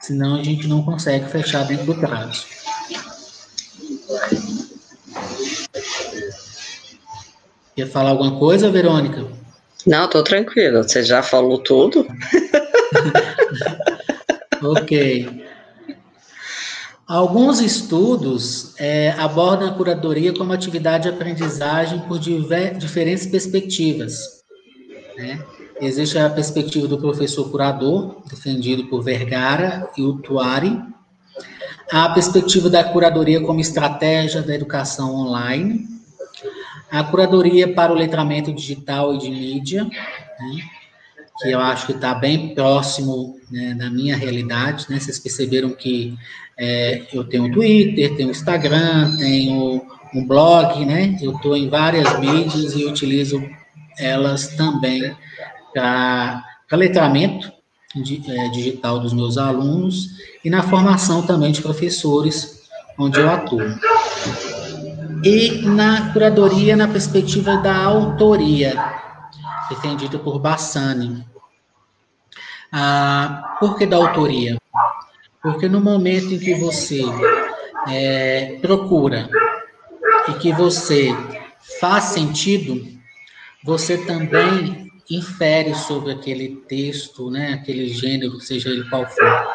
senão 0.00 0.36
a 0.36 0.42
gente 0.42 0.66
não 0.66 0.82
consegue 0.82 1.28
fechar 1.30 1.64
dentro 1.64 1.86
do 1.86 1.94
prazo. 1.94 2.46
Quer 7.76 7.86
falar 7.86 8.10
alguma 8.10 8.36
coisa, 8.38 8.70
Verônica? 8.70 9.24
Não, 9.86 10.06
estou 10.06 10.24
tranquila. 10.24 10.82
Você 10.82 11.04
já 11.04 11.22
falou 11.22 11.58
tudo? 11.58 12.04
ok. 14.60 15.46
Alguns 17.08 17.60
estudos 17.60 18.74
é, 18.78 19.12
abordam 19.12 19.66
a 19.66 19.72
curadoria 19.72 20.34
como 20.34 20.52
atividade 20.52 21.04
de 21.04 21.08
aprendizagem 21.08 22.00
por 22.00 22.18
diver, 22.18 22.76
diferentes 22.76 23.24
perspectivas. 23.24 24.44
Né? 25.16 25.42
Existe 25.80 26.18
a 26.18 26.28
perspectiva 26.28 26.86
do 26.86 26.98
professor 26.98 27.50
curador, 27.50 28.22
defendido 28.28 28.88
por 28.88 29.02
Vergara 29.02 29.88
e 29.96 30.02
Utuari, 30.02 30.78
a 31.90 32.10
perspectiva 32.10 32.68
da 32.68 32.84
curadoria 32.84 33.40
como 33.40 33.58
estratégia 33.58 34.42
da 34.42 34.54
educação 34.54 35.14
online, 35.14 35.88
a 36.90 37.02
curadoria 37.04 37.72
para 37.72 37.90
o 37.90 37.96
letramento 37.96 38.52
digital 38.52 39.14
e 39.14 39.18
de 39.18 39.30
mídia, 39.30 39.84
né? 39.84 40.62
que 41.40 41.50
eu 41.50 41.60
acho 41.60 41.86
que 41.86 41.92
está 41.92 42.14
bem 42.14 42.54
próximo 42.54 43.38
né, 43.50 43.72
da 43.74 43.88
minha 43.88 44.16
realidade, 44.16 44.86
né? 44.90 44.98
Vocês 44.98 45.20
perceberam 45.20 45.70
que 45.70 46.18
é, 46.58 47.06
eu 47.12 47.22
tenho 47.24 47.52
Twitter, 47.52 48.16
tenho 48.16 48.30
Instagram, 48.30 49.16
tenho 49.16 49.80
um 50.14 50.26
blog, 50.26 50.84
né? 50.84 51.16
Eu 51.22 51.32
estou 51.36 51.56
em 51.56 51.68
várias 51.68 52.18
mídias 52.18 52.74
e 52.74 52.84
utilizo 52.84 53.42
elas 53.98 54.48
também 54.56 55.14
para 55.72 56.44
letramento 56.72 57.52
é, 57.96 58.48
digital 58.48 59.00
dos 59.00 59.12
meus 59.12 59.38
alunos 59.38 60.08
e 60.44 60.50
na 60.50 60.62
formação 60.62 61.22
também 61.22 61.52
de 61.52 61.62
professores, 61.62 62.68
onde 62.98 63.20
eu 63.20 63.30
atuo. 63.30 63.60
E 65.24 65.62
na 65.62 66.12
curadoria, 66.12 66.76
na 66.76 66.88
perspectiva 66.88 67.56
da 67.56 67.76
autoria, 67.76 68.74
defendida 69.68 70.18
por 70.18 70.38
Bassani. 70.38 71.24
Ah, 72.72 73.56
por 73.58 73.76
que 73.76 73.86
da 73.86 73.96
autoria? 73.96 74.58
Porque 75.42 75.68
no 75.68 75.80
momento 75.80 76.34
em 76.34 76.38
que 76.38 76.54
você 76.54 77.02
é, 77.88 78.58
procura 78.60 79.28
e 80.28 80.32
que 80.34 80.52
você 80.52 81.08
faz 81.80 82.04
sentido, 82.04 82.86
você 83.64 83.98
também 83.98 84.88
infere 85.10 85.74
sobre 85.74 86.12
aquele 86.12 86.56
texto, 86.68 87.30
né, 87.30 87.54
aquele 87.54 87.88
gênero, 87.88 88.40
seja 88.40 88.68
ele 88.68 88.88
qual 88.88 89.06
for. 89.06 89.48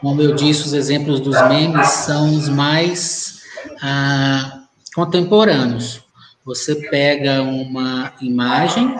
Como 0.00 0.22
eu 0.22 0.34
disse, 0.34 0.66
os 0.66 0.72
exemplos 0.72 1.20
dos 1.20 1.40
memes 1.48 1.86
são 1.88 2.34
os 2.34 2.48
mais 2.48 3.42
ah, 3.82 4.62
contemporâneos. 4.94 6.02
Você 6.44 6.76
pega 6.88 7.42
uma 7.42 8.12
imagem, 8.22 8.96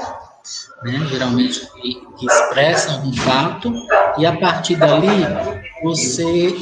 né, 0.82 1.06
geralmente 1.08 1.66
que, 1.80 2.26
expressa 2.26 3.00
um 3.00 3.12
fato, 3.14 3.72
e 4.18 4.26
a 4.26 4.36
partir 4.36 4.76
dali 4.76 5.08
você 5.82 6.54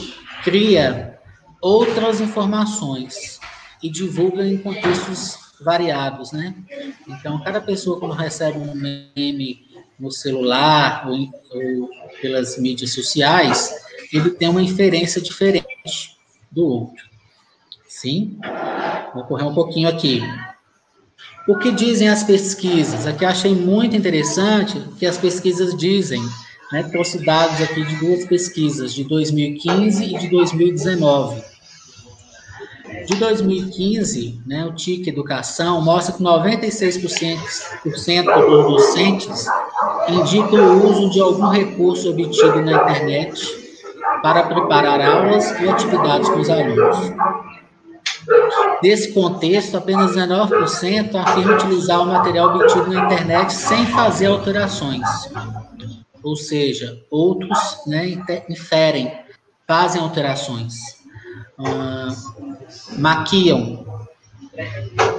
cria 0.42 1.18
outras 1.60 2.20
informações 2.20 3.40
e 3.82 3.90
divulga 3.90 4.46
em 4.46 4.58
contextos 4.58 5.38
variados, 5.60 6.32
né? 6.32 6.54
Então, 7.08 7.42
cada 7.42 7.60
pessoa 7.60 7.98
quando 7.98 8.12
recebe 8.12 8.58
um 8.58 8.74
meme 8.74 9.66
no 9.98 10.10
celular 10.10 11.08
ou, 11.08 11.18
ou 11.18 11.90
pelas 12.20 12.58
mídias 12.58 12.92
sociais, 12.92 13.74
ele 14.12 14.30
tem 14.30 14.48
uma 14.48 14.62
inferência 14.62 15.20
diferente 15.20 16.16
do 16.50 16.66
outro. 16.66 17.04
Sim? 17.88 18.38
Vou 19.14 19.24
correr 19.24 19.44
um 19.44 19.54
pouquinho 19.54 19.88
aqui. 19.88 20.20
O 21.48 21.56
que 21.58 21.70
dizem 21.70 22.08
as 22.08 22.24
pesquisas? 22.24 23.06
Aqui 23.06 23.24
achei 23.24 23.54
muito 23.54 23.96
interessante 23.96 24.80
que 24.98 25.06
as 25.06 25.16
pesquisas 25.16 25.76
dizem, 25.76 26.20
né, 26.72 26.82
trouxe 26.84 27.24
dados 27.24 27.60
aqui 27.62 27.84
de 27.84 27.96
duas 27.96 28.24
pesquisas, 28.26 28.92
de 28.92 29.04
2015 29.04 30.04
e 30.04 30.18
de 30.18 30.28
2019 30.28 31.56
de 33.06 33.16
2015, 33.16 34.40
né, 34.46 34.64
o 34.64 34.72
TIC 34.72 35.08
Educação 35.08 35.80
mostra 35.80 36.14
que 36.14 36.22
96% 36.22 37.38
dos 37.84 38.66
docentes 38.66 39.46
indicam 40.08 40.78
o 40.78 40.90
uso 40.90 41.10
de 41.10 41.20
algum 41.20 41.48
recurso 41.48 42.10
obtido 42.10 42.60
na 42.62 42.72
internet 42.72 43.40
para 44.22 44.42
preparar 44.44 45.00
aulas 45.00 45.50
e 45.60 45.68
atividades 45.68 46.28
com 46.28 46.40
os 46.40 46.50
alunos. 46.50 46.96
Nesse 48.82 49.12
contexto, 49.12 49.76
apenas 49.76 50.16
19% 50.16 51.14
afirma 51.14 51.54
utilizar 51.54 52.02
o 52.02 52.06
material 52.06 52.56
obtido 52.56 52.92
na 52.92 53.04
internet 53.04 53.52
sem 53.52 53.86
fazer 53.86 54.26
alterações. 54.26 55.06
Ou 56.26 56.34
seja, 56.34 57.00
outros 57.08 57.56
né, 57.86 58.04
inferem, 58.48 59.16
fazem 59.64 60.02
alterações. 60.02 60.74
Uh, 61.56 62.98
maquiam, 62.98 63.86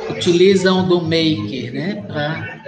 utilizam 0.10 0.86
do 0.86 1.00
maker, 1.00 1.74
né, 1.74 2.04
para 2.06 2.62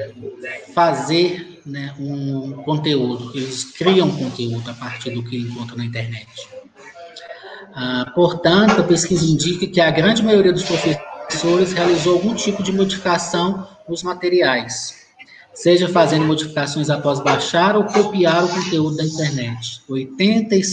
fazer 0.74 1.62
né, 1.66 1.94
um 2.00 2.54
conteúdo. 2.64 3.38
Eles 3.38 3.66
criam 3.66 4.10
conteúdo 4.10 4.72
a 4.72 4.74
partir 4.74 5.10
do 5.10 5.22
que 5.22 5.38
encontram 5.38 5.76
na 5.76 5.84
internet. 5.84 6.30
Ah, 7.76 8.10
portanto, 8.16 8.80
a 8.80 8.84
pesquisa 8.86 9.26
indica 9.26 9.68
que 9.68 9.82
a 9.82 9.92
grande 9.92 10.24
maioria 10.24 10.54
dos 10.54 10.64
professores 10.64 11.74
realizou 11.74 12.14
algum 12.14 12.34
tipo 12.34 12.64
de 12.64 12.72
modificação 12.72 13.68
nos 13.88 14.02
materiais, 14.02 15.09
seja 15.60 15.90
fazendo 15.90 16.26
modificações 16.26 16.90
após 16.90 17.20
baixar 17.20 17.76
ou 17.76 17.84
copiar 17.84 18.46
o 18.46 18.48
conteúdo 18.48 18.96
da 18.96 19.04
internet, 19.04 19.82
87%. 19.90 20.64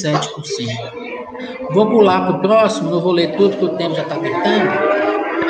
Vou 1.73 1.91
pular 1.91 2.25
para 2.25 2.37
o 2.37 2.41
próximo, 2.41 2.91
não 2.91 3.01
vou 3.01 3.11
ler 3.11 3.37
tudo, 3.37 3.57
porque 3.57 3.75
o 3.75 3.77
tempo 3.77 3.97
já 3.97 4.03
está 4.03 4.15
apertando. 4.15 4.71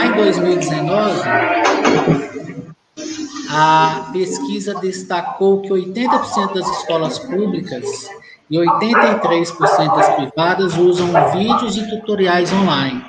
Em 0.02 0.12
2019, 0.12 1.20
a 3.50 4.08
pesquisa 4.10 4.74
destacou 4.76 5.60
que 5.60 5.68
80% 5.68 6.54
das 6.54 6.68
escolas 6.78 7.18
públicas 7.18 8.08
e 8.50 8.56
83% 8.56 9.96
das 9.96 10.14
privadas 10.16 10.78
usam 10.78 11.08
vídeos 11.32 11.76
e 11.76 11.86
tutoriais 11.90 12.50
online. 12.54 13.04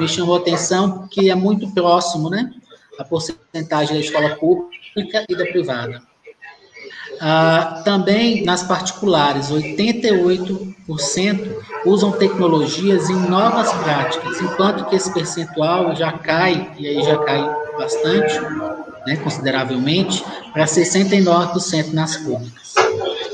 Me 0.00 0.08
chamou 0.08 0.36
a 0.36 0.38
atenção 0.38 1.06
que 1.10 1.30
é 1.30 1.34
muito 1.34 1.68
próximo, 1.74 2.30
né? 2.30 2.50
A 3.02 3.04
porcentagem 3.04 3.96
da 3.96 4.00
escola 4.00 4.36
pública 4.36 5.26
e 5.28 5.34
da 5.34 5.44
privada. 5.44 6.00
Ah, 7.20 7.82
também 7.84 8.44
nas 8.44 8.62
particulares, 8.62 9.50
88% 9.50 10.74
usam 11.84 12.12
tecnologias 12.12 13.10
em 13.10 13.28
novas 13.28 13.72
práticas, 13.72 14.40
enquanto 14.40 14.86
que 14.86 14.96
esse 14.96 15.12
percentual 15.12 15.94
já 15.94 16.12
cai, 16.12 16.72
e 16.78 16.86
aí 16.86 17.02
já 17.02 17.18
cai 17.18 17.44
bastante, 17.76 18.40
né, 19.06 19.16
consideravelmente, 19.16 20.24
para 20.52 20.64
69% 20.64 21.92
nas 21.92 22.16
públicas. 22.16 22.74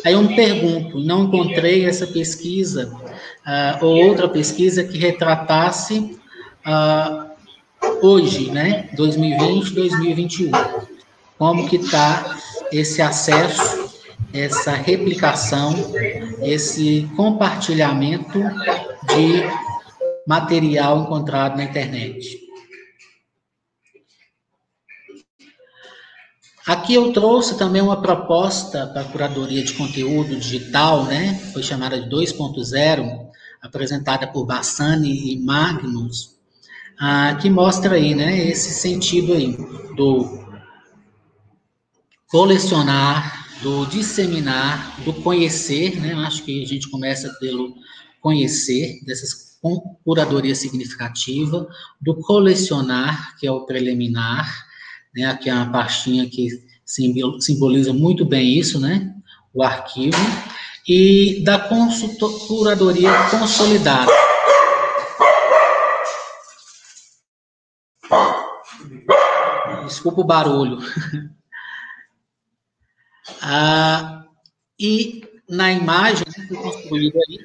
Aí 0.04 0.14
eu 0.14 0.22
me 0.22 0.34
pergunto, 0.34 0.98
não 1.00 1.24
encontrei 1.24 1.86
essa 1.86 2.06
pesquisa 2.06 2.90
uh, 3.46 3.84
ou 3.84 4.06
outra 4.06 4.28
pesquisa 4.28 4.84
que 4.84 4.96
retratasse 4.98 6.18
uh, 6.66 7.27
hoje, 8.02 8.50
né, 8.50 8.88
2020, 8.94 9.74
2021, 9.74 10.50
como 11.38 11.68
que 11.68 11.76
está 11.76 12.38
esse 12.72 13.00
acesso, 13.00 13.88
essa 14.32 14.72
replicação, 14.72 15.74
esse 16.42 17.08
compartilhamento 17.16 18.38
de 18.38 19.42
material 20.26 21.02
encontrado 21.02 21.56
na 21.56 21.64
internet. 21.64 22.48
Aqui 26.66 26.92
eu 26.92 27.14
trouxe 27.14 27.56
também 27.56 27.80
uma 27.80 28.02
proposta 28.02 28.86
para 28.88 29.00
a 29.00 29.04
curadoria 29.04 29.64
de 29.64 29.72
conteúdo 29.72 30.36
digital, 30.36 31.04
né? 31.04 31.34
Foi 31.54 31.62
chamada 31.62 31.98
de 31.98 32.10
2.0, 32.10 33.30
apresentada 33.62 34.26
por 34.26 34.44
Bassani 34.44 35.32
e 35.32 35.38
Magnus, 35.38 36.37
ah, 37.00 37.36
que 37.40 37.48
mostra 37.48 37.94
aí, 37.94 38.14
né, 38.14 38.48
esse 38.48 38.70
sentido 38.70 39.32
aí 39.32 39.56
do 39.96 40.38
colecionar, 42.28 43.46
do 43.62 43.86
disseminar, 43.86 45.00
do 45.04 45.12
conhecer, 45.12 46.00
né? 46.00 46.14
Acho 46.26 46.44
que 46.44 46.62
a 46.62 46.66
gente 46.66 46.88
começa 46.90 47.28
pelo 47.40 47.74
conhecer, 48.20 49.00
dessas 49.04 49.48
curadoria 50.04 50.54
significativa, 50.54 51.66
do 52.00 52.14
colecionar, 52.20 53.36
que 53.38 53.46
é 53.46 53.50
o 53.50 53.66
preliminar, 53.66 54.48
né? 55.14 55.26
Aqui 55.26 55.50
é 55.50 55.54
uma 55.54 55.72
pastinha 55.72 56.28
que 56.28 56.48
simboliza 57.40 57.92
muito 57.92 58.24
bem 58.24 58.56
isso, 58.56 58.78
né? 58.78 59.12
O 59.52 59.62
arquivo, 59.62 60.16
e 60.86 61.42
da 61.42 61.58
curadoria 62.46 63.10
consolidada. 63.30 64.27
Desculpa 69.98 70.20
o 70.20 70.24
barulho. 70.24 70.78
Ah, 73.42 74.24
e 74.80 75.22
na 75.46 75.70
imagem 75.70 76.24
aí, 76.50 77.38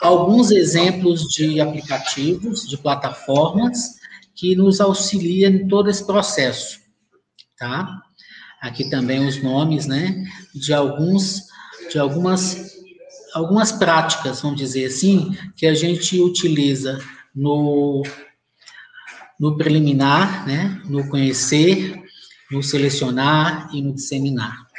alguns 0.00 0.50
exemplos 0.50 1.22
de 1.28 1.60
aplicativos, 1.60 2.68
de 2.68 2.76
plataformas, 2.76 3.94
que 4.34 4.56
nos 4.56 4.80
auxiliam 4.80 5.50
em 5.52 5.68
todo 5.68 5.88
esse 5.88 6.04
processo, 6.04 6.80
tá? 7.56 8.02
Aqui 8.60 8.90
também 8.90 9.24
os 9.24 9.40
nomes, 9.40 9.86
né, 9.86 10.20
de 10.52 10.74
alguns, 10.74 11.44
de 11.88 11.96
algumas, 11.96 12.72
algumas 13.32 13.70
práticas, 13.70 14.42
vamos 14.42 14.58
dizer 14.58 14.86
assim, 14.86 15.30
que 15.56 15.64
a 15.64 15.74
gente 15.74 16.20
utiliza 16.20 16.98
no, 17.32 18.02
no 19.40 19.56
preliminar, 19.56 20.46
né, 20.46 20.80
no 20.84 21.08
conhecer, 21.08 22.00
no 22.52 22.62
selecionar 22.62 23.70
e 23.72 23.82
no 23.82 23.94
disseminar 23.94 24.70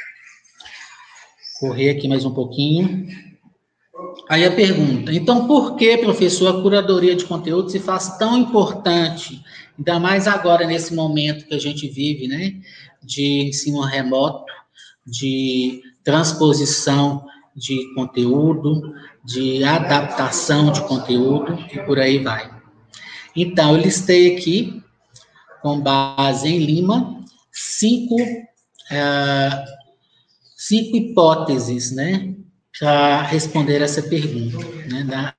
correr 1.62 1.90
aqui 1.90 2.08
mais 2.08 2.24
um 2.24 2.34
pouquinho. 2.34 3.06
Aí 4.28 4.44
a 4.44 4.50
pergunta, 4.50 5.12
então 5.12 5.46
por 5.46 5.76
que, 5.76 5.96
professor, 5.96 6.48
a 6.48 6.60
curadoria 6.60 7.14
de 7.14 7.24
conteúdo 7.24 7.70
se 7.70 7.78
faz 7.78 8.18
tão 8.18 8.36
importante, 8.36 9.40
ainda 9.78 10.00
mais 10.00 10.26
agora 10.26 10.66
nesse 10.66 10.92
momento 10.92 11.46
que 11.46 11.54
a 11.54 11.60
gente 11.60 11.86
vive, 11.88 12.26
né, 12.26 12.54
de 13.00 13.48
ensino 13.48 13.80
remoto, 13.82 14.52
de 15.06 15.80
transposição 16.02 17.24
de 17.54 17.94
conteúdo, 17.94 18.92
de 19.24 19.62
adaptação 19.62 20.72
de 20.72 20.80
conteúdo 20.88 21.56
e 21.72 21.78
por 21.80 22.00
aí 22.00 22.18
vai. 22.18 22.51
Então, 23.34 23.76
eu 23.76 23.82
listei 23.82 24.36
aqui, 24.36 24.82
com 25.62 25.80
base 25.80 26.48
em 26.48 26.58
Lima, 26.58 27.24
cinco, 27.50 28.16
uh, 28.20 29.64
cinco 30.56 30.96
hipóteses, 30.96 31.92
né, 31.92 32.34
para 32.78 33.22
responder 33.22 33.80
essa 33.80 34.02
pergunta, 34.02 34.58
né, 34.88 35.04
da, 35.04 35.34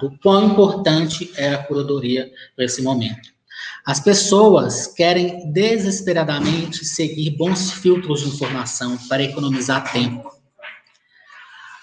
do 0.00 0.16
quão 0.18 0.52
importante 0.52 1.32
é 1.36 1.54
a 1.54 1.62
curadoria 1.62 2.30
para 2.54 2.64
esse 2.64 2.82
momento. 2.82 3.36
As 3.84 4.00
pessoas 4.00 4.86
querem 4.88 5.52
desesperadamente 5.52 6.84
seguir 6.84 7.36
bons 7.36 7.70
filtros 7.70 8.20
de 8.22 8.28
informação 8.28 8.96
para 9.08 9.22
economizar 9.22 9.92
tempo. 9.92 10.35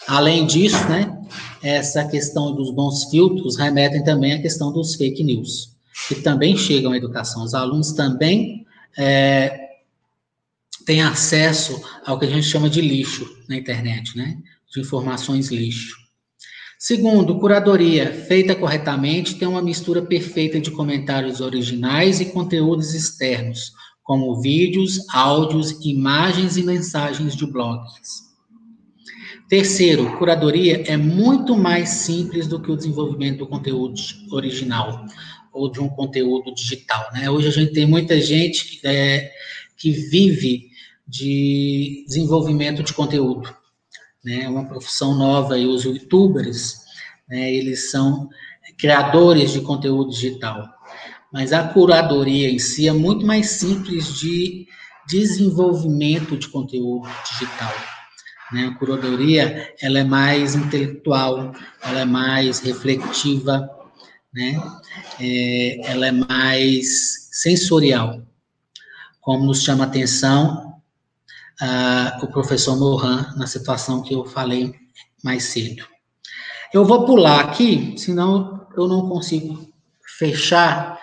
Além 0.08 0.46
disso, 0.46 0.78
né, 0.90 1.18
essa 1.62 2.06
questão 2.06 2.54
dos 2.54 2.72
bons 2.72 3.06
filtros 3.06 3.58
remetem 3.58 4.04
também 4.04 4.34
à 4.34 4.42
questão 4.42 4.72
dos 4.72 4.96
fake 4.96 5.24
news, 5.24 5.76
que 6.08 6.16
também 6.16 6.58
chegam 6.58 6.92
à 6.92 6.98
educação. 6.98 7.44
Os 7.44 7.54
alunos 7.54 7.94
também 7.94 8.66
é, 8.98 9.70
têm 10.86 11.02
acesso 11.02 11.82
ao 12.06 12.20
que 12.20 12.26
a 12.26 12.30
gente 12.30 12.46
chama 12.46 12.70
de 12.70 12.82
lixo 12.82 13.26
na 13.48 13.56
internet, 13.56 14.18
né, 14.18 14.38
de 14.74 14.82
informações 14.82 15.50
lixo. 15.50 16.04
Segundo, 16.78 17.40
curadoria 17.40 18.12
feita 18.12 18.54
corretamente 18.54 19.36
tem 19.36 19.48
uma 19.48 19.62
mistura 19.62 20.02
perfeita 20.02 20.60
de 20.60 20.70
comentários 20.70 21.40
originais 21.40 22.20
e 22.20 22.26
conteúdos 22.26 22.94
externos, 22.94 23.72
como 24.04 24.42
vídeos, 24.42 25.00
áudios, 25.14 25.72
imagens 25.86 26.58
e 26.58 26.64
mensagens 26.64 27.38
de 27.38 27.46
blogs. 27.46 28.33
Terceiro, 29.50 30.18
curadoria 30.18 30.84
é 30.88 30.98
muito 30.98 31.56
mais 31.56 31.90
simples 31.90 32.48
do 32.48 32.60
que 32.60 32.72
o 32.72 32.78
desenvolvimento 32.78 33.40
do 33.40 33.48
conteúdo 33.48 33.96
original 34.32 35.06
ou 35.52 35.72
de 35.72 35.80
um 35.80 35.90
conteúdo 35.90 36.54
digital. 36.54 37.08
Né? 37.14 37.30
Hoje 37.30 37.48
a 37.48 37.52
gente 37.52 37.74
tem 37.74 37.86
muita 37.86 38.20
gente 38.20 38.66
que, 38.66 38.88
é, 38.88 39.32
que 39.78 39.92
vive 39.92 40.70
de 41.08 42.04
desenvolvimento 42.08 42.82
de 42.82 42.94
conteúdo 42.94 43.54
né, 44.24 44.48
uma 44.48 44.66
profissão 44.66 45.14
nova 45.14 45.58
e 45.58 45.66
os 45.66 45.84
youtubers, 45.84 46.78
né, 47.28 47.54
eles 47.54 47.92
são 47.92 48.30
criadores 48.78 49.52
de 49.52 49.62
conteúdo 49.62 50.12
digital. 50.12 50.68
Mas 51.32 51.52
a 51.52 51.68
curadoria 51.68 52.50
em 52.50 52.60
si 52.60 52.88
é 52.88 52.94
muito 52.94 53.26
mais 53.26 53.48
simples 53.48 54.14
de 54.20 54.68
desenvolvimento 55.08 56.38
de 56.38 56.48
conteúdo 56.48 57.10
digital. 57.30 57.74
Né? 58.54 58.68
A 58.68 58.78
curadoria 58.78 59.74
ela 59.82 60.00
é 60.00 60.04
mais 60.04 60.56
intelectual, 60.56 61.54
ela 61.82 62.02
é 62.02 62.06
mais 62.06 62.60
reflexiva, 62.60 63.70
né? 64.34 64.62
É, 65.20 65.92
ela 65.92 66.08
é 66.08 66.12
mais 66.12 67.30
sensorial. 67.32 68.22
Como 69.22 69.46
nos 69.46 69.64
chama 69.64 69.86
a 69.86 69.88
atenção 69.88 70.74
o 72.22 72.28
professor 72.28 72.78
Mohan 72.78 73.34
na 73.38 73.48
situação 73.48 74.02
que 74.02 74.14
eu 74.14 74.26
falei 74.26 74.74
mais 75.24 75.46
cedo. 75.46 75.86
Eu 76.74 76.84
vou 76.84 77.06
pular 77.06 77.40
aqui, 77.40 77.96
senão 77.98 78.68
eu 78.76 78.88
não 78.88 79.08
consigo 79.08 79.66
fechar 80.18 81.00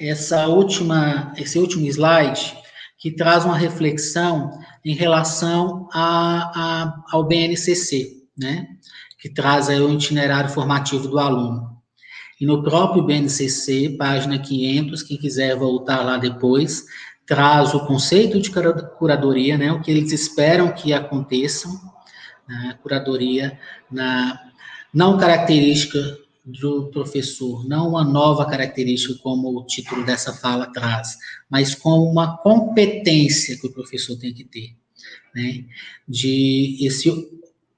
essa 0.00 0.46
última, 0.46 1.32
esse 1.36 1.58
último 1.58 1.86
slide 1.86 2.56
que 3.04 3.10
traz 3.10 3.44
uma 3.44 3.54
reflexão 3.54 4.50
em 4.82 4.94
relação 4.94 5.86
a, 5.92 6.52
a, 6.54 7.04
ao 7.12 7.24
BNCC, 7.24 8.22
né? 8.34 8.66
Que 9.20 9.28
traz 9.28 9.68
aí 9.68 9.78
o 9.78 9.92
itinerário 9.92 10.48
formativo 10.48 11.06
do 11.06 11.18
aluno. 11.18 11.68
E 12.40 12.46
no 12.46 12.62
próprio 12.62 13.02
BNCC, 13.02 13.94
página 13.98 14.38
500, 14.38 15.02
quem 15.02 15.18
quiser 15.18 15.54
voltar 15.54 16.02
lá 16.02 16.16
depois, 16.16 16.86
traz 17.26 17.74
o 17.74 17.84
conceito 17.84 18.40
de 18.40 18.50
curadoria, 18.98 19.58
né, 19.58 19.70
o 19.70 19.82
que 19.82 19.90
eles 19.90 20.10
esperam 20.10 20.72
que 20.72 20.94
aconteça, 20.94 21.68
né, 22.48 22.78
curadoria 22.82 23.60
na 23.90 24.40
não 24.94 25.18
característica 25.18 25.98
do 26.44 26.90
professor, 26.90 27.66
não 27.66 27.88
uma 27.88 28.04
nova 28.04 28.44
característica 28.44 29.14
como 29.22 29.48
o 29.48 29.64
título 29.64 30.04
dessa 30.04 30.32
fala 30.32 30.70
traz, 30.72 31.16
mas 31.48 31.74
como 31.74 32.04
uma 32.04 32.36
competência 32.38 33.58
que 33.58 33.66
o 33.66 33.72
professor 33.72 34.16
tem 34.18 34.34
que 34.34 34.44
ter, 34.44 34.76
né, 35.34 35.64
de 36.06 36.76
esse 36.80 37.10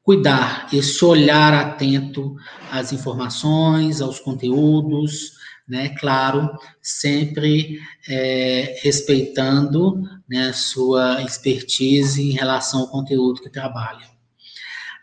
cuidar, 0.03 0.69
esse 0.73 1.05
olhar 1.05 1.53
atento 1.53 2.37
às 2.71 2.93
informações, 2.93 4.01
aos 4.01 4.21
conteúdos, 4.21 5.33
né? 5.69 5.89
Claro, 5.99 6.49
sempre 6.81 7.81
é, 8.09 8.79
respeitando 8.83 10.01
né, 10.29 10.53
sua 10.53 11.23
expertise 11.23 12.23
em 12.23 12.31
relação 12.31 12.83
ao 12.83 12.89
conteúdo 12.89 13.43
que 13.43 13.51
trabalha. 13.51 14.07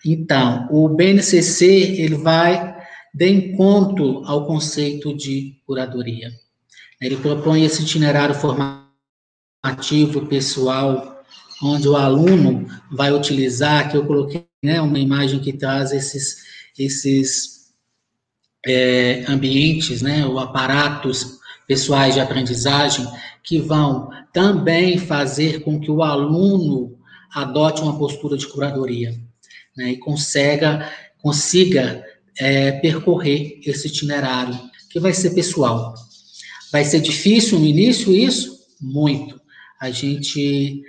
Então, 0.06 0.68
o 0.72 0.88
BNCC 0.88 1.66
ele 1.66 2.16
vai 2.16 2.74
de 3.14 3.30
encontro 3.30 4.24
ao 4.26 4.46
conceito 4.48 5.16
de 5.16 5.62
curadoria. 5.66 6.32
Ele 7.00 7.18
propõe 7.18 7.64
esse 7.64 7.84
itinerário 7.84 8.34
formativo 8.34 10.26
pessoal, 10.28 11.22
onde 11.62 11.88
o 11.88 11.96
aluno 11.96 12.68
vai 12.92 13.14
utilizar, 13.14 13.90
que 13.92 13.98
eu 13.98 14.06
coloquei 14.06 14.46
né, 14.64 14.82
uma 14.82 14.98
imagem 14.98 15.40
que 15.40 15.54
traz 15.54 15.92
esses, 15.92 16.38
esses 16.78 17.74
é, 18.66 19.26
ambientes, 19.28 20.02
né, 20.02 20.26
ou 20.26 20.40
aparatos 20.40 21.40
pessoais 21.68 22.16
de 22.16 22.20
aprendizagem 22.20 23.06
que 23.44 23.60
vão 23.60 24.10
também 24.32 24.98
fazer 24.98 25.60
com 25.64 25.80
que 25.80 25.92
o 25.92 26.02
aluno 26.02 26.98
adote 27.34 27.82
uma 27.82 27.98
postura 27.98 28.38
de 28.38 28.48
curadoria 28.48 29.14
né, 29.76 29.92
e 29.92 29.98
consiga, 29.98 30.90
consiga 31.22 32.04
é, 32.40 32.72
percorrer 32.74 33.60
esse 33.66 33.88
itinerário, 33.88 34.58
que 34.90 35.00
vai 35.00 35.14
ser 35.14 35.32
pessoal. 35.32 35.94
Vai 36.72 36.84
ser 36.84 37.02
difícil 37.02 37.60
no 37.60 37.66
início 37.66 38.12
isso? 38.12 38.60
Muito. 38.82 39.40
A 39.80 39.90
gente 39.92 40.84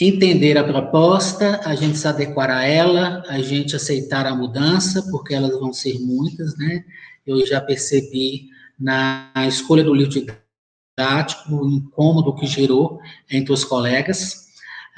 entender 0.00 0.56
a 0.56 0.64
proposta, 0.64 1.60
a 1.64 1.74
gente 1.74 1.98
se 1.98 2.08
adequar 2.08 2.50
a 2.50 2.64
ela, 2.64 3.22
a 3.28 3.40
gente 3.40 3.76
aceitar 3.76 4.26
a 4.26 4.34
mudança, 4.34 5.02
porque 5.10 5.34
elas 5.34 5.58
vão 5.58 5.72
ser 5.72 5.98
muitas, 5.98 6.56
né? 6.56 6.84
Eu 7.26 7.46
já 7.46 7.60
percebi 7.60 8.48
na 8.78 9.30
escolha 9.46 9.84
do 9.84 9.92
livro 9.92 10.10
didático 10.10 11.54
o 11.54 11.68
incômodo 11.68 12.34
que 12.34 12.46
gerou 12.46 12.98
entre 13.30 13.52
os 13.52 13.62
colegas, 13.62 14.46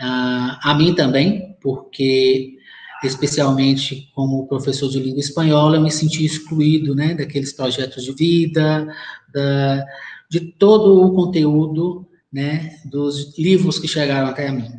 uh, 0.00 0.58
a 0.62 0.74
mim 0.78 0.94
também, 0.94 1.56
porque 1.60 2.58
especialmente 3.02 4.10
como 4.14 4.46
professor 4.46 4.88
de 4.88 5.00
língua 5.00 5.20
espanhola, 5.20 5.76
eu 5.76 5.82
me 5.82 5.90
senti 5.90 6.24
excluído, 6.24 6.94
né, 6.94 7.14
daqueles 7.14 7.52
projetos 7.52 8.04
de 8.04 8.12
vida, 8.12 8.86
da, 9.32 9.84
de 10.30 10.40
todo 10.40 11.04
o 11.04 11.12
conteúdo, 11.14 12.06
né, 12.32 12.78
dos 12.84 13.36
livros 13.38 13.78
que 13.78 13.88
chegaram 13.88 14.28
até 14.28 14.50
mim. 14.50 14.70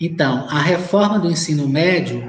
Então, 0.00 0.46
a 0.48 0.60
reforma 0.60 1.18
do 1.18 1.30
ensino 1.30 1.68
médio, 1.68 2.22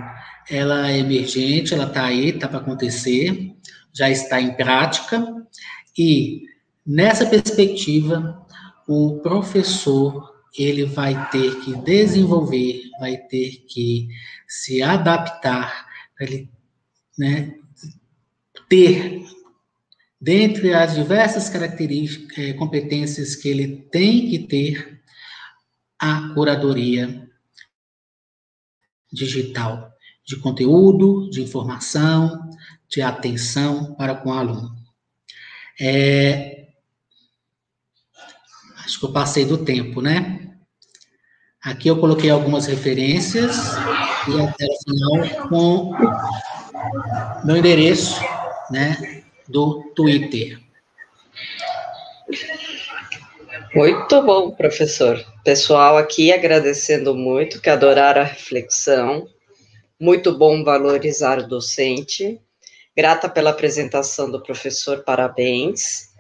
ela 0.50 0.90
é 0.92 1.00
emergente, 1.00 1.74
ela 1.74 1.86
está 1.86 2.06
aí, 2.06 2.30
está 2.30 2.48
para 2.48 2.60
acontecer, 2.60 3.54
já 3.94 4.10
está 4.10 4.40
em 4.40 4.54
prática, 4.54 5.26
e 5.98 6.44
nessa 6.86 7.26
perspectiva, 7.26 8.46
o 8.88 9.20
professor 9.20 10.35
ele 10.64 10.86
vai 10.86 11.30
ter 11.30 11.60
que 11.62 11.76
desenvolver, 11.76 12.82
vai 13.00 13.18
ter 13.18 13.66
que 13.68 14.08
se 14.48 14.82
adaptar, 14.82 15.88
ele 16.20 16.50
né, 17.18 17.56
ter, 18.70 19.24
dentre 20.20 20.74
as 20.74 20.96
diversas 20.96 21.50
características, 21.50 22.38
eh, 22.38 22.54
competências 22.54 23.36
que 23.36 23.50
ele 23.50 23.88
tem 23.92 24.30
que 24.30 24.40
ter, 24.40 24.96
a 25.98 26.34
curadoria 26.34 27.30
digital, 29.12 29.92
de 30.26 30.38
conteúdo, 30.38 31.30
de 31.30 31.42
informação, 31.42 32.50
de 32.88 33.02
atenção 33.02 33.96
para 33.96 34.16
com 34.16 34.30
o 34.30 34.34
aluno. 34.34 34.76
É, 35.80 36.70
acho 38.84 39.00
que 39.00 39.06
eu 39.06 39.14
passei 39.14 39.46
do 39.46 39.64
tempo, 39.64 40.02
né? 40.02 40.45
Aqui 41.66 41.88
eu 41.88 42.00
coloquei 42.00 42.30
algumas 42.30 42.68
referências 42.68 43.58
e 44.28 44.40
até 44.40 44.66
o 44.66 44.78
final 44.84 45.50
com 45.50 45.92
meu 47.44 47.58
endereço, 47.58 48.22
né, 48.70 49.24
do 49.50 49.82
Twitter. 49.96 50.60
Muito 53.74 54.22
bom, 54.22 54.52
professor. 54.52 55.20
Pessoal 55.44 55.98
aqui 55.98 56.32
agradecendo 56.32 57.16
muito, 57.16 57.60
que 57.60 57.70
adoraram 57.70 58.22
a 58.22 58.26
reflexão. 58.26 59.28
Muito 60.00 60.38
bom 60.38 60.64
valorizar 60.64 61.40
o 61.40 61.48
docente. 61.48 62.40
Grata 62.96 63.28
pela 63.28 63.50
apresentação 63.50 64.30
do 64.30 64.40
professor, 64.42 65.04
parabéns. 65.04 66.14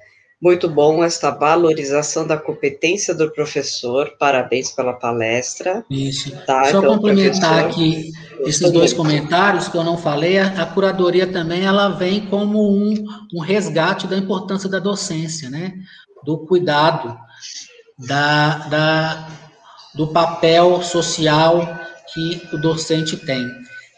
Muito 0.46 0.70
bom 0.70 1.04
esta 1.04 1.32
valorização 1.32 2.28
da 2.28 2.38
competência 2.38 3.16
do 3.16 3.32
professor, 3.32 4.14
parabéns 4.20 4.70
pela 4.70 4.93
palestra. 4.93 5.84
Isso. 5.89 6.30
Tá, 6.46 6.66
Só 6.66 6.78
então, 6.78 6.93
complementar 6.93 7.66
aqui 7.66 8.12
esses 8.41 8.72
dois 8.72 8.93
comentários 8.93 9.68
que 9.68 9.76
eu 9.76 9.84
não 9.84 9.98
falei, 9.98 10.38
a, 10.38 10.62
a, 10.62 10.66
curadoria 10.68 11.26
também 11.26 11.66
ela 11.66 11.89
vem 11.89 12.28
como 12.28 12.62
um, 12.62 12.93
um 13.34 13.39
resgate 13.39 14.06
da 14.06 14.16
importância 14.16 14.70
da 14.70 14.78
docência, 14.78 15.50
né? 15.50 15.74
Do 16.24 16.38
cuidado, 16.38 17.18
da, 17.98 18.68
da, 18.68 19.28
do 19.96 20.10
papel 20.10 20.80
social 20.84 21.76
que 22.14 22.39
o 22.54 22.58
docente 22.60 23.18
tem. 23.18 23.50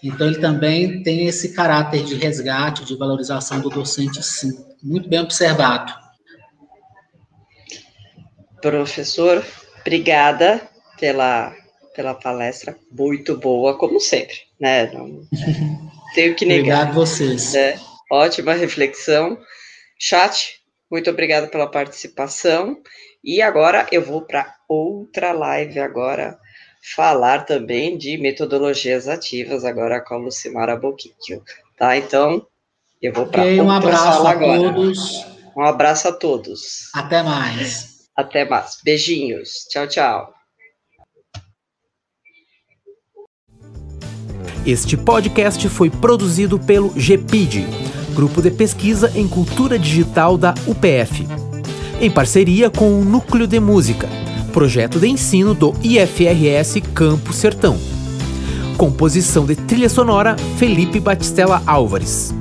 Então, 0.01 0.25
ele 0.25 0.39
também 0.39 1.03
tem 1.03 1.27
esse 1.27 1.53
caráter 1.53 2.05
de 2.05 2.15
resgate, 2.15 2.85
de 2.85 2.95
valorização 2.95 3.59
do 3.59 3.69
docente, 3.69 4.23
sim. 4.23 4.57
Muito 4.81 5.09
bem 5.09 5.19
observado. 5.19 6.06
Professor, 8.69 9.45
obrigada 9.79 10.61
pela, 10.99 11.55
pela 11.95 12.13
palestra, 12.13 12.77
muito 12.91 13.37
boa, 13.37 13.77
como 13.77 13.97
sempre, 13.97 14.35
né? 14.59 14.91
Não 14.91 15.25
tenho 16.13 16.35
que 16.35 16.45
negar. 16.45 16.81
Obrigado 16.81 16.93
vocês. 16.93 17.53
Né? 17.53 17.79
Ótima 18.11 18.53
reflexão. 18.53 19.37
Chat, 19.97 20.61
muito 20.91 21.09
obrigada 21.09 21.47
pela 21.47 21.71
participação. 21.71 22.77
E 23.23 23.41
agora 23.41 23.87
eu 23.89 24.03
vou 24.03 24.21
para 24.21 24.53
outra 24.67 25.31
live 25.31 25.79
agora 25.79 26.37
falar 26.95 27.45
também 27.45 27.97
de 27.97 28.17
metodologias 28.17 29.07
ativas 29.07 29.63
agora 29.63 30.01
com 30.01 30.15
a 30.15 30.17
Lucimara 30.17 30.75
Boquinho, 30.75 31.41
tá? 31.77 31.95
Então, 31.95 32.45
eu 33.01 33.13
vou 33.13 33.27
para 33.27 33.43
okay, 33.43 33.61
um 33.61 33.71
abraço 33.71 34.27
a 34.27 34.31
agora. 34.31 34.73
todos. 34.73 35.25
Um 35.55 35.63
abraço 35.63 36.07
a 36.09 36.11
todos. 36.11 36.89
Até 36.93 37.23
mais. 37.23 37.96
Até 38.17 38.43
mais. 38.43 38.79
Beijinhos. 38.83 39.67
Tchau, 39.69 39.87
tchau. 39.87 40.33
Este 44.65 44.97
podcast 44.97 45.69
foi 45.69 45.89
produzido 45.89 46.59
pelo 46.59 46.89
GPID, 46.89 47.67
Grupo 48.13 48.41
de 48.41 48.49
Pesquisa 48.51 49.11
em 49.15 49.27
Cultura 49.27 49.77
Digital 49.77 50.37
da 50.37 50.53
UPF, 50.65 51.25
em 52.01 52.11
parceria 52.11 52.69
com 52.69 52.99
o 52.99 53.05
Núcleo 53.05 53.47
de 53.47 53.59
Música, 53.59 54.09
projeto 54.51 54.99
de 54.99 55.07
ensino 55.07 55.53
do 55.53 55.73
IFRS 55.81 56.81
Campo 56.93 57.31
Sertão. 57.31 57.77
Composição 58.77 59.45
de 59.45 59.55
trilha 59.55 59.89
sonora 59.89 60.35
Felipe 60.57 60.99
Batistella 60.99 61.61
Álvares. 61.65 62.33